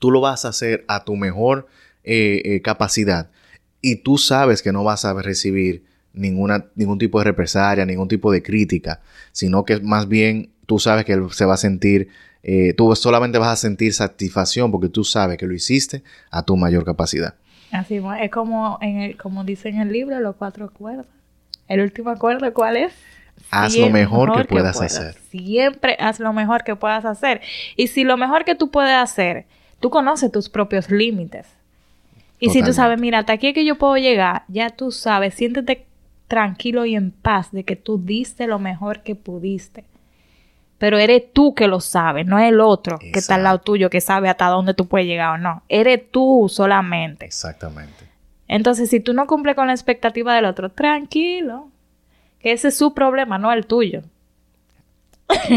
tú 0.00 0.10
lo 0.10 0.20
vas 0.20 0.44
a 0.44 0.48
hacer 0.48 0.84
a 0.88 1.04
tu 1.04 1.14
mejor 1.14 1.68
eh, 2.02 2.42
eh, 2.44 2.62
capacidad 2.62 3.30
y 3.80 3.96
tú 3.96 4.18
sabes 4.18 4.62
que 4.62 4.72
no 4.72 4.84
vas 4.84 5.04
a 5.04 5.14
recibir 5.14 5.84
ninguna, 6.12 6.66
ningún 6.74 6.98
tipo 6.98 7.18
de 7.18 7.24
represalia, 7.24 7.84
ningún 7.84 8.08
tipo 8.08 8.32
de 8.32 8.42
crítica, 8.42 9.00
sino 9.32 9.64
que 9.64 9.80
más 9.80 10.08
bien 10.08 10.50
tú 10.66 10.78
sabes 10.78 11.04
que 11.04 11.12
él 11.12 11.30
se 11.32 11.44
va 11.44 11.54
a 11.54 11.58
sentir, 11.58 12.08
eh, 12.42 12.74
tú 12.74 12.94
solamente 12.96 13.38
vas 13.38 13.52
a 13.52 13.56
sentir 13.56 13.92
satisfacción 13.92 14.70
porque 14.70 14.88
tú 14.88 15.04
sabes 15.04 15.38
que 15.38 15.46
lo 15.46 15.54
hiciste 15.54 16.02
a 16.30 16.42
tu 16.44 16.56
mayor 16.56 16.84
capacidad. 16.84 17.34
Así 17.72 18.00
es 18.20 18.30
como, 18.30 18.78
en 18.80 19.00
el, 19.00 19.16
como 19.16 19.44
dice 19.44 19.68
en 19.68 19.80
el 19.80 19.92
libro, 19.92 20.18
los 20.20 20.36
cuatro 20.36 20.64
acuerdos. 20.64 21.06
El 21.68 21.80
último 21.80 22.10
acuerdo, 22.10 22.52
¿cuál 22.52 22.76
es? 22.76 22.92
Haz 23.50 23.76
lo 23.76 23.90
mejor, 23.90 24.36
que, 24.36 24.44
puedas 24.44 24.80
hacer. 24.80 25.14
Siempre 25.30 25.96
haz 25.98 26.20
lo 26.20 26.32
mejor 26.32 26.64
que 26.64 26.76
puedas 26.76 27.04
hacer. 27.04 27.40
Y 27.76 27.86
si 27.86 28.04
lo 28.04 28.16
mejor 28.16 28.44
que 28.44 28.54
tú 28.54 28.70
puedes 28.70 28.94
hacer, 28.94 29.46
tú 29.78 29.90
conoces 29.90 30.30
tus 30.32 30.48
propios 30.48 30.90
límites. 30.90 31.46
Y 32.40 32.50
si 32.50 32.62
tú 32.62 32.72
sabes, 32.72 32.98
mira, 32.98 33.18
hasta 33.18 33.34
aquí 33.34 33.48
es 33.48 33.54
que 33.54 33.64
yo 33.64 33.76
puedo 33.76 33.96
llegar, 33.96 34.44
ya 34.48 34.70
tú 34.70 34.90
sabes, 34.90 35.34
siéntete 35.34 35.86
tranquilo 36.26 36.86
y 36.86 36.94
en 36.94 37.10
paz 37.10 37.52
de 37.52 37.64
que 37.64 37.76
tú 37.76 38.02
diste 38.02 38.46
lo 38.46 38.58
mejor 38.58 39.02
que 39.02 39.14
pudiste. 39.14 39.84
Pero 40.78 40.98
eres 40.98 41.32
tú 41.34 41.54
que 41.54 41.68
lo 41.68 41.80
sabes, 41.80 42.26
no 42.26 42.38
es 42.38 42.48
el 42.48 42.60
otro 42.60 42.98
que 42.98 43.18
está 43.18 43.34
al 43.34 43.42
lado 43.42 43.60
tuyo 43.60 43.90
que 43.90 44.00
sabe 44.00 44.30
hasta 44.30 44.46
dónde 44.46 44.72
tú 44.72 44.88
puedes 44.88 45.06
llegar 45.06 45.34
o 45.34 45.38
no. 45.38 45.62
Eres 45.68 46.10
tú 46.10 46.46
solamente. 46.48 47.26
Exactamente. 47.26 48.08
Entonces, 48.48 48.88
si 48.88 48.98
tú 48.98 49.12
no 49.12 49.26
cumples 49.26 49.54
con 49.54 49.66
la 49.66 49.74
expectativa 49.74 50.34
del 50.34 50.46
otro, 50.46 50.70
tranquilo. 50.70 51.68
Que 52.40 52.52
ese 52.52 52.68
es 52.68 52.78
su 52.78 52.94
problema, 52.94 53.38
no 53.38 53.52
el 53.52 53.66
tuyo. 53.66 54.02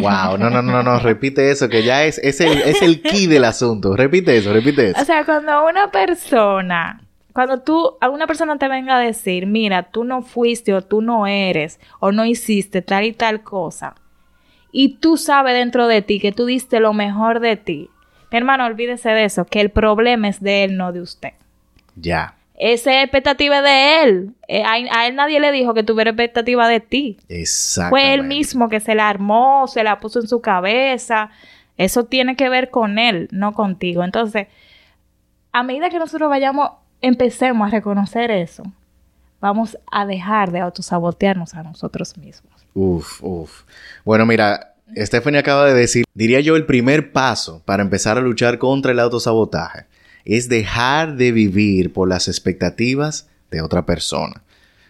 Wow, 0.02 0.38
no, 0.38 0.50
no, 0.50 0.62
no, 0.62 0.84
no, 0.84 1.00
repite 1.00 1.52
eso, 1.52 1.70
que 1.70 1.84
ya 1.84 2.04
es, 2.04 2.18
es, 2.20 2.42
el, 2.42 2.62
es 2.62 2.82
el 2.82 3.02
key 3.02 3.28
del 3.28 3.46
asunto. 3.46 3.96
Repite 3.96 4.38
eso, 4.38 4.54
repite 4.54 4.90
eso. 4.90 5.02
O 5.02 5.06
sea, 5.06 5.26
cuando 5.26 5.66
una 5.66 5.92
persona, 5.92 7.02
cuando 7.34 7.62
tú, 7.62 7.98
a 8.02 8.10
una 8.10 8.28
persona 8.28 8.58
te 8.58 8.68
venga 8.68 8.98
a 8.98 9.00
decir, 9.00 9.46
mira, 9.46 9.84
tú 9.84 10.04
no 10.04 10.22
fuiste 10.22 10.74
o 10.74 10.82
tú 10.82 11.02
no 11.02 11.28
eres 11.28 11.80
o 12.00 12.12
no 12.12 12.26
hiciste 12.26 12.82
tal 12.82 13.06
y 13.06 13.14
tal 13.14 13.44
cosa, 13.44 13.96
y 14.72 14.96
tú 14.96 15.18
sabes 15.18 15.54
dentro 15.54 15.88
de 15.88 16.02
ti 16.02 16.20
que 16.20 16.32
tú 16.32 16.46
diste 16.46 16.80
lo 16.80 16.94
mejor 16.94 17.40
de 17.40 17.58
ti, 17.58 17.90
mi 18.32 18.38
hermano, 18.38 18.66
olvídese 18.66 19.10
de 19.10 19.26
eso, 19.26 19.46
que 19.46 19.62
el 19.62 19.70
problema 19.70 20.28
es 20.28 20.42
de 20.42 20.64
él, 20.64 20.76
no 20.76 20.92
de 20.92 21.02
usted. 21.02 21.34
Ya. 21.96 22.36
Esa 22.56 23.02
expectativa 23.02 23.62
de 23.62 24.04
él. 24.04 24.32
Eh, 24.48 24.64
a, 24.64 25.08
él 25.08 25.16
nadie 25.16 25.40
le 25.40 25.52
dijo 25.52 25.74
que 25.74 25.84
tuviera 25.84 26.12
expectativa 26.12 26.68
de 26.68 26.80
ti. 26.80 27.18
Exacto. 27.30 27.90
Fue 27.90 28.14
él 28.14 28.24
mismo 28.24 28.70
que 28.70 28.80
se 28.80 28.96
la 28.96 29.10
armó, 29.10 29.68
se 29.68 29.84
la 29.84 30.00
puso 30.00 30.20
en 30.20 30.28
su 30.28 30.42
cabeza. 30.42 31.32
Eso 31.78 32.06
tiene 32.06 32.36
que 32.36 32.50
ver 32.50 32.70
con 32.70 33.00
él, 33.00 33.28
no 33.32 33.54
contigo. 33.54 34.04
Entonces, 34.04 34.48
a 35.52 35.64
medida 35.64 35.90
que 35.90 36.00
nosotros 36.00 36.30
vayamos, 36.30 36.72
empecemos 37.02 37.68
a 37.68 37.72
reconocer 37.72 38.32
eso, 38.32 38.64
vamos 39.40 39.78
a 39.92 40.06
dejar 40.06 40.52
de 40.52 40.60
autosabotearnos 40.60 41.54
a 41.56 41.64
nosotros 41.64 42.18
mismos. 42.18 42.54
Uf, 42.74 43.24
uf. 43.24 43.64
Bueno, 44.06 44.26
mira, 44.26 44.76
Stephanie 44.96 45.40
acaba 45.40 45.66
de 45.66 45.74
decir, 45.74 46.06
diría 46.14 46.40
yo, 46.40 46.56
el 46.56 46.66
primer 46.66 47.12
paso 47.12 47.62
para 47.66 47.84
empezar 47.84 48.18
a 48.18 48.22
luchar 48.22 48.58
contra 48.58 48.92
el 48.92 49.00
autosabotaje 49.00 49.86
es 50.26 50.50
dejar 50.50 51.16
de 51.16 51.32
vivir 51.32 51.94
por 51.94 52.08
las 52.08 52.28
expectativas 52.28 53.28
de 53.52 53.62
otra 53.62 53.86
persona. 53.86 54.44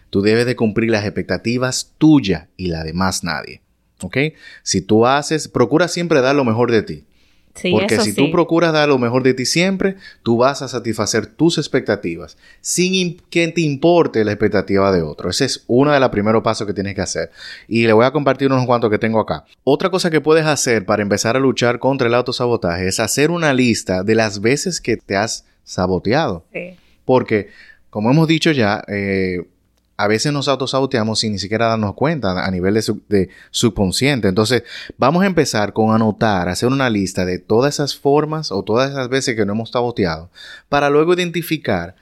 Tú 0.09 0.21
debes 0.21 0.45
de 0.45 0.55
cumplir 0.55 0.91
las 0.91 1.05
expectativas 1.05 1.91
tuyas 1.97 2.47
y 2.55 2.67
la 2.67 2.83
de 2.83 2.93
más 2.93 3.23
nadie. 3.23 3.61
¿Ok? 4.01 4.17
Si 4.61 4.81
tú 4.81 5.05
haces, 5.05 5.47
procura 5.47 5.87
siempre 5.87 6.21
dar 6.21 6.35
lo 6.35 6.43
mejor 6.43 6.71
de 6.71 6.83
ti. 6.83 7.05
Porque 7.71 7.99
si 7.99 8.13
tú 8.13 8.31
procuras 8.31 8.73
dar 8.73 8.89
lo 8.89 8.97
mejor 8.97 9.21
de 9.21 9.33
ti 9.33 9.45
siempre, 9.45 9.95
tú 10.23 10.37
vas 10.37 10.61
a 10.61 10.67
satisfacer 10.67 11.27
tus 11.27 11.57
expectativas 11.57 12.35
sin 12.61 13.21
que 13.29 13.47
te 13.49 13.61
importe 13.61 14.25
la 14.25 14.31
expectativa 14.31 14.91
de 14.91 15.03
otro. 15.03 15.29
Ese 15.29 15.45
es 15.45 15.63
uno 15.67 15.91
de 15.91 15.99
los 15.99 16.09
primeros 16.09 16.41
pasos 16.41 16.65
que 16.65 16.73
tienes 16.73 16.95
que 16.95 17.01
hacer. 17.01 17.31
Y 17.67 17.85
le 17.85 17.93
voy 17.93 18.05
a 18.05 18.11
compartir 18.11 18.51
unos 18.51 18.65
cuantos 18.65 18.89
que 18.89 18.97
tengo 18.97 19.19
acá. 19.19 19.45
Otra 19.63 19.91
cosa 19.91 20.09
que 20.09 20.19
puedes 20.19 20.45
hacer 20.45 20.85
para 20.85 21.03
empezar 21.03 21.35
a 21.35 21.39
luchar 21.39 21.79
contra 21.79 22.07
el 22.07 22.15
autosabotaje 22.15 22.87
es 22.87 22.99
hacer 22.99 23.29
una 23.29 23.53
lista 23.53 24.03
de 24.03 24.15
las 24.15 24.41
veces 24.41 24.81
que 24.81 24.97
te 24.97 25.15
has 25.15 25.45
saboteado. 25.63 26.45
Porque, 27.05 27.49
como 27.89 28.09
hemos 28.09 28.27
dicho 28.27 28.51
ya, 28.51 28.83
eh, 28.87 29.43
a 29.95 30.07
veces 30.07 30.33
nos 30.33 30.47
autosaboteamos 30.47 31.19
sin 31.19 31.33
ni 31.33 31.39
siquiera 31.39 31.67
darnos 31.67 31.93
cuenta 31.93 32.45
a 32.45 32.51
nivel 32.51 32.73
de, 33.07 33.29
subconsciente. 33.51 34.27
Entonces, 34.27 34.63
vamos 34.97 35.23
a 35.23 35.27
empezar 35.27 35.73
con 35.73 35.93
anotar, 35.93 36.49
hacer 36.49 36.69
una 36.69 36.89
lista 36.89 37.25
de 37.25 37.39
todas 37.39 37.75
esas 37.75 37.95
formas 37.95 38.51
o 38.51 38.63
todas 38.63 38.91
esas 38.91 39.09
veces 39.09 39.35
que 39.35 39.45
no 39.45 39.53
hemos 39.53 39.69
saboteado, 39.69 40.29
para 40.69 40.89
luego 40.89 41.13
identificar 41.13 41.95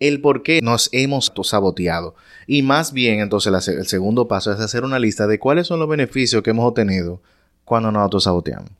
el 0.00 0.20
por 0.20 0.42
qué 0.42 0.60
nos 0.60 0.88
hemos 0.92 1.32
saboteado. 1.44 2.14
Y 2.46 2.62
más 2.62 2.92
bien, 2.92 3.20
entonces, 3.20 3.68
el 3.68 3.86
segundo 3.86 4.28
paso 4.28 4.52
es 4.52 4.60
hacer 4.60 4.84
una 4.84 4.98
lista 4.98 5.26
de 5.26 5.38
cuáles 5.38 5.66
son 5.66 5.78
los 5.78 5.88
beneficios 5.88 6.42
que 6.42 6.50
hemos 6.50 6.66
obtenido 6.66 7.22
cuando 7.64 7.92
nos 7.92 8.02
autosaboteamos. 8.02 8.70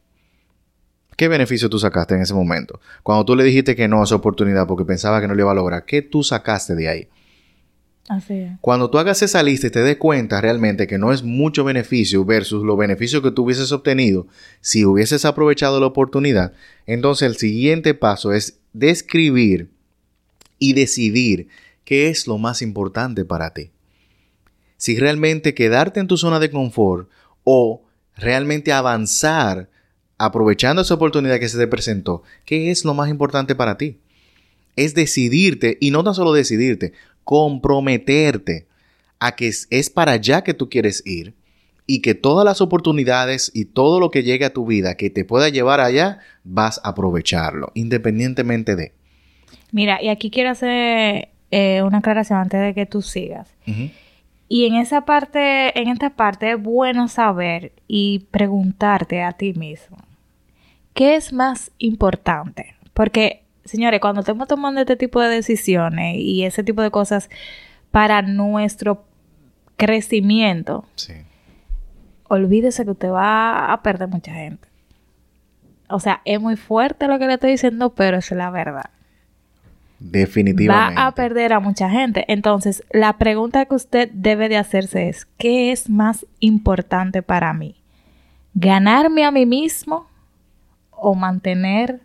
¿Qué 1.17 1.29
beneficio 1.29 1.71
tú 1.71 1.79
sacaste 1.79 2.15
en 2.15 2.21
ese 2.21 2.35
momento? 2.35 2.79
Cuando 3.03 3.25
tú 3.25 3.35
le 3.35 3.45
dijiste 3.45 3.75
que 3.75 3.89
no 3.89 4.03
a 4.03 4.05
esa 4.05 4.17
oportunidad 4.17 4.67
porque 4.67 4.85
pensaba 4.85 5.21
que 5.21 5.29
no 5.29 5.35
le 5.35 5.43
iba 5.43 5.51
a 5.51 5.55
lograr, 5.55 5.87
¿qué 5.87 6.03
tú 6.03 6.23
sacaste 6.23 6.75
de 6.75 6.89
ahí? 6.89 7.09
Cuando 8.61 8.89
tú 8.89 8.99
hagas 8.99 9.23
esa 9.23 9.43
lista 9.43 9.67
y 9.67 9.71
te 9.71 9.83
des 9.83 9.97
cuenta 9.97 10.41
realmente 10.41 10.87
que 10.87 10.99
no 10.99 11.13
es 11.13 11.23
mucho 11.23 11.65
beneficio 11.65 12.25
versus 12.25 12.65
los 12.65 12.79
beneficios 12.79 13.23
que 13.23 13.33
tú 13.33 13.45
hubieses 13.45 13.73
obtenido 13.73 14.29
si 14.61 14.85
hubieses 14.85 15.25
aprovechado 15.25 15.81
la 15.81 15.87
oportunidad, 15.87 16.53
entonces 16.87 17.27
el 17.27 17.37
siguiente 17.37 17.95
paso 17.95 18.33
es 18.33 18.59
describir 18.73 19.71
y 20.59 20.75
decidir 20.75 21.49
qué 21.85 22.09
es 22.09 22.27
lo 22.27 22.39
más 22.39 22.63
importante 22.63 23.25
para 23.25 23.53
ti. 23.53 23.71
Si 24.77 24.99
realmente 24.99 25.55
quedarte 25.55 26.01
en 26.01 26.07
tu 26.07 26.17
zona 26.17 26.39
de 26.39 26.51
confort 26.51 27.09
o 27.45 27.83
realmente 28.17 28.73
avanzar 28.73 29.69
aprovechando 30.19 30.83
esa 30.83 30.95
oportunidad 30.95 31.39
que 31.39 31.49
se 31.49 31.59
te 31.59 31.67
presentó, 31.67 32.23
¿qué 32.45 32.71
es 32.71 32.85
lo 32.85 32.95
más 32.95 33.09
importante 33.09 33.55
para 33.55 33.77
ti? 33.77 33.99
Es 34.77 34.95
decidirte, 34.95 35.79
y 35.81 35.91
no 35.91 36.05
tan 36.05 36.15
solo 36.15 36.33
decidirte, 36.33 36.93
comprometerte 37.27 38.69
a 39.19 39.35
que 39.35 39.49
es 39.49 39.91
para 39.91 40.13
allá 40.13 40.45
que 40.45 40.55
tú 40.55 40.71
quieres 40.71 41.03
ir 41.05 41.35
y 41.85 42.01
que 42.01 42.15
todas 42.15 42.45
las 42.45 42.61
oportunidades 42.61 43.51
y 43.53 43.65
todo 43.65 43.99
lo 43.99 44.13
que 44.13 44.23
llegue 44.23 44.45
a 44.45 44.53
tu 44.53 44.65
vida 44.65 44.97
que 44.97 45.11
te 45.11 45.25
pueda 45.25 45.49
llevar 45.49 45.81
allá, 45.81 46.21
vas 46.45 46.81
a 46.85 46.91
aprovecharlo, 46.91 47.73
independientemente 47.75 48.77
de. 48.77 48.93
Mira, 49.73 50.01
y 50.01 50.09
aquí 50.09 50.31
quiero 50.31 50.51
hacer 50.51 51.31
eh, 51.51 51.83
una 51.83 51.99
aclaración 51.99 52.39
antes 52.39 52.61
de 52.61 52.75
que 52.75 52.87
tú 52.87 53.03
sigas. 53.03 53.53
Y 54.49 54.67
en 54.67 54.77
esa 54.77 55.05
parte, 55.05 55.77
en 55.81 55.89
esta 55.89 56.11
parte 56.11 56.53
es 56.53 56.63
bueno 56.63 57.09
saber 57.09 57.73
y 57.89 58.21
preguntarte 58.31 59.25
a 59.25 59.33
ti 59.33 59.53
mismo, 59.55 59.97
¿qué 60.95 61.17
es 61.17 61.33
más 61.33 61.73
importante? 61.79 62.77
Porque, 62.95 63.43
señores, 63.67 64.01
cuando 64.01 64.21
estamos 64.21 64.49
tomando 64.49 64.81
este 64.81 64.97
tipo 64.97 65.21
de 65.21 65.29
decisiones 65.29 66.17
y 66.17 66.45
ese 66.45 66.63
tipo 66.63 66.83
de 66.83 66.91
cosas 66.91 67.29
para 67.91 68.23
nuestro 68.23 69.05
crecimiento, 69.77 70.85
olvídese 72.29 72.85
que 72.85 72.91
usted 72.93 73.11
va 73.11 73.73
a 73.73 73.83
perder 73.83 74.09
mucha 74.09 74.33
gente. 74.33 74.69
O 75.89 76.01
sea, 76.01 76.21
es 76.25 76.41
muy 76.41 76.57
fuerte 76.57 77.07
lo 77.07 77.19
que 77.19 77.27
le 77.27 77.35
estoy 77.35 77.53
diciendo, 77.53 77.95
pero 77.95 78.17
es 78.17 78.31
la 78.33 78.51
verdad. 78.51 78.91
Definitivamente. 79.99 81.01
Va 81.01 81.07
a 81.07 81.15
perder 81.15 81.53
a 81.53 81.61
mucha 81.61 81.89
gente. 81.89 82.25
Entonces, 82.29 82.85
la 82.91 83.17
pregunta 83.19 83.65
que 83.65 83.75
usted 83.75 84.11
debe 84.13 84.49
de 84.49 84.57
hacerse 84.57 85.09
es, 85.09 85.27
¿qué 85.39 85.73
es 85.73 85.89
más 85.89 86.27
importante 86.41 87.23
para 87.23 87.53
mí? 87.55 87.77
¿Ganarme 88.55 89.25
a 89.25 89.31
mí 89.31 89.47
mismo 89.47 90.09
o 90.91 91.15
mantener 91.15 92.01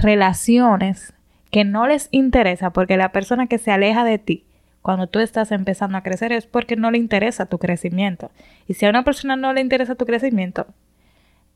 relaciones 0.00 1.12
que 1.50 1.64
no 1.64 1.86
les 1.86 2.08
interesa? 2.10 2.70
Porque 2.70 2.96
la 2.96 3.12
persona 3.12 3.46
que 3.46 3.58
se 3.58 3.70
aleja 3.70 4.04
de 4.04 4.18
ti 4.18 4.44
cuando 4.82 5.06
tú 5.06 5.18
estás 5.18 5.52
empezando 5.52 5.98
a 5.98 6.02
crecer 6.02 6.32
es 6.32 6.46
porque 6.46 6.76
no 6.76 6.90
le 6.90 6.98
interesa 6.98 7.46
tu 7.46 7.58
crecimiento. 7.58 8.30
Y 8.66 8.74
si 8.74 8.86
a 8.86 8.90
una 8.90 9.04
persona 9.04 9.36
no 9.36 9.52
le 9.52 9.60
interesa 9.60 9.94
tu 9.94 10.06
crecimiento, 10.06 10.66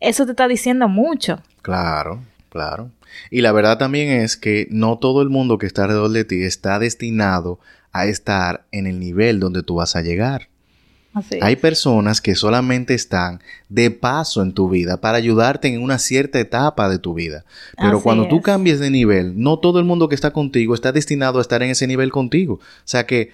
eso 0.01 0.25
te 0.27 0.33
está 0.33 0.49
diciendo 0.49 0.89
mucho. 0.89 1.41
Claro, 1.63 2.23
claro. 2.51 2.91
Y 3.31 3.41
la 3.41 3.53
verdad 3.53 3.79
también 3.79 4.11
es 4.11 4.37
que 4.37 4.67
no 4.71 4.99
todo 4.99 5.23
el 5.23 5.31
mundo 5.31 5.59
que 5.59 5.67
está 5.67 5.85
alrededor 5.85 6.11
de 6.11 6.25
ti 6.25 6.43
está 6.43 6.79
destinado 6.79 7.59
a 7.93 8.07
estar 8.07 8.65
en 8.73 8.87
el 8.87 8.99
nivel 8.99 9.39
donde 9.41 9.63
tú 9.63 9.77
vas 9.77 9.97
a 9.97 10.03
llegar. 10.03 10.49
Hay 11.41 11.57
personas 11.57 12.21
que 12.21 12.35
solamente 12.35 12.95
están 12.95 13.41
de 13.69 13.91
paso 13.91 14.43
en 14.43 14.53
tu 14.53 14.69
vida 14.69 15.01
para 15.01 15.19
ayudarte 15.19 15.69
en 15.69 15.83
una 15.83 15.99
cierta 15.99 16.41
etapa 16.41 16.89
de 16.89 16.99
tu 16.99 17.15
vida. 17.15 17.45
Pero 17.77 18.03
cuando 18.03 18.29
tú 18.29 18.41
cambies 18.41 18.81
de 18.81 18.91
nivel, 18.91 19.39
no 19.41 19.59
todo 19.59 19.79
el 19.79 19.85
mundo 19.85 20.09
que 20.09 20.15
está 20.15 20.33
contigo 20.33 20.75
está 20.75 20.93
destinado 20.93 21.39
a 21.39 21.43
estar 21.43 21.63
en 21.63 21.71
ese 21.71 21.87
nivel 21.87 22.11
contigo. 22.11 22.55
O 22.55 22.61
sea 22.85 23.07
que 23.07 23.31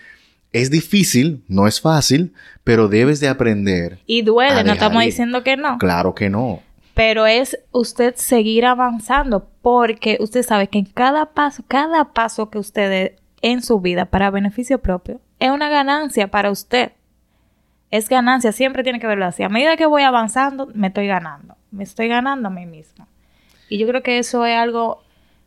es 0.52 0.70
difícil, 0.70 1.42
no 1.46 1.68
es 1.68 1.80
fácil, 1.80 2.32
pero 2.64 2.88
debes 2.88 3.20
de 3.20 3.28
aprender. 3.28 3.98
Y 4.06 4.22
duele, 4.22 4.64
no 4.64 4.72
estamos 4.72 5.04
diciendo 5.04 5.44
que 5.44 5.56
no. 5.56 5.78
Claro 5.78 6.14
que 6.14 6.30
no 6.30 6.62
pero 6.98 7.28
es 7.28 7.56
usted 7.70 8.16
seguir 8.16 8.66
avanzando 8.66 9.46
porque 9.62 10.18
usted 10.18 10.42
sabe 10.42 10.66
que 10.66 10.78
en 10.78 10.84
cada 10.84 11.26
paso, 11.26 11.62
cada 11.68 12.06
paso 12.06 12.50
que 12.50 12.58
usted 12.58 12.90
dé 12.90 13.16
en 13.40 13.62
su 13.62 13.78
vida 13.78 14.06
para 14.06 14.32
beneficio 14.32 14.80
propio 14.80 15.20
es 15.38 15.52
una 15.52 15.68
ganancia 15.68 16.28
para 16.28 16.50
usted. 16.50 16.90
Es 17.90 18.08
ganancia, 18.08 18.52
siempre 18.52 18.82
tiene 18.82 19.00
que 19.00 19.06
verlo 19.06 19.24
así. 19.24 19.42
A 19.42 19.48
medida 19.48 19.76
que 19.76 19.86
voy 19.86 20.02
avanzando, 20.02 20.68
me 20.74 20.88
estoy 20.88 21.06
ganando. 21.06 21.56
Me 21.70 21.84
estoy 21.84 22.08
ganando 22.08 22.48
a 22.48 22.50
mí 22.50 22.66
mismo. 22.66 23.06
Y 23.68 23.78
yo 23.78 23.86
creo 23.86 24.02
que 24.02 24.18
eso 24.18 24.44
es 24.44 24.56
algo 24.56 25.02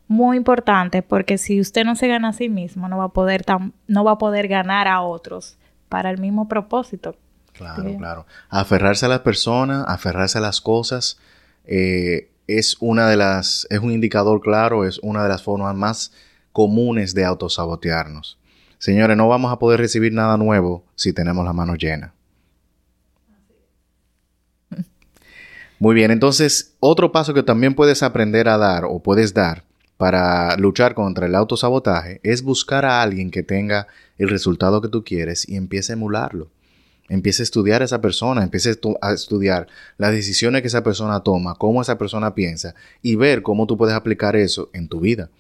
muy 0.08 0.38
importante 0.38 1.02
porque 1.02 1.38
si 1.38 1.60
usted 1.62 1.86
no 1.86 1.96
se 1.96 2.08
gana 2.08 2.30
a 2.30 2.34
sí 2.34 2.50
mismo, 2.50 2.88
no 2.90 2.98
va 2.98 3.06
a 3.06 3.10
poder, 3.10 3.46
no 3.88 4.04
va 4.04 4.12
a 4.12 4.18
poder 4.18 4.48
ganar 4.48 4.88
a 4.88 5.02
otros 5.02 5.58
para 5.88 6.10
el 6.10 6.18
mismo 6.18 6.48
propósito. 6.48 7.16
Claro, 7.54 7.96
claro. 7.98 8.26
Aferrarse 8.50 9.06
a 9.06 9.10
las 9.10 9.20
personas, 9.20 9.86
aferrarse 9.88 10.38
a 10.38 10.42
las 10.42 10.62
cosas, 10.62 11.20
eh, 11.66 12.32
es 12.48 12.78
una 12.80 13.08
de 13.08 13.18
las, 13.18 13.68
es 13.70 13.80
un 13.80 13.92
indicador 13.92 14.42
claro, 14.42 14.86
es 14.86 15.00
una 15.00 15.24
de 15.24 15.30
las 15.30 15.44
formas 15.44 15.76
más 15.76 16.12
comunes 16.52 17.14
de 17.14 17.26
autosabotearnos. 17.26 18.38
Señores, 18.78 19.16
no 19.16 19.28
vamos 19.28 19.52
a 19.52 19.60
poder 19.60 19.80
recibir 19.80 20.12
nada 20.12 20.38
nuevo 20.38 20.84
si 20.96 21.14
tenemos 21.14 21.46
la 21.46 21.54
mano 21.54 21.76
llena. 21.76 22.14
Muy 25.82 25.96
bien, 25.96 26.12
entonces 26.12 26.76
otro 26.80 27.12
paso 27.12 27.34
que 27.34 27.42
también 27.42 27.74
puedes 27.74 28.04
aprender 28.04 28.48
a 28.50 28.60
dar 28.60 28.86
o 28.86 29.00
puedes 29.00 29.34
dar 29.34 29.64
para 29.98 30.56
luchar 30.58 30.94
contra 30.94 31.26
el 31.26 31.34
autosabotaje 31.34 32.20
es 32.22 32.44
buscar 32.44 32.86
a 32.86 33.02
alguien 33.02 33.32
que 33.32 33.42
tenga 33.42 33.88
el 34.20 34.30
resultado 34.30 34.80
que 34.80 34.90
tú 34.90 35.04
quieres 35.04 35.50
y 35.50 35.56
empiece 35.56 35.92
a 35.92 35.96
emularlo. 35.96 36.52
Empiece 37.10 37.42
a 37.42 37.46
estudiar 37.46 37.82
a 37.82 37.86
esa 37.86 38.00
persona, 38.00 38.44
empiece 38.44 38.78
a 39.02 39.12
estudiar 39.12 39.66
las 39.98 40.12
decisiones 40.12 40.62
que 40.62 40.68
esa 40.68 40.84
persona 40.84 41.22
toma, 41.22 41.56
cómo 41.56 41.82
esa 41.82 41.98
persona 41.98 42.36
piensa 42.36 42.76
y 43.02 43.16
ver 43.16 43.42
cómo 43.42 43.66
tú 43.66 43.76
puedes 43.76 43.96
aplicar 43.96 44.36
eso 44.36 44.70
en 44.74 44.88
tu 44.88 45.00
vida. 45.00 45.32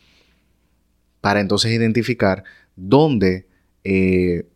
Para 1.22 1.40
entonces 1.40 1.72
identificar 1.72 2.44
dónde 2.76 3.46
eh, 3.84 4.48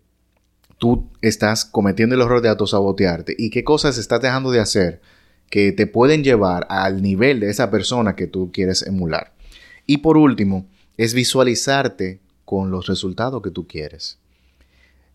tú 0.80 1.12
estás 1.22 1.64
cometiendo 1.64 2.16
el 2.16 2.22
error 2.22 2.42
de 2.42 2.50
autosabotearte 2.50 3.36
y 3.38 3.52
qué 3.52 3.64
cosas 3.64 4.00
estás 4.00 4.20
dejando 4.20 4.50
de 4.50 4.62
hacer 4.62 5.00
que 5.50 5.72
te 5.72 5.88
pueden 5.88 6.24
llevar 6.24 6.68
al 6.70 7.02
nivel 7.02 7.40
de 7.40 7.50
esa 7.50 7.72
persona 7.72 8.16
que 8.16 8.28
tú 8.28 8.52
quieres 8.52 8.82
emular. 8.86 9.34
Y 9.86 9.98
por 9.98 10.18
último, 10.18 10.68
es 10.98 11.14
visualizarte 11.14 12.20
con 12.44 12.72
los 12.72 12.88
resultados 12.88 13.42
que 13.42 13.52
tú 13.52 13.68
quieres. 13.68 14.18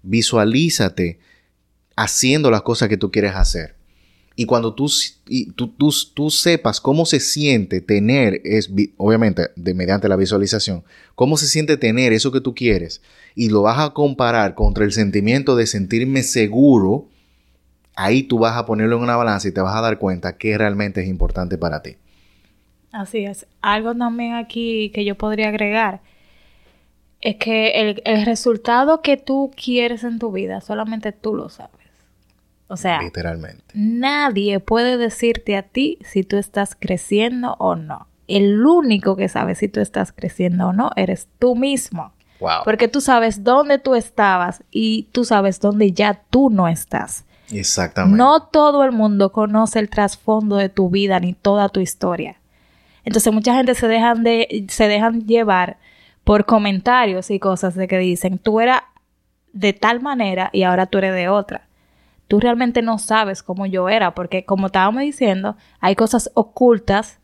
Visualízate 0.03 1.18
haciendo 1.97 2.51
las 2.51 2.62
cosas 2.62 2.89
que 2.89 2.97
tú 2.97 3.11
quieres 3.11 3.35
hacer. 3.35 3.76
Y 4.37 4.47
cuando 4.47 4.74
tú, 4.74 4.91
tú, 5.55 5.74
tú, 6.14 6.31
sepas 6.31 6.81
cómo 6.81 7.05
se 7.05 7.20
siente 7.20 7.83
tener, 7.83 8.41
es, 8.45 8.70
obviamente 8.97 9.51
de, 9.55 9.74
mediante 9.74 10.09
la 10.09 10.16
visualización, 10.16 10.83
cómo 11.14 11.37
se 11.37 11.47
siente 11.47 11.76
tener 11.76 12.14
eso 12.14 12.33
que 12.33 12.41
tú 12.41 12.55
quieres 12.55 13.03
y 13.35 13.51
lo 13.51 13.62
vas 13.62 13.78
a 13.78 13.91
comparar 13.91 14.55
contra 14.55 14.85
el 14.85 14.93
sentimiento 14.93 15.57
de 15.57 15.66
sentirme 15.66 16.22
seguro, 16.22 17.09
ahí 18.01 18.22
tú 18.22 18.38
vas 18.38 18.57
a 18.57 18.66
ponerlo 18.66 18.96
en 18.96 19.03
una 19.03 19.16
balanza 19.16 19.48
y 19.48 19.53
te 19.53 19.61
vas 19.61 19.76
a 19.76 19.80
dar 19.80 19.98
cuenta 19.98 20.36
que 20.36 20.57
realmente 20.57 21.03
es 21.03 21.09
importante 21.09 21.59
para 21.59 21.82
ti. 21.82 21.96
Así 22.92 23.24
es. 23.24 23.46
Algo 23.61 23.94
también 23.94 24.34
aquí 24.34 24.90
que 24.94 25.05
yo 25.05 25.14
podría 25.16 25.48
agregar 25.48 26.01
es 27.20 27.36
que 27.36 27.80
el, 27.80 28.03
el 28.05 28.24
resultado 28.24 29.03
que 29.03 29.16
tú 29.16 29.53
quieres 29.55 30.05
en 30.05 30.18
tu 30.18 30.32
vida 30.32 30.61
solamente 30.61 31.12
tú 31.12 31.34
lo 31.34 31.48
sabes. 31.48 31.74
O 32.68 32.76
sea, 32.76 33.03
literalmente. 33.03 33.64
Nadie 33.74 34.61
puede 34.61 34.96
decirte 34.96 35.57
a 35.57 35.62
ti 35.62 35.98
si 36.05 36.22
tú 36.22 36.36
estás 36.36 36.76
creciendo 36.78 37.57
o 37.59 37.74
no. 37.74 38.07
El 38.28 38.64
único 38.64 39.16
que 39.16 39.28
sabe 39.28 39.57
si 39.57 39.66
tú 39.66 39.80
estás 39.80 40.12
creciendo 40.12 40.68
o 40.68 40.72
no 40.72 40.90
eres 40.94 41.28
tú 41.38 41.57
mismo. 41.57 42.12
Wow. 42.38 42.62
Porque 42.64 42.88
tú 42.88 43.01
sabes 43.01 43.42
dónde 43.42 43.78
tú 43.78 43.96
estabas 43.96 44.62
y 44.70 45.09
tú 45.12 45.24
sabes 45.24 45.61
dónde 45.61 45.92
ya 45.92 46.22
tú 46.30 46.48
no 46.48 46.68
estás. 46.68 47.24
Exactamente. 47.53 48.16
No 48.16 48.42
todo 48.42 48.84
el 48.84 48.92
mundo 48.92 49.32
conoce 49.32 49.78
el 49.78 49.90
trasfondo 49.90 50.57
de 50.57 50.68
tu 50.68 50.90
vida 50.90 51.20
ni 51.20 51.32
toda 51.34 51.68
tu 51.68 51.80
historia. 51.80 52.36
Entonces 53.05 53.32
mucha 53.32 53.55
gente 53.55 53.74
se 53.74 53.88
dejan 53.88 54.22
de 54.22 54.66
se 54.68 54.88
dejan 54.88 55.26
llevar 55.26 55.78
por 56.24 56.44
comentarios 56.44 57.30
y 57.30 57.38
cosas 57.38 57.74
de 57.74 57.88
que 57.88 57.98
dicen, 57.98 58.38
"Tú 58.38 58.61
eras 58.61 58.82
de 59.53 59.72
tal 59.72 60.01
manera 60.01 60.51
y 60.53 60.62
ahora 60.62 60.86
tú 60.86 60.98
eres 60.98 61.14
de 61.14 61.28
otra." 61.28 61.66
tú 62.30 62.38
realmente 62.38 62.80
no 62.80 62.98
sabes 62.98 63.42
cómo 63.42 63.66
yo 63.66 63.88
era, 63.88 64.14
porque 64.14 64.44
como 64.44 64.66
estábamos 64.66 65.03
diciendo, 65.03 65.57
hay 65.80 65.96
cosas 65.96 66.30
ocultas 66.34 67.18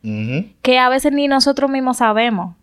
que 0.62 0.78
a 0.80 0.88
veces 0.88 1.12
ni 1.12 1.28
nosotros 1.28 1.70
mismos 1.70 1.98
sabemos. 1.98 2.56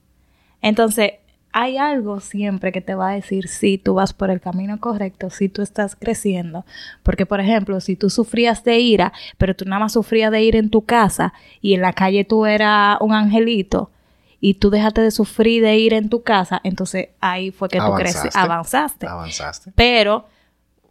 Entonces, 0.62 1.14
hay 1.54 1.78
algo 1.78 2.20
siempre 2.20 2.72
que 2.72 2.82
te 2.82 2.96
va 2.96 3.10
a 3.10 3.14
decir 3.14 3.48
si 3.48 3.78
tú 3.78 3.94
vas 3.94 4.12
por 4.12 4.32
el 4.32 4.42
camino 4.42 4.80
correcto, 4.80 5.30
si 5.30 5.50
tú 5.50 5.62
estás 5.62 5.96
creciendo. 5.96 6.66
Porque, 7.04 7.28
por 7.28 7.40
ejemplo, 7.40 7.80
si 7.80 7.96
tú 7.96 8.10
sufrías 8.10 8.64
de 8.64 8.80
ira, 8.80 9.14
pero 9.38 9.56
tú 9.56 9.64
nada 9.66 9.80
más 9.80 9.94
sufrías 9.94 10.32
de 10.32 10.42
ira 10.42 10.58
en 10.58 10.72
tu 10.72 10.84
casa 10.84 11.32
y 11.62 11.76
en 11.76 11.82
la 11.82 11.94
calle 11.94 12.26
tú 12.26 12.48
eras 12.48 12.98
un 13.02 13.14
angelito 13.14 13.92
y 14.40 14.56
tú 14.56 14.72
dejaste 14.72 15.02
de 15.02 15.12
sufrir 15.12 15.64
de 15.64 15.78
ira 15.78 15.98
en 15.98 16.10
tu 16.10 16.24
casa, 16.24 16.60
entonces 16.64 17.10
ahí 17.22 17.52
fue 17.52 17.70
que 17.70 17.80
tú 17.80 17.94
creciste, 17.96 18.30
avanzaste. 18.34 19.08
Avanzaste. 19.08 19.72
Pero 19.76 20.26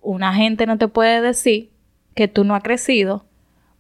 una 0.00 0.32
gente 0.32 0.64
no 0.66 0.78
te 0.78 0.86
puede 0.86 1.20
decir 1.20 1.70
que 2.14 2.28
tú 2.28 2.44
no 2.44 2.54
has 2.54 2.62
crecido 2.62 3.24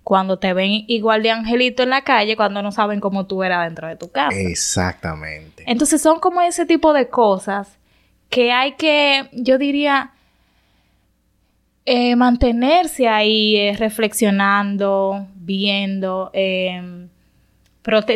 cuando 0.04 0.38
te 0.38 0.52
ven 0.52 0.84
igual 0.88 1.22
de 1.22 1.30
angelito 1.30 1.82
en 1.82 1.90
la 1.90 2.02
calle 2.02 2.36
cuando 2.36 2.62
no 2.62 2.72
saben 2.72 3.00
cómo 3.00 3.26
tú 3.26 3.42
eras 3.42 3.64
dentro 3.64 3.88
de 3.88 3.96
tu 3.96 4.10
casa. 4.10 4.36
Exactamente. 4.36 5.64
Entonces 5.66 6.02
son 6.02 6.18
como 6.18 6.40
ese 6.40 6.66
tipo 6.66 6.92
de 6.92 7.08
cosas 7.08 7.78
que 8.28 8.50
hay 8.50 8.72
que, 8.72 9.28
yo 9.32 9.58
diría, 9.58 10.10
eh, 11.84 12.16
mantenerse 12.16 13.08
ahí 13.08 13.56
eh, 13.56 13.76
reflexionando, 13.76 15.26
viendo, 15.34 16.30
em, 16.32 17.08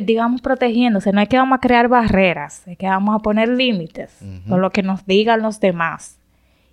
digamos 0.03 0.41
protegiéndose. 0.41 1.13
No 1.13 1.21
es 1.21 1.29
que 1.29 1.37
vamos 1.37 1.57
a 1.57 1.61
crear 1.61 1.89
barreras, 1.89 2.67
es 2.67 2.79
que 2.79 2.87
vamos 2.87 3.15
a 3.15 3.19
poner 3.19 3.49
límites 3.49 4.19
con 4.49 4.61
lo 4.61 4.71
que 4.71 4.83
nos 4.83 5.05
digan 5.07 5.43
los 5.43 5.61
demás. 5.61 6.19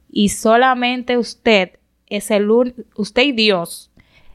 Y 0.10 0.30
solamente 0.30 1.18
usted 1.18 1.80
es 2.08 2.30
el 2.30 2.50
usted 2.96 3.24
y 3.24 3.32
Dios 3.32 3.90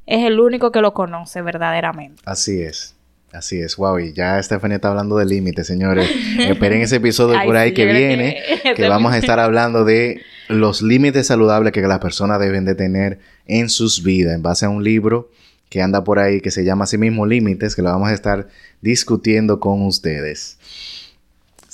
es 0.09 0.25
el 0.25 0.41
único 0.41 0.73
que 0.73 0.81
lo 0.81 0.95
conoce 0.95 1.43
verdaderamente. 1.43 2.23
Así 2.25 2.63
es. 2.63 2.95
Así 3.31 3.61
es, 3.61 3.77
wow, 3.77 3.99
y 3.99 4.15
ya 4.15 4.43
Stephanie 4.43 4.77
está 4.77 4.89
hablando 4.89 5.19
de 5.19 5.27
límites, 5.27 5.67
señores. 5.67 6.11
Esperen 6.39 6.81
ese 6.81 6.97
episodio 6.97 7.39
por 7.45 7.59
ahí 7.59 7.75
que 7.75 7.85
viene, 7.85 8.43
que, 8.75 8.89
vamos 8.89 9.13
a 9.13 9.19
estar 9.19 9.39
hablando 9.39 9.85
de 9.85 10.23
los 10.49 10.81
límites 10.81 11.27
saludables 11.27 11.75
que 11.75 11.83
las 11.83 11.99
personas 11.99 12.41
deben 12.41 12.65
de 12.65 12.75
tener 12.75 13.19
en 13.47 13.69
sus 13.69 14.03
vidas, 14.03 14.35
en 14.35 14.43
base 14.43 14.65
a 14.65 14.71
un 14.71 14.83
libro 14.83 15.31
que 15.69 15.83
anda 15.83 16.05
por 16.05 16.19
ahí 16.19 16.41
que 16.41 16.51
se 16.51 16.65
llama 16.65 16.85
así 16.85 16.97
mismo 16.97 17.27
Límites, 17.27 17.77
que 17.77 17.83
lo 17.83 17.91
vamos 17.91 18.09
a 18.09 18.15
estar 18.15 18.49
discutiendo 18.81 19.61
con 19.61 19.83
ustedes. 19.83 20.59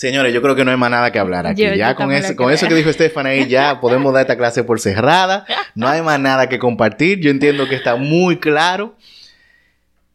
Señores, 0.05 0.34
yo 0.34 0.42
creo 0.42 0.55
que 0.55 0.66
no 0.66 0.70
hay 0.70 0.76
más 0.76 0.90
nada 0.90 1.11
que 1.11 1.18
hablar 1.18 1.46
aquí. 1.46 1.62
ya 1.62 1.94
con, 1.94 2.12
eso, 2.12 2.36
con 2.36 2.52
eso 2.52 2.68
que 2.68 2.74
dijo 2.74 2.92
Stephanie, 2.92 3.48
ya 3.48 3.80
podemos 3.80 4.12
dar 4.12 4.20
esta 4.20 4.36
clase 4.36 4.62
por 4.62 4.78
cerrada. 4.78 5.46
No 5.74 5.88
hay 5.88 6.02
más 6.02 6.20
nada 6.20 6.46
que 6.46 6.59
compartir. 6.59 7.20
Yo 7.20 7.30
entiendo 7.30 7.66
que 7.70 7.74
está 7.74 7.96
muy 7.96 8.36
claro. 8.36 8.96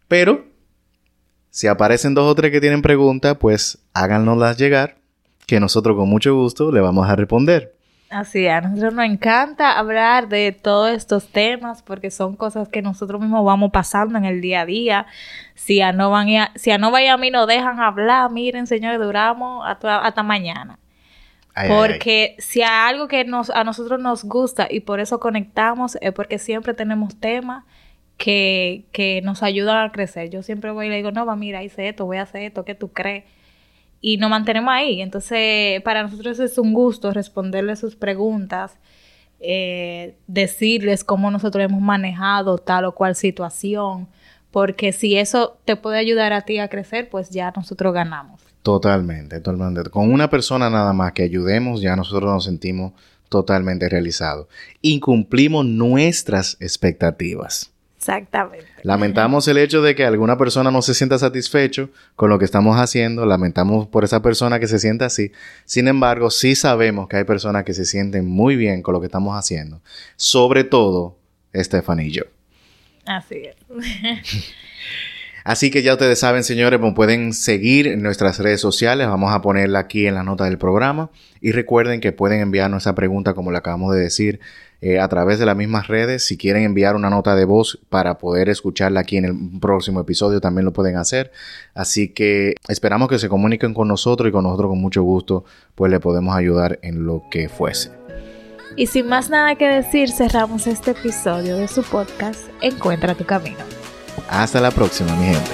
Pero, 0.07 0.45
si 1.49 1.65
aparecen 1.65 2.13
dos 2.13 2.31
o 2.31 2.35
tres 2.35 2.51
que 2.51 2.61
tienen 2.61 2.83
preguntas, 2.83 3.35
pues 3.39 3.79
háganoslas 3.95 4.57
llegar, 4.57 4.97
que 5.47 5.59
nosotros 5.59 5.97
con 5.97 6.07
mucho 6.07 6.35
gusto 6.35 6.71
le 6.71 6.81
vamos 6.81 7.09
a 7.09 7.15
responder. 7.15 7.73
Así 8.09 8.47
es, 8.47 8.53
a 8.53 8.61
nosotros 8.61 8.95
nos 8.95 9.05
encanta 9.05 9.77
hablar 9.77 10.29
de 10.29 10.51
todos 10.51 10.89
estos 10.89 11.27
temas 11.27 11.83
porque 11.83 12.09
son 12.09 12.35
cosas 12.35 12.67
que 12.67 12.81
nosotros 12.81 13.21
mismos 13.21 13.45
vamos 13.45 13.71
pasando 13.71 14.17
en 14.17 14.25
el 14.25 14.41
día 14.41 14.61
a 14.61 14.65
día. 14.65 15.05
Si 15.53 15.79
a 15.81 15.91
no 15.91 16.09
van 16.09 16.27
si 16.55 16.71
a 16.71 16.79
no 16.79 16.97
y 16.97 17.05
a 17.05 17.17
mí 17.17 17.29
nos 17.29 17.45
dejan 17.47 17.79
hablar, 17.79 18.31
miren, 18.31 18.65
señores, 18.65 18.99
duramos 18.99 19.63
hasta, 19.67 20.23
mañana. 20.23 20.79
porque 21.67 22.35
si 22.39 22.63
hay 22.63 22.93
algo 22.93 23.07
que 23.07 23.25
nos, 23.25 23.51
a 23.51 23.63
nosotros 23.63 23.99
nos 23.99 24.23
gusta 24.23 24.67
y 24.69 24.79
por 24.79 24.99
eso 24.99 25.19
conectamos 25.19 25.95
es 26.01 26.11
porque 26.13 26.39
siempre 26.39 26.73
tenemos 26.73 27.19
temas 27.19 27.63
que, 28.17 28.85
que 28.91 29.21
nos 29.21 29.43
ayudan 29.43 29.85
a 29.85 29.91
crecer. 29.91 30.31
Yo 30.31 30.41
siempre 30.41 30.71
voy 30.71 30.87
y 30.87 30.89
le 30.89 30.95
digo, 30.95 31.11
no, 31.11 31.27
va, 31.27 31.35
mira, 31.35 31.61
hice 31.61 31.89
esto, 31.89 32.07
voy 32.07 32.17
a 32.17 32.23
hacer 32.23 32.41
esto, 32.41 32.65
¿qué 32.65 32.73
tú 32.73 32.91
crees? 32.91 33.25
Y 34.01 34.17
nos 34.17 34.29
mantenemos 34.29 34.73
ahí. 34.73 35.01
Entonces, 35.01 35.81
para 35.81 36.03
nosotros 36.03 36.39
es 36.39 36.57
un 36.57 36.73
gusto 36.73 37.11
responderles 37.11 37.79
sus 37.79 37.95
preguntas, 37.95 38.77
eh, 39.39 40.17
decirles 40.27 41.03
cómo 41.03 41.31
nosotros 41.31 41.63
hemos 41.63 41.81
manejado 41.81 42.57
tal 42.57 42.85
o 42.85 42.93
cual 42.93 43.15
situación, 43.15 44.07
porque 44.51 44.91
si 44.91 45.17
eso 45.17 45.57
te 45.65 45.75
puede 45.75 45.99
ayudar 45.99 46.33
a 46.33 46.41
ti 46.41 46.59
a 46.59 46.67
crecer, 46.67 47.09
pues 47.09 47.29
ya 47.29 47.51
nosotros 47.55 47.93
ganamos. 47.93 48.41
Totalmente, 48.63 49.39
totalmente. 49.39 49.89
Con 49.89 50.11
una 50.11 50.29
persona 50.29 50.69
nada 50.69 50.93
más 50.93 51.13
que 51.13 51.23
ayudemos, 51.23 51.81
ya 51.81 51.95
nosotros 51.95 52.31
nos 52.31 52.43
sentimos 52.43 52.93
totalmente 53.29 53.87
realizados. 53.87 54.47
Y 54.81 54.99
cumplimos 54.99 55.65
nuestras 55.65 56.57
expectativas. 56.59 57.71
Exactamente. 57.99 58.65
Lamentamos 58.83 59.45
el 59.49 59.57
hecho 59.57 59.81
de 59.81 59.93
que 59.93 60.05
alguna 60.05 60.37
persona 60.37 60.71
no 60.71 60.81
se 60.81 60.93
sienta 60.93 61.19
satisfecho 61.19 61.89
con 62.15 62.29
lo 62.29 62.39
que 62.39 62.45
estamos 62.45 62.77
haciendo. 62.77 63.25
Lamentamos 63.25 63.87
por 63.87 64.05
esa 64.05 64.21
persona 64.21 64.57
que 64.57 64.67
se 64.67 64.79
sienta 64.79 65.07
así. 65.07 65.33
Sin 65.65 65.89
embargo, 65.89 66.31
sí 66.31 66.55
sabemos 66.55 67.09
que 67.09 67.17
hay 67.17 67.25
personas 67.25 67.65
que 67.65 67.73
se 67.73 67.83
sienten 67.83 68.25
muy 68.25 68.55
bien 68.55 68.83
con 68.83 68.93
lo 68.93 69.01
que 69.01 69.07
estamos 69.07 69.37
haciendo. 69.37 69.81
Sobre 70.15 70.63
todo, 70.63 71.17
Stephanie 71.53 72.07
y 72.07 72.11
yo. 72.11 72.23
Así 73.05 73.43
es. 73.43 73.57
Así 75.49 75.71
que 75.71 75.81
ya 75.81 75.93
ustedes 75.93 76.19
saben, 76.19 76.43
señores, 76.43 76.79
pues 76.79 76.93
pueden 76.93 77.33
seguir 77.33 77.97
nuestras 77.97 78.37
redes 78.37 78.61
sociales. 78.61 79.07
Vamos 79.07 79.33
a 79.33 79.41
ponerla 79.41 79.79
aquí 79.79 80.05
en 80.05 80.13
la 80.13 80.21
nota 80.21 80.43
del 80.45 80.59
programa. 80.59 81.09
Y 81.41 81.53
recuerden 81.53 82.01
que 82.01 82.11
pueden 82.11 82.41
enviarnos 82.41 82.83
esa 82.83 82.93
pregunta, 82.93 83.33
como 83.33 83.51
le 83.51 83.57
acabamos 83.57 83.95
de 83.95 83.99
decir, 83.99 84.39
eh, 84.81 84.99
a 84.99 85.07
través 85.07 85.39
de 85.39 85.47
las 85.47 85.57
mismas 85.57 85.87
redes. 85.87 86.23
Si 86.23 86.37
quieren 86.37 86.65
enviar 86.65 86.95
una 86.95 87.09
nota 87.09 87.35
de 87.35 87.45
voz 87.45 87.79
para 87.89 88.19
poder 88.19 88.47
escucharla 88.47 88.99
aquí 88.99 89.17
en 89.17 89.25
el 89.25 89.35
próximo 89.59 90.01
episodio, 90.01 90.39
también 90.39 90.65
lo 90.65 90.71
pueden 90.71 90.97
hacer. 90.97 91.31
Así 91.73 92.09
que 92.09 92.53
esperamos 92.67 93.09
que 93.09 93.17
se 93.17 93.27
comuniquen 93.27 93.73
con 93.73 93.87
nosotros 93.87 94.29
y 94.29 94.31
con 94.31 94.43
nosotros 94.43 94.69
con 94.69 94.79
mucho 94.79 95.01
gusto, 95.01 95.45
pues 95.73 95.91
le 95.91 95.99
podemos 95.99 96.35
ayudar 96.35 96.77
en 96.83 97.07
lo 97.07 97.23
que 97.31 97.49
fuese. 97.49 97.89
Y 98.75 98.85
sin 98.85 99.07
más 99.07 99.31
nada 99.31 99.55
que 99.55 99.67
decir, 99.67 100.11
cerramos 100.11 100.67
este 100.67 100.91
episodio 100.91 101.57
de 101.57 101.67
su 101.67 101.81
podcast 101.81 102.47
Encuentra 102.61 103.15
tu 103.15 103.25
camino. 103.25 103.78
Hasta 104.29 104.61
la 104.61 104.69
próxima, 104.69 105.15
mi 105.15 105.25
gente. 105.25 105.51